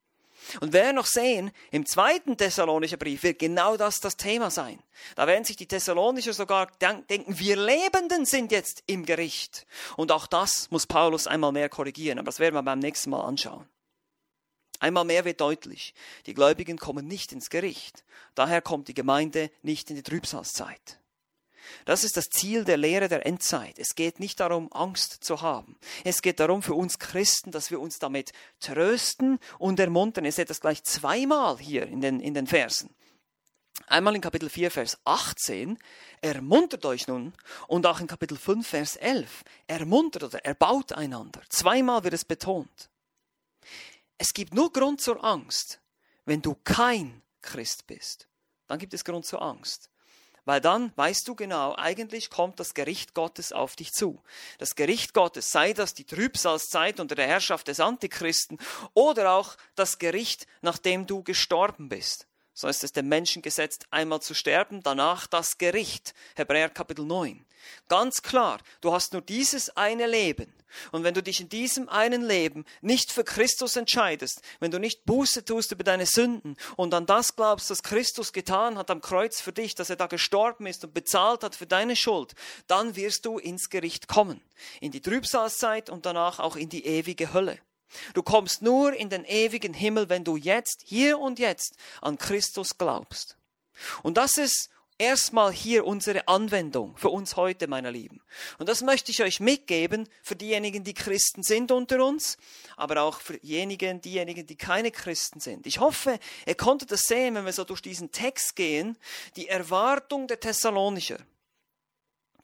Und 0.61 0.73
werden 0.73 0.97
noch 0.97 1.07
sehen, 1.07 1.51
im 1.71 1.87
zweiten 1.87 2.37
Thessalonischer 2.37 2.97
Brief 2.97 3.23
wird 3.23 3.39
genau 3.39 3.77
das 3.77 4.01
das 4.01 4.17
Thema 4.17 4.51
sein. 4.51 4.79
Da 5.15 5.27
werden 5.27 5.45
sich 5.45 5.57
die 5.57 5.67
Thessalonicher 5.67 6.33
sogar 6.33 6.69
denken, 6.81 7.39
wir 7.39 7.57
Lebenden 7.57 8.27
sind 8.27 8.53
jetzt 8.53 8.83
im 8.87 9.05
Gericht. 9.05 9.67
Und 9.97 10.13
auch 10.13 10.27
das 10.27 10.71
muss 10.71 10.87
Paulus 10.87 11.27
einmal 11.27 11.53
mehr 11.53 11.69
korrigieren, 11.69 12.19
aber 12.19 12.27
das 12.27 12.39
werden 12.39 12.55
wir 12.55 12.63
beim 12.63 12.79
nächsten 12.79 13.11
Mal 13.11 13.23
anschauen. 13.23 13.69
Einmal 14.79 15.05
mehr 15.05 15.25
wird 15.25 15.41
deutlich, 15.41 15.95
die 16.27 16.35
Gläubigen 16.35 16.77
kommen 16.77 17.07
nicht 17.07 17.31
ins 17.33 17.51
Gericht. 17.51 18.05
Daher 18.35 18.61
kommt 18.61 18.89
die 18.89 18.95
Gemeinde 18.95 19.51
nicht 19.63 19.91
in 19.91 19.97
die 19.97 20.03
Trübsalzeit. 20.03 20.99
Das 21.85 22.05
ist 22.05 22.17
das 22.17 22.29
Ziel 22.29 22.65
der 22.65 22.77
Lehre 22.77 23.09
der 23.09 23.27
Endzeit. 23.27 23.79
Es 23.79 23.95
geht 23.95 24.21
nicht 24.21 24.41
darum, 24.41 24.73
Angst 24.73 25.25
zu 25.25 25.43
haben. 25.43 25.77
Es 26.05 26.23
geht 26.23 26.41
darum 26.41 26.63
für 26.63 26.75
uns 26.75 26.99
Christen, 26.99 27.51
dass 27.51 27.71
wir 27.71 27.81
uns 27.81 27.99
damit 27.99 28.33
trösten 28.61 29.39
und 29.59 29.81
ermuntern. 29.81 30.25
Ihr 30.25 30.33
seht 30.33 30.51
das 30.51 30.61
gleich 30.61 30.83
zweimal 30.85 31.59
hier 31.59 31.87
in 31.87 32.01
den, 32.01 32.21
in 32.21 32.35
den 32.35 32.47
Versen. 32.47 32.91
Einmal 33.87 34.15
in 34.15 34.21
Kapitel 34.21 34.49
4, 34.49 34.71
Vers 34.71 34.99
18, 35.05 35.79
ermuntert 36.21 36.85
euch 36.85 37.07
nun, 37.09 37.33
und 37.69 37.87
auch 37.87 38.01
in 38.01 38.07
Kapitel 38.07 38.37
5, 38.37 38.67
Vers 38.67 38.97
11, 38.97 39.45
ermuntert 39.67 40.25
oder 40.25 40.45
erbaut 40.45 40.93
einander. 40.93 41.43
Zweimal 41.49 42.05
wird 42.05 42.15
es 42.15 42.25
betont. 42.25 42.91
Es 44.19 44.33
gibt 44.33 44.55
nur 44.55 44.73
Grund 44.73 45.01
zur 45.01 45.25
Angst, 45.25 45.81
wenn 46.25 46.43
du 46.43 46.55
kein 46.65 47.23
Christ 47.41 47.87
bist. 47.87 48.29
Dann 48.67 48.79
gibt 48.79 48.95
es 48.95 49.05
Grund 49.05 49.27
zur 49.27 49.43
Angst. 49.43 49.91
Weil 50.45 50.61
dann 50.61 50.93
weißt 50.97 51.27
du 51.29 51.37
genau, 51.37 51.77
eigentlich 51.77 52.29
kommt 52.29 52.59
das 52.59 52.75
Gericht 52.75 53.15
Gottes 53.15 53.53
auf 53.53 53.77
dich 53.77 53.93
zu. 53.93 54.21
Das 54.59 54.75
Gericht 54.75 55.15
Gottes, 55.15 55.51
sei 55.51 55.73
das 55.73 55.95
die 55.95 56.05
Trübsalzeit 56.05 56.99
unter 56.99 57.15
der 57.15 57.29
Herrschaft 57.29 57.69
des 57.69 57.79
Antichristen 57.79 58.59
oder 58.93 59.33
auch 59.33 59.57
das 59.77 59.99
Gericht, 59.99 60.47
nachdem 60.61 61.07
du 61.07 61.23
gestorben 61.23 61.89
bist. 61.89 62.27
So 62.55 62.69
ist 62.69 62.85
es 62.85 62.93
dem 62.93 63.09
Menschen 63.09 63.41
gesetzt, 63.41 63.87
einmal 63.91 64.21
zu 64.21 64.35
sterben, 64.35 64.83
danach 64.83 65.27
das 65.27 65.57
Gericht. 65.57 66.13
Hebräer 66.37 66.69
Kapitel 66.69 67.05
9. 67.05 67.47
Ganz 67.89 68.23
klar, 68.23 68.61
du 68.81 68.93
hast 68.93 69.13
nur 69.13 69.23
dieses 69.23 69.77
eine 69.77 70.07
Leben. 70.07 70.53
Und 70.91 71.05
wenn 71.05 71.15
du 71.15 71.23
dich 71.23 71.41
in 71.41 71.49
diesem 71.49 71.89
einen 71.89 72.23
Leben 72.23 72.65
nicht 72.81 73.13
für 73.13 73.25
Christus 73.25 73.77
entscheidest, 73.77 74.41
wenn 74.61 74.71
du 74.71 74.79
nicht 74.79 75.05
Buße 75.05 75.45
tust 75.45 75.73
über 75.73 75.85
deine 75.85 76.07
Sünden 76.07 76.57
und 76.77 76.95
an 76.95 77.07
das 77.07 77.37
glaubst, 77.37 77.71
was 77.71 77.83
Christus 77.83 78.33
getan 78.33 78.79
hat 78.79 78.91
am 78.91 79.01
Kreuz 79.01 79.41
für 79.41 79.53
dich, 79.53 79.75
dass 79.75 79.91
er 79.91 79.97
da 79.97 80.07
gestorben 80.07 80.67
ist 80.67 80.85
und 80.85 80.95
bezahlt 80.95 81.45
hat 81.45 81.55
für 81.55 81.67
deine 81.67 81.97
Schuld, 81.97 82.35
dann 82.67 82.97
wirst 82.97 83.27
du 83.27 83.39
ins 83.39 83.71
Gericht 83.71 84.09
kommen. 84.09 84.41
In 84.81 84.93
die 84.93 85.03
Trübsalzeit 85.03 85.91
und 85.91 86.07
danach 86.07 86.39
auch 86.39 86.57
in 86.57 86.69
die 86.69 86.87
ewige 86.87 87.33
Hölle. 87.33 87.59
Du 88.15 88.23
kommst 88.23 88.63
nur 88.63 88.95
in 88.95 89.11
den 89.11 89.25
ewigen 89.25 89.75
Himmel, 89.75 90.09
wenn 90.09 90.25
du 90.25 90.37
jetzt, 90.37 90.83
hier 90.87 91.19
und 91.19 91.39
jetzt 91.39 91.77
an 92.01 92.17
Christus 92.17 92.79
glaubst. 92.79 93.37
Und 94.03 94.17
das 94.17 94.39
ist 94.39 94.71
erstmal 94.99 95.53
hier 95.53 95.87
unsere 95.87 96.29
Anwendung 96.29 96.97
für 96.97 97.09
uns 97.09 97.37
heute, 97.37 97.67
meine 97.67 97.91
Lieben. 97.91 98.21
Und 98.59 98.69
das 98.69 98.83
möchte 98.83 99.11
ich 99.11 99.23
euch 99.23 99.41
mitgeben 99.41 100.09
für 100.23 100.37
diejenigen, 100.37 100.85
die 100.85 100.95
Christen 100.95 101.43
sind 101.43 101.73
unter 101.73 102.05
uns, 102.05 102.37
aber 102.77 103.03
auch 103.03 103.21
für 103.21 103.39
diejenigen, 103.39 104.01
diejenigen, 104.01 104.47
die 104.47 104.57
keine 104.57 104.91
Christen 104.91 105.41
sind. 105.41 105.67
Ich 105.67 105.81
hoffe, 105.81 106.19
ihr 106.47 106.55
konntet 106.55 106.93
das 106.93 107.05
sehen, 107.05 107.35
wenn 107.35 107.45
wir 107.45 107.53
so 107.53 107.65
durch 107.65 107.83
diesen 107.83 108.13
Text 108.13 108.57
gehen, 108.57 108.97
die 109.37 109.49
Erwartung 109.49 110.27
der 110.27 110.41
Thessalonicher. 110.41 111.19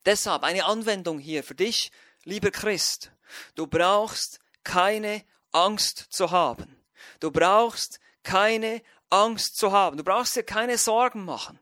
Deshalb 0.04 0.42
eine 0.42 0.64
Anwendung 0.64 1.18
hier 1.18 1.44
für 1.44 1.54
dich, 1.54 1.92
lieber 2.24 2.50
Christ. 2.50 3.12
Du 3.54 3.66
brauchst 3.66 4.40
keine 4.64 5.22
Angst 5.52 6.06
zu 6.10 6.30
haben. 6.30 6.76
Du 7.20 7.30
brauchst 7.30 8.00
keine 8.22 8.82
Angst 9.10 9.56
zu 9.56 9.72
haben. 9.72 9.96
Du 9.96 10.04
brauchst 10.04 10.36
dir 10.36 10.42
keine 10.42 10.78
Sorgen 10.78 11.24
machen. 11.24 11.58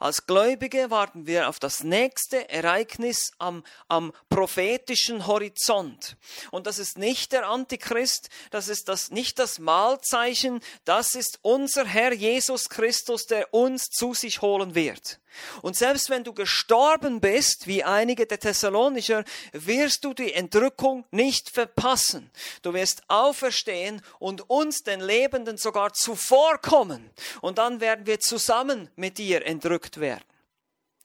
Als 0.00 0.26
Gläubige 0.26 0.90
warten 0.90 1.26
wir 1.26 1.48
auf 1.48 1.58
das 1.58 1.82
nächste 1.82 2.48
Ereignis 2.48 3.32
am, 3.38 3.64
am 3.88 4.12
prophetischen 4.28 5.26
Horizont. 5.26 6.16
Und 6.50 6.66
das 6.66 6.78
ist 6.78 6.98
nicht 6.98 7.32
der 7.32 7.48
Antichrist, 7.48 8.28
das 8.50 8.68
ist 8.68 8.88
das, 8.88 9.10
nicht 9.10 9.38
das 9.38 9.58
Mahlzeichen, 9.58 10.60
das 10.84 11.14
ist 11.14 11.38
unser 11.42 11.84
Herr 11.84 12.12
Jesus 12.12 12.68
Christus, 12.68 13.26
der 13.26 13.52
uns 13.54 13.86
zu 13.86 14.14
sich 14.14 14.42
holen 14.42 14.74
wird. 14.74 15.21
Und 15.62 15.76
selbst 15.76 16.10
wenn 16.10 16.24
du 16.24 16.32
gestorben 16.32 17.20
bist, 17.20 17.66
wie 17.66 17.84
einige 17.84 18.26
der 18.26 18.38
Thessalonicher, 18.38 19.24
wirst 19.52 20.04
du 20.04 20.14
die 20.14 20.32
Entrückung 20.32 21.04
nicht 21.10 21.50
verpassen. 21.50 22.30
Du 22.62 22.74
wirst 22.74 23.02
auferstehen 23.08 24.02
und 24.18 24.48
uns, 24.50 24.82
den 24.82 25.00
Lebenden, 25.00 25.56
sogar 25.56 25.92
zuvorkommen. 25.92 27.10
Und 27.40 27.58
dann 27.58 27.80
werden 27.80 28.06
wir 28.06 28.20
zusammen 28.20 28.90
mit 28.96 29.18
dir 29.18 29.46
entrückt 29.46 30.00
werden. 30.00 30.24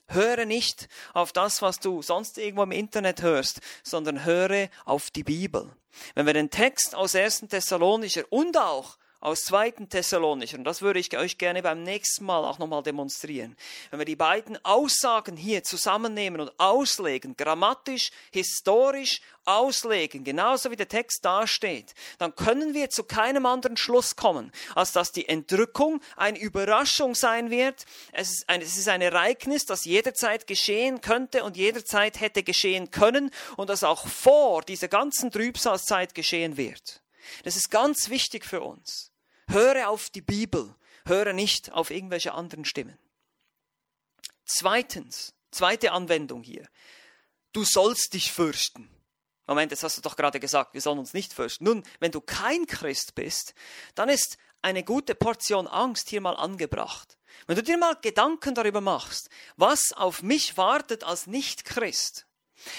Höre 0.09 0.45
nicht 0.45 0.87
auf 1.13 1.33
das, 1.33 1.61
was 1.61 1.79
du 1.79 2.01
sonst 2.01 2.37
irgendwo 2.37 2.63
im 2.63 2.71
Internet 2.71 3.21
hörst, 3.21 3.59
sondern 3.83 4.23
höre 4.23 4.69
auf 4.85 5.11
die 5.11 5.23
Bibel. 5.23 5.69
Wenn 6.15 6.25
wir 6.25 6.33
den 6.33 6.49
Text 6.49 6.95
aus 6.95 7.15
1. 7.15 7.45
Thessalonicher 7.49 8.23
und 8.29 8.57
auch 8.57 8.97
aus 9.19 9.45
2. 9.45 9.71
Thessalonicher, 9.89 10.57
und 10.57 10.63
das 10.63 10.81
würde 10.81 10.99
ich 10.99 11.17
euch 11.17 11.37
gerne 11.37 11.63
beim 11.63 11.83
nächsten 11.83 12.25
Mal 12.25 12.45
auch 12.45 12.59
nochmal 12.59 12.83
demonstrieren. 12.83 13.55
Wenn 13.89 13.99
wir 13.99 14.05
die 14.05 14.15
beiden 14.15 14.63
Aussagen 14.63 15.35
hier 15.35 15.63
zusammennehmen 15.63 16.41
und 16.41 16.51
auslegen, 16.59 17.35
grammatisch, 17.35 18.11
historisch 18.31 19.21
auslegen, 19.45 20.23
genauso 20.23 20.69
wie 20.71 20.75
der 20.75 20.89
Text 20.89 21.23
dasteht, 21.23 21.95
dann 22.19 22.35
können 22.35 22.73
wir 22.73 22.89
zu 22.89 23.03
keinem 23.03 23.45
anderen 23.45 23.77
Schluss 23.77 24.15
kommen, 24.15 24.51
als 24.75 24.91
dass 24.91 25.11
die 25.11 25.27
Entrückung 25.27 26.01
eine 26.15 26.37
Überraschung 26.37 27.15
sein 27.15 27.49
wird. 27.49 27.85
Es 28.11 28.29
ist 28.29 28.49
ein, 28.49 28.61
es 28.61 28.77
ist 28.77 28.89
ein 28.89 29.01
Ereignis, 29.01 29.65
das 29.65 29.85
jederzeit 29.85 30.47
geschehen 30.47 31.01
könnte 31.01 31.43
und 31.43 31.57
jederzeit 31.57 32.19
hätte 32.19 32.43
geschehen 32.43 32.91
können 32.91 33.31
und 33.55 33.69
das 33.69 33.83
auch 33.83 34.07
vor 34.07 34.61
dieser 34.61 34.89
ganzen 34.89 35.31
Trübsalzeit 35.31 36.13
geschehen 36.13 36.57
wird. 36.57 37.01
Das 37.43 37.55
ist 37.55 37.69
ganz 37.69 38.09
wichtig 38.09 38.45
für 38.45 38.61
uns. 38.61 39.11
Höre 39.49 39.89
auf 39.89 40.09
die 40.09 40.21
Bibel, 40.21 40.75
höre 41.05 41.33
nicht 41.33 41.71
auf 41.71 41.89
irgendwelche 41.89 42.33
anderen 42.33 42.65
Stimmen. 42.65 42.97
Zweitens, 44.45 45.33
zweite 45.51 45.91
Anwendung 45.91 46.43
hier. 46.43 46.67
Du 47.53 47.63
sollst 47.63 48.13
dich 48.13 48.31
fürchten. 48.31 48.89
Moment, 49.47 49.71
jetzt 49.71 49.83
hast 49.83 49.97
du 49.97 50.01
doch 50.01 50.17
gerade 50.17 50.39
gesagt, 50.39 50.73
wir 50.73 50.81
sollen 50.81 50.99
uns 50.99 51.13
nicht 51.13 51.33
fürchten. 51.33 51.63
Nun, 51.63 51.83
wenn 51.99 52.11
du 52.11 52.19
kein 52.19 52.67
Christ 52.67 53.15
bist, 53.15 53.53
dann 53.95 54.09
ist 54.09 54.37
eine 54.61 54.83
gute 54.83 55.15
Portion 55.15 55.67
Angst 55.67 56.09
hier 56.09 56.19
mal 56.19 56.35
angebracht. 56.35 57.17
Wenn 57.45 57.55
du 57.55 57.63
dir 57.63 57.77
mal 57.77 57.95
Gedanken 58.01 58.55
darüber 58.55 58.81
machst, 58.81 59.29
was 59.55 59.93
auf 59.93 60.21
mich 60.21 60.57
wartet 60.57 61.03
als 61.03 61.27
Nicht-Christ, 61.27 62.26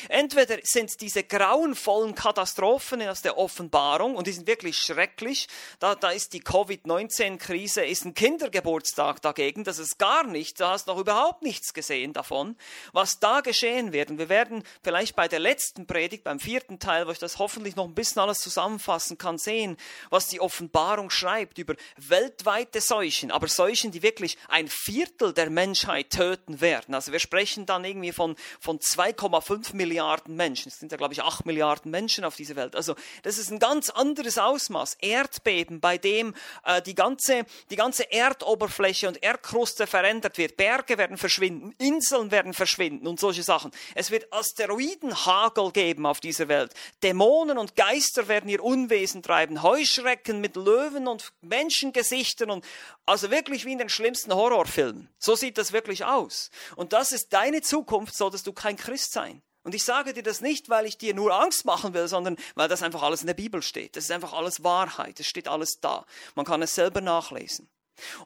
Entweder 0.09 0.59
sind 0.63 1.01
diese 1.01 1.25
grauenvollen 1.25 2.15
Katastrophen 2.15 3.03
aus 3.03 3.23
der 3.23 3.39
Offenbarung 3.39 4.17
und 4.17 4.27
die 4.27 4.33
sind 4.33 4.47
wirklich 4.47 4.79
schrecklich. 4.79 5.49
Da, 5.79 5.95
da 5.95 6.11
ist 6.11 6.33
die 6.33 6.41
Covid-19-Krise, 6.41 7.85
ist 7.85 8.05
ein 8.05 8.15
Kindergeburtstag 8.15 9.23
dagegen. 9.23 9.65
Das 9.65 9.79
ist 9.79 9.99
gar 9.99 10.25
nichts. 10.25 10.59
Da 10.59 10.71
hast 10.71 10.89
du 10.89 10.93
noch 10.93 11.01
überhaupt 11.01 11.43
nichts 11.43 11.73
gesehen 11.75 12.13
davon, 12.13 12.57
was 12.93 13.21
da 13.21 13.41
geschehen 13.41 13.93
wird. 13.93 14.11
Und 14.11 14.19
wir 14.19 14.29
werden 14.29 14.65
vielleicht 14.83 15.17
bei 15.17 15.29
der 15.29 15.39
letzten 15.39 15.87
Predigt, 15.87 16.25
beim 16.25 16.41
vierten 16.41 16.79
Teil, 16.79 17.07
wo 17.07 17.11
ich 17.11 17.19
das 17.19 17.39
hoffentlich 17.39 17.77
noch 17.77 17.87
ein 17.87 17.95
bisschen 17.95 18.21
alles 18.21 18.41
zusammenfassen 18.41 19.19
kann, 19.19 19.39
sehen, 19.39 19.77
was 20.11 20.29
die 20.29 20.41
Offenbarung 20.41 21.11
schreibt 21.11 21.59
über 21.59 21.75
weltweite 21.97 22.81
Seuchen, 22.81 23.31
aber 23.31 23.49
Seuchen, 23.49 23.91
die 23.91 24.03
wirklich 24.03 24.39
ein 24.49 24.69
Viertel 24.69 25.33
der 25.33 25.51
Menschheit 25.51 26.11
töten 26.11 26.61
werden. 26.61 26.95
Also 26.95 27.13
wir 27.13 27.21
sprechen 27.21 27.67
dann 27.67 27.85
irgendwie 27.85 28.13
von, 28.13 28.37
von 28.61 28.79
2,5 28.79 29.68
5 29.69 29.75
Milliarden 29.75 30.37
Menschen. 30.37 30.69
Es 30.69 30.79
sind 30.79 30.93
ja, 30.93 30.99
glaube 30.99 31.15
ich, 31.15 31.23
8 31.23 31.47
Milliarden 31.47 31.91
Menschen 31.91 32.25
auf 32.25 32.37
dieser 32.37 32.57
Welt. 32.57 32.75
Also 32.75 32.95
das 33.23 33.39
ist 33.39 33.51
ein 33.51 33.59
ganz 33.59 33.91
anderes 33.91 34.39
Ausmaß. 34.39 34.97
Erdbeben, 35.01 35.81
bei 35.81 35.99
dem 35.99 36.35
äh, 36.65 36.81
die, 36.83 36.95
ganze, 36.95 37.45
die 37.71 37.77
ganze 37.77 38.11
Erdoberfläche 38.11 39.09
und 39.09 39.23
Erdkruste 39.23 39.87
verändert 39.87 40.39
wird. 40.39 40.57
Berge 40.57 40.99
werden 40.99 41.17
verschwinden, 41.17 41.75
Inseln 41.79 42.31
werden 42.31 42.55
verschwinden 42.55 43.07
und 43.07 43.21
solche 43.21 43.43
Sachen. 43.43 43.71
Es 43.95 44.11
wird 44.11 44.33
Asteroidenhagel 44.33 45.71
geben 45.73 46.07
auf 46.07 46.21
dieser 46.21 46.49
Welt. 46.49 46.73
Dämonen 47.03 47.59
und 47.59 47.77
Geister 47.77 48.29
werden 48.29 48.49
ihr 48.49 48.63
Unwesen 48.63 49.23
treiben. 49.23 49.63
Heuschrecken 49.63 50.41
mit 50.41 50.57
Löwen 50.57 51.07
und 51.09 51.33
Menschengesichtern 51.41 52.51
und 52.51 52.65
also 53.07 53.31
wirklich 53.31 53.65
wie 53.65 53.73
in 53.73 53.79
den 53.79 53.89
schlimmsten 53.89 54.35
Horrorfilmen. 54.35 55.09
So 55.19 55.35
sieht 55.35 55.59
das 55.59 55.73
wirklich 55.73 56.05
aus. 56.05 56.51
Und 56.77 56.93
das 56.93 57.13
ist 57.13 57.33
deine 57.33 57.63
Zukunft, 57.63 58.15
solltest 58.15 58.47
du 58.47 58.53
kein 58.53 58.77
Christ 58.77 59.13
sein. 59.13 59.43
Und 59.65 59.75
ich 59.75 59.85
sage 59.85 60.15
dir 60.15 60.23
das 60.23 60.41
nicht, 60.41 60.69
weil 60.69 60.87
ich 60.87 60.99
dir 60.99 61.15
nur 61.15 61.39
Angst 61.39 61.65
machen 61.65 61.93
will, 61.93 62.09
sondern 62.09 62.37
weil 62.55 62.69
das 62.69 62.83
einfach 62.83 63.03
alles 63.03 63.21
in 63.21 63.27
der 63.27 63.35
Bibel 63.35 63.63
steht. 63.63 63.97
Das 63.97 64.05
ist 64.05 64.11
einfach 64.11 64.33
alles 64.33 64.63
Wahrheit. 64.65 65.21
Es 65.21 65.27
steht 65.27 65.49
alles 65.49 65.81
da. 65.81 66.07
Man 66.35 66.47
kann 66.47 66.63
es 66.63 66.75
selber 66.75 67.01
nachlesen. 67.01 67.69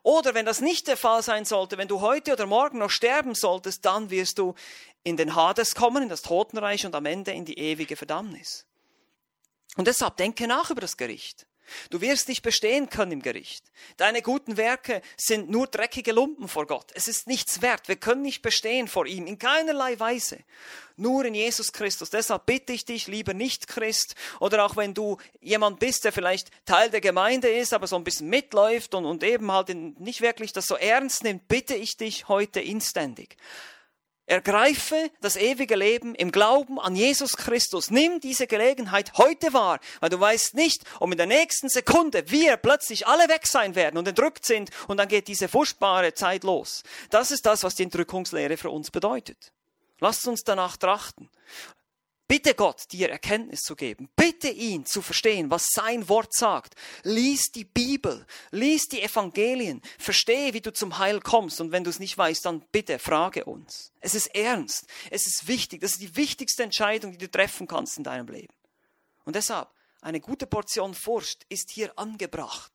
Oder 0.02 0.34
wenn 0.34 0.46
das 0.46 0.60
nicht 0.60 0.86
der 0.86 0.96
Fall 0.96 1.22
sein 1.22 1.44
sollte, 1.44 1.78
wenn 1.78 1.88
du 1.88 2.00
heute 2.00 2.32
oder 2.32 2.46
morgen 2.46 2.78
noch 2.78 2.90
sterben 2.90 3.34
solltest, 3.34 3.84
dann 3.84 4.10
wirst 4.10 4.38
du 4.38 4.54
in 5.02 5.16
den 5.16 5.34
Hades 5.34 5.74
kommen, 5.74 6.02
in 6.02 6.08
das 6.08 6.22
Totenreich 6.22 6.86
und 6.86 6.94
am 6.94 7.06
Ende 7.06 7.32
in 7.32 7.44
die 7.44 7.58
ewige 7.58 7.96
Verdammnis. 7.96 8.66
Und 9.76 9.88
deshalb 9.88 10.16
denke 10.18 10.46
nach 10.46 10.70
über 10.70 10.82
das 10.82 10.96
Gericht. 10.96 11.46
Du 11.90 12.00
wirst 12.00 12.28
nicht 12.28 12.42
bestehen 12.42 12.88
können 12.88 13.12
im 13.12 13.22
Gericht. 13.22 13.64
Deine 13.96 14.22
guten 14.22 14.56
Werke 14.56 15.02
sind 15.16 15.50
nur 15.50 15.66
dreckige 15.66 16.12
Lumpen 16.12 16.48
vor 16.48 16.66
Gott. 16.66 16.90
Es 16.94 17.08
ist 17.08 17.26
nichts 17.26 17.62
wert. 17.62 17.88
Wir 17.88 17.96
können 17.96 18.22
nicht 18.22 18.42
bestehen 18.42 18.88
vor 18.88 19.06
ihm 19.06 19.26
in 19.26 19.38
keinerlei 19.38 19.98
Weise. 19.98 20.38
Nur 20.96 21.24
in 21.24 21.34
Jesus 21.34 21.72
Christus. 21.72 22.10
Deshalb 22.10 22.46
bitte 22.46 22.72
ich 22.72 22.84
dich, 22.84 23.06
lieber 23.06 23.34
nicht 23.34 23.66
Christ, 23.66 24.14
oder 24.40 24.64
auch 24.64 24.76
wenn 24.76 24.94
du 24.94 25.16
jemand 25.40 25.80
bist, 25.80 26.04
der 26.04 26.12
vielleicht 26.12 26.50
Teil 26.66 26.90
der 26.90 27.00
Gemeinde 27.00 27.48
ist, 27.48 27.72
aber 27.72 27.86
so 27.86 27.96
ein 27.96 28.04
bisschen 28.04 28.28
mitläuft 28.28 28.94
und, 28.94 29.06
und 29.06 29.24
eben 29.24 29.50
halt 29.50 29.70
nicht 29.70 30.20
wirklich 30.20 30.52
das 30.52 30.66
so 30.66 30.76
ernst 30.76 31.24
nimmt, 31.24 31.48
bitte 31.48 31.74
ich 31.74 31.96
dich 31.96 32.28
heute 32.28 32.60
inständig. 32.60 33.36
Ergreife 34.32 35.10
das 35.20 35.36
ewige 35.36 35.76
Leben 35.76 36.14
im 36.14 36.32
Glauben 36.32 36.80
an 36.80 36.96
Jesus 36.96 37.36
Christus. 37.36 37.90
Nimm 37.90 38.18
diese 38.18 38.46
Gelegenheit 38.46 39.12
heute 39.18 39.52
wahr, 39.52 39.78
weil 40.00 40.08
du 40.08 40.18
weißt 40.18 40.54
nicht, 40.54 40.84
ob 41.00 41.12
in 41.12 41.18
der 41.18 41.26
nächsten 41.26 41.68
Sekunde 41.68 42.24
wir 42.30 42.56
plötzlich 42.56 43.06
alle 43.06 43.28
weg 43.28 43.46
sein 43.46 43.74
werden 43.74 43.98
und 43.98 44.08
entrückt 44.08 44.46
sind 44.46 44.70
und 44.88 44.96
dann 44.96 45.08
geht 45.08 45.28
diese 45.28 45.48
furchtbare 45.48 46.14
Zeit 46.14 46.44
los. 46.44 46.82
Das 47.10 47.30
ist 47.30 47.44
das, 47.44 47.62
was 47.62 47.74
die 47.74 47.82
Entrückungslehre 47.82 48.56
für 48.56 48.70
uns 48.70 48.90
bedeutet. 48.90 49.52
Lasst 50.00 50.26
uns 50.26 50.44
danach 50.44 50.78
trachten. 50.78 51.28
Bitte 52.32 52.54
Gott, 52.54 52.90
dir 52.92 53.10
Erkenntnis 53.10 53.60
zu 53.60 53.76
geben. 53.76 54.08
Bitte 54.16 54.48
ihn 54.48 54.86
zu 54.86 55.02
verstehen, 55.02 55.50
was 55.50 55.66
sein 55.70 56.08
Wort 56.08 56.32
sagt. 56.32 56.74
Lies 57.02 57.52
die 57.52 57.66
Bibel, 57.66 58.26
lies 58.50 58.88
die 58.88 59.02
Evangelien, 59.02 59.82
verstehe, 59.98 60.54
wie 60.54 60.62
du 60.62 60.72
zum 60.72 60.96
Heil 60.96 61.20
kommst. 61.20 61.60
Und 61.60 61.72
wenn 61.72 61.84
du 61.84 61.90
es 61.90 61.98
nicht 61.98 62.16
weißt, 62.16 62.46
dann 62.46 62.64
bitte 62.72 62.98
frage 62.98 63.44
uns. 63.44 63.92
Es 64.00 64.14
ist 64.14 64.28
ernst, 64.28 64.86
es 65.10 65.26
ist 65.26 65.46
wichtig. 65.46 65.82
Das 65.82 65.90
ist 65.90 66.00
die 66.00 66.16
wichtigste 66.16 66.62
Entscheidung, 66.62 67.12
die 67.12 67.18
du 67.18 67.30
treffen 67.30 67.68
kannst 67.68 67.98
in 67.98 68.04
deinem 68.04 68.28
Leben. 68.28 68.54
Und 69.26 69.36
deshalb, 69.36 69.68
eine 70.00 70.20
gute 70.22 70.46
Portion 70.46 70.94
Furcht 70.94 71.44
ist 71.50 71.70
hier 71.70 71.98
angebracht. 71.98 72.72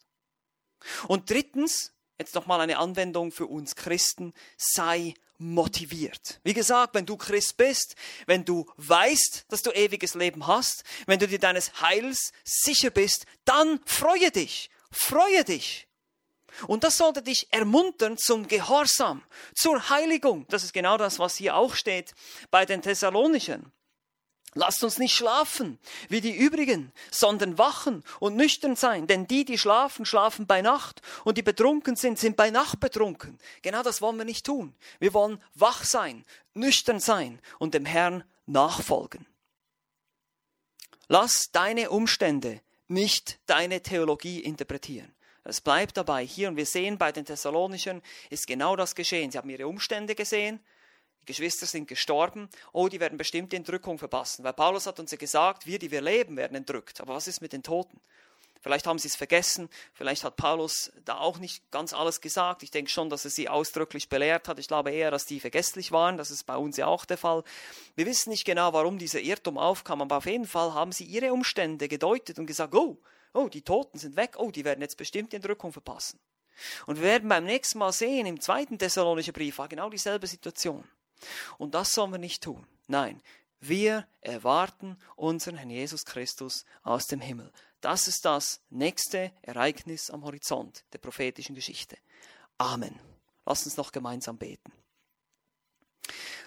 Und 1.07 1.31
drittens, 1.31 1.93
jetzt 2.19 2.35
nochmal 2.35 2.61
eine 2.61 2.77
Anwendung 2.77 3.31
für 3.31 3.47
uns 3.47 3.75
Christen, 3.75 4.35
sei 4.55 5.15
motiviert. 5.37 6.39
Wie 6.43 6.53
gesagt, 6.53 6.93
wenn 6.93 7.05
du 7.05 7.17
Christ 7.17 7.57
bist, 7.57 7.95
wenn 8.25 8.45
du 8.45 8.65
weißt, 8.77 9.45
dass 9.49 9.61
du 9.61 9.71
ewiges 9.71 10.13
Leben 10.15 10.47
hast, 10.47 10.83
wenn 11.05 11.19
du 11.19 11.27
dir 11.27 11.39
deines 11.39 11.81
Heils 11.81 12.31
sicher 12.43 12.89
bist, 12.89 13.25
dann 13.45 13.79
freue 13.85 14.31
dich, 14.31 14.69
freue 14.91 15.43
dich. 15.43 15.87
Und 16.65 16.83
das 16.83 16.97
sollte 16.97 17.21
dich 17.21 17.47
ermuntern 17.51 18.17
zum 18.17 18.47
Gehorsam, 18.47 19.23
zur 19.55 19.89
Heiligung. 19.89 20.47
Das 20.49 20.63
ist 20.63 20.73
genau 20.73 20.97
das, 20.97 21.19
was 21.19 21.35
hier 21.35 21.55
auch 21.55 21.75
steht 21.75 22.15
bei 22.49 22.65
den 22.65 22.81
Thessalonichern. 22.81 23.71
Lasst 24.57 24.83
uns 24.83 24.97
nicht 24.97 25.13
schlafen 25.13 25.77
wie 26.09 26.19
die 26.19 26.35
übrigen, 26.35 26.91
sondern 27.11 27.59
wachen 27.59 28.03
und 28.19 28.35
nüchtern 28.35 28.75
sein, 28.75 29.05
denn 29.05 29.27
die, 29.27 29.45
die 29.45 29.59
schlafen, 29.59 30.03
schlafen 30.03 30.47
bei 30.47 30.63
Nacht 30.63 31.01
und 31.23 31.37
die 31.37 31.43
betrunken 31.43 31.95
sind, 31.95 32.17
sind 32.17 32.35
bei 32.35 32.49
Nacht 32.49 32.79
betrunken. 32.79 33.37
Genau 33.61 33.83
das 33.83 34.01
wollen 34.01 34.17
wir 34.17 34.25
nicht 34.25 34.47
tun. 34.47 34.73
Wir 34.99 35.13
wollen 35.13 35.39
wach 35.53 35.83
sein, 35.83 36.25
nüchtern 36.55 36.99
sein 36.99 37.39
und 37.59 37.75
dem 37.75 37.85
Herrn 37.85 38.23
nachfolgen. 38.47 39.27
Lass 41.07 41.51
deine 41.51 41.91
Umstände 41.91 42.61
nicht 42.87 43.39
deine 43.45 43.81
Theologie 43.83 44.39
interpretieren. 44.39 45.13
Es 45.43 45.61
bleibt 45.61 45.97
dabei 45.97 46.25
hier 46.25 46.49
und 46.49 46.57
wir 46.57 46.65
sehen 46.65 46.97
bei 46.97 47.11
den 47.11 47.25
Thessalonichern 47.25 48.01
ist 48.31 48.47
genau 48.47 48.75
das 48.75 48.95
geschehen. 48.95 49.29
Sie 49.29 49.37
haben 49.37 49.49
ihre 49.51 49.67
Umstände 49.67 50.15
gesehen, 50.15 50.59
Geschwister 51.27 51.67
sind 51.67 51.87
gestorben, 51.87 52.49
oh, 52.73 52.87
die 52.87 52.99
werden 52.99 53.17
bestimmt 53.17 53.51
die 53.51 53.57
Entrückung 53.57 53.99
verpassen. 53.99 54.43
Weil 54.43 54.53
Paulus 54.53 54.87
hat 54.87 54.99
uns 54.99 55.11
ja 55.11 55.17
gesagt, 55.17 55.67
wir, 55.67 55.77
die 55.77 55.91
wir 55.91 56.01
leben, 56.01 56.35
werden 56.37 56.55
entrückt. 56.55 56.99
Aber 57.01 57.13
was 57.13 57.27
ist 57.27 57.41
mit 57.41 57.53
den 57.53 57.61
Toten? 57.61 58.01
Vielleicht 58.61 58.87
haben 58.87 58.99
sie 58.99 59.07
es 59.07 59.15
vergessen, 59.15 59.69
vielleicht 59.93 60.23
hat 60.23 60.35
Paulus 60.35 60.91
da 61.05 61.19
auch 61.19 61.37
nicht 61.37 61.69
ganz 61.71 61.93
alles 61.93 62.21
gesagt. 62.21 62.63
Ich 62.63 62.71
denke 62.71 62.89
schon, 62.89 63.09
dass 63.09 63.23
er 63.23 63.31
sie 63.31 63.47
ausdrücklich 63.47 64.09
belehrt 64.09 64.47
hat. 64.47 64.59
Ich 64.59 64.67
glaube 64.67 64.91
eher, 64.91 65.11
dass 65.11 65.25
die 65.25 65.39
vergesslich 65.39 65.91
waren. 65.91 66.17
Das 66.17 66.31
ist 66.31 66.43
bei 66.45 66.57
uns 66.57 66.75
ja 66.75 66.87
auch 66.87 67.05
der 67.05 67.17
Fall. 67.17 67.43
Wir 67.95 68.05
wissen 68.05 68.29
nicht 68.29 68.45
genau, 68.45 68.73
warum 68.73 68.97
dieser 68.97 69.21
Irrtum 69.21 69.57
aufkam, 69.57 70.01
aber 70.01 70.17
auf 70.17 70.25
jeden 70.25 70.47
Fall 70.47 70.73
haben 70.73 70.91
sie 70.91 71.05
ihre 71.05 71.31
Umstände 71.31 71.87
gedeutet 71.87 72.39
und 72.39 72.47
gesagt, 72.47 72.73
oh, 72.73 72.97
oh, 73.33 73.47
die 73.47 73.61
Toten 73.61 73.99
sind 73.99 74.15
weg, 74.15 74.35
oh, 74.37 74.51
die 74.51 74.65
werden 74.65 74.81
jetzt 74.81 74.97
bestimmt 74.97 75.31
die 75.31 75.37
Entrückung 75.37 75.71
verpassen. 75.71 76.19
Und 76.87 76.97
wir 76.97 77.03
werden 77.03 77.29
beim 77.29 77.45
nächsten 77.45 77.77
Mal 77.77 77.93
sehen, 77.93 78.25
im 78.25 78.41
zweiten 78.41 78.79
Thessalonischen 78.79 79.33
Brief 79.33 79.59
war 79.59 79.67
genau 79.67 79.89
dieselbe 79.89 80.25
Situation. 80.27 80.83
Und 81.57 81.73
das 81.73 81.93
sollen 81.93 82.11
wir 82.11 82.19
nicht 82.19 82.43
tun. 82.43 82.65
Nein, 82.87 83.21
wir 83.59 84.07
erwarten 84.21 84.97
unseren 85.15 85.55
Herrn 85.55 85.69
Jesus 85.69 86.05
Christus 86.05 86.65
aus 86.83 87.07
dem 87.07 87.19
Himmel. 87.19 87.51
Das 87.81 88.07
ist 88.07 88.25
das 88.25 88.61
nächste 88.69 89.31
Ereignis 89.41 90.09
am 90.09 90.23
Horizont 90.23 90.83
der 90.93 90.99
prophetischen 90.99 91.55
Geschichte. 91.55 91.97
Amen. 92.57 92.99
Lass 93.45 93.65
uns 93.65 93.77
noch 93.77 93.91
gemeinsam 93.91 94.37
beten. 94.37 94.71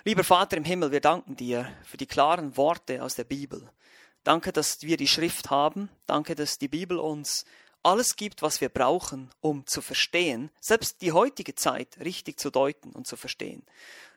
Lieber 0.05 0.25
Vater 0.25 0.57
im 0.57 0.65
Himmel, 0.65 0.93
wir 0.93 1.01
danken 1.01 1.37
dir 1.37 1.71
für 1.85 1.97
die 1.97 2.07
klaren 2.07 2.57
Worte 2.57 3.03
aus 3.03 3.15
der 3.17 3.25
Bibel. 3.25 3.71
Danke, 4.25 4.53
dass 4.53 4.83
wir 4.83 4.97
die 4.97 5.09
Schrift 5.09 5.51
haben. 5.51 5.91
Danke, 6.07 6.35
dass 6.35 6.59
die 6.59 6.69
Bibel 6.69 6.99
uns 6.99 7.45
alles 7.83 8.17
gibt, 8.17 8.43
was 8.43 8.61
wir 8.61 8.69
brauchen, 8.69 9.31
um 9.41 9.67
zu 9.67 9.81
verstehen, 9.81 10.51
selbst 10.61 11.01
die 11.01 11.13
heutige 11.13 11.55
Zeit 11.55 11.99
richtig 12.01 12.39
zu 12.39 12.51
deuten 12.51 12.91
und 12.91 13.07
zu 13.07 13.17
verstehen. 13.17 13.65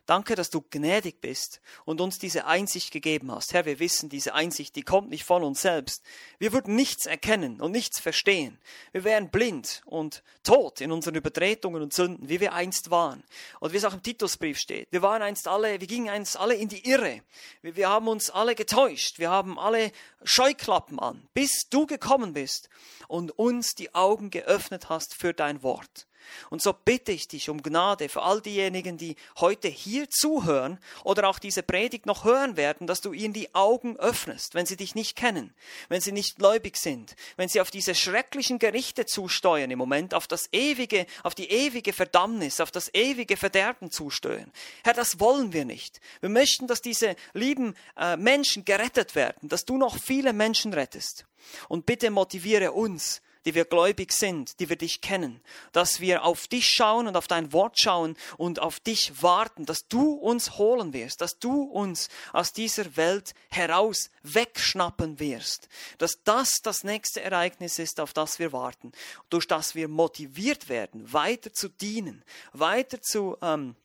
Danke, 0.05 0.35
dass 0.35 0.49
du 0.49 0.61
gnädig 0.61 1.21
bist 1.21 1.61
und 1.85 2.01
uns 2.01 2.19
diese 2.19 2.45
Einsicht 2.45 2.91
gegeben 2.91 3.31
hast. 3.31 3.53
Herr, 3.53 3.65
wir 3.65 3.79
wissen, 3.79 4.09
diese 4.09 4.33
Einsicht, 4.33 4.75
die 4.75 4.81
kommt 4.81 5.09
nicht 5.09 5.23
von 5.23 5.43
uns 5.43 5.61
selbst. 5.61 6.03
Wir 6.39 6.51
würden 6.51 6.75
nichts 6.75 7.05
erkennen 7.05 7.61
und 7.61 7.71
nichts 7.71 8.01
verstehen. 8.01 8.59
Wir 8.91 9.05
wären 9.05 9.29
blind 9.29 9.81
und 9.85 10.21
tot 10.43 10.81
in 10.81 10.91
unseren 10.91 11.15
Übertretungen 11.15 11.81
und 11.81 11.93
Sünden, 11.93 12.27
wie 12.27 12.41
wir 12.41 12.51
einst 12.51 12.91
waren. 12.91 13.23
Und 13.61 13.71
wie 13.71 13.77
es 13.77 13.85
auch 13.85 13.93
im 13.93 14.03
Titusbrief 14.03 14.57
steht, 14.57 14.89
wir 14.91 15.01
waren 15.01 15.21
einst 15.21 15.47
alle, 15.47 15.79
wir 15.79 15.87
gingen 15.87 16.09
einst 16.09 16.37
alle 16.37 16.55
in 16.55 16.67
die 16.67 16.85
Irre. 16.85 17.21
Wir, 17.61 17.77
wir 17.77 17.87
haben 17.87 18.09
uns 18.09 18.29
alle 18.29 18.55
getäuscht. 18.55 19.19
Wir 19.19 19.29
haben 19.29 19.57
alle 19.57 19.93
Scheuklappen 20.25 20.99
an, 20.99 21.29
bis 21.33 21.69
du 21.69 21.85
gekommen 21.85 22.33
bist 22.33 22.67
und 23.07 23.31
uns 23.31 23.73
die 23.73 23.95
Augen 23.95 24.31
geöffnet 24.31 24.89
hast 24.89 25.15
für 25.15 25.33
dein 25.33 25.63
Wort. 25.63 26.07
Und 26.49 26.61
so 26.61 26.73
bitte 26.73 27.11
ich 27.11 27.27
dich 27.27 27.49
um 27.49 27.61
Gnade 27.61 28.09
für 28.09 28.21
all 28.21 28.41
diejenigen, 28.41 28.97
die 28.97 29.15
heute 29.39 29.67
hier 29.67 30.09
zuhören 30.09 30.79
oder 31.03 31.27
auch 31.29 31.39
diese 31.39 31.63
Predigt 31.63 32.05
noch 32.05 32.23
hören 32.23 32.57
werden, 32.57 32.87
dass 32.87 33.01
du 33.01 33.13
ihnen 33.13 33.33
die 33.33 33.53
Augen 33.55 33.97
öffnest, 33.97 34.55
wenn 34.55 34.65
sie 34.65 34.77
dich 34.77 34.95
nicht 34.95 35.15
kennen, 35.15 35.53
wenn 35.89 36.01
sie 36.01 36.11
nicht 36.11 36.37
gläubig 36.37 36.77
sind, 36.77 37.15
wenn 37.37 37.49
sie 37.49 37.61
auf 37.61 37.71
diese 37.71 37.95
schrecklichen 37.95 38.59
Gerichte 38.59 39.05
zusteuern 39.05 39.71
im 39.71 39.79
Moment, 39.79 40.13
auf 40.13 40.27
das 40.27 40.49
ewige, 40.51 41.05
auf 41.23 41.35
die 41.35 41.49
ewige 41.49 41.93
Verdammnis, 41.93 42.59
auf 42.59 42.71
das 42.71 42.93
ewige 42.93 43.37
Verderben 43.37 43.91
zusteuern. 43.91 44.51
Herr, 44.83 44.93
das 44.93 45.19
wollen 45.19 45.53
wir 45.53 45.65
nicht. 45.65 45.99
Wir 46.19 46.29
möchten, 46.29 46.67
dass 46.67 46.81
diese 46.81 47.15
lieben 47.33 47.75
äh, 47.97 48.17
Menschen 48.17 48.65
gerettet 48.65 49.15
werden, 49.15 49.49
dass 49.49 49.65
du 49.65 49.77
noch 49.77 49.97
viele 49.97 50.33
Menschen 50.33 50.73
rettest. 50.73 51.25
Und 51.67 51.85
bitte 51.85 52.09
motiviere 52.09 52.71
uns, 52.71 53.21
die 53.45 53.55
wir 53.55 53.65
gläubig 53.65 54.11
sind, 54.11 54.59
die 54.59 54.69
wir 54.69 54.75
dich 54.75 55.01
kennen, 55.01 55.41
dass 55.71 55.99
wir 55.99 56.23
auf 56.23 56.47
dich 56.47 56.67
schauen 56.67 57.07
und 57.07 57.17
auf 57.17 57.27
dein 57.27 57.53
Wort 57.53 57.79
schauen 57.79 58.15
und 58.37 58.59
auf 58.59 58.79
dich 58.79 59.21
warten, 59.21 59.65
dass 59.65 59.87
du 59.87 60.13
uns 60.13 60.57
holen 60.57 60.93
wirst, 60.93 61.21
dass 61.21 61.39
du 61.39 61.63
uns 61.63 62.09
aus 62.31 62.53
dieser 62.53 62.95
Welt 62.95 63.33
heraus 63.49 64.09
wegschnappen 64.23 65.19
wirst, 65.19 65.67
dass 65.97 66.23
das 66.23 66.61
das 66.61 66.83
nächste 66.83 67.21
Ereignis 67.21 67.79
ist, 67.79 67.99
auf 67.99 68.13
das 68.13 68.39
wir 68.39 68.53
warten, 68.53 68.91
durch 69.29 69.47
das 69.47 69.75
wir 69.75 69.87
motiviert 69.87 70.69
werden, 70.69 71.11
weiter 71.11 71.53
zu 71.53 71.69
dienen, 71.69 72.23
weiter 72.53 73.01
zu 73.01 73.37
ähm, 73.41 73.75
äh, 73.75 73.82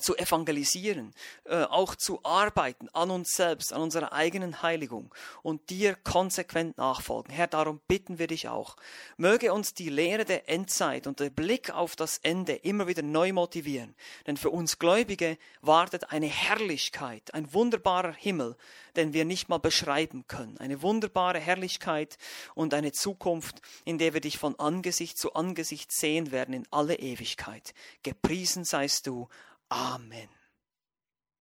zu 0.00 0.16
evangelisieren, 0.16 1.14
äh, 1.44 1.64
auch 1.64 1.94
zu 1.94 2.20
arbeiten 2.24 2.88
an 2.90 3.10
uns 3.10 3.34
selbst, 3.34 3.72
an 3.72 3.82
unserer 3.82 4.12
eigenen 4.12 4.62
Heiligung 4.62 5.14
und 5.42 5.70
dir 5.70 5.94
konsequent 5.94 6.76
nachfolgen. 6.78 7.32
Herr, 7.32 7.46
darum 7.46 7.80
bitten 7.88 8.18
wir 8.18 8.26
dich 8.26 8.48
auch. 8.48 8.76
Möge 9.16 9.52
uns 9.52 9.74
die 9.74 9.88
Lehre 9.88 10.24
der 10.24 10.48
Endzeit 10.48 11.06
und 11.06 11.20
der 11.20 11.30
Blick 11.30 11.70
auf 11.70 11.96
das 11.96 12.18
Ende 12.18 12.54
immer 12.54 12.86
wieder 12.86 13.02
neu 13.02 13.32
motivieren. 13.32 13.94
Denn 14.26 14.36
für 14.36 14.50
uns 14.50 14.78
Gläubige 14.78 15.38
wartet 15.60 16.12
eine 16.12 16.26
Herrlichkeit, 16.26 17.34
ein 17.34 17.52
wunderbarer 17.52 18.12
Himmel, 18.12 18.56
den 18.96 19.12
wir 19.12 19.24
nicht 19.24 19.48
mal 19.48 19.58
beschreiben 19.58 20.26
können. 20.26 20.58
Eine 20.58 20.82
wunderbare 20.82 21.38
Herrlichkeit 21.38 22.18
und 22.54 22.74
eine 22.74 22.92
Zukunft, 22.92 23.62
in 23.84 23.98
der 23.98 24.14
wir 24.14 24.20
dich 24.20 24.38
von 24.38 24.58
Angesicht 24.58 25.18
zu 25.18 25.34
Angesicht 25.34 25.92
sehen 25.92 26.32
werden 26.32 26.54
in 26.54 26.66
alle 26.70 26.96
Ewigkeit. 26.96 27.74
Gepriesen 28.02 28.64
seist 28.64 29.06
du. 29.06 29.28
Amen. 29.70 30.28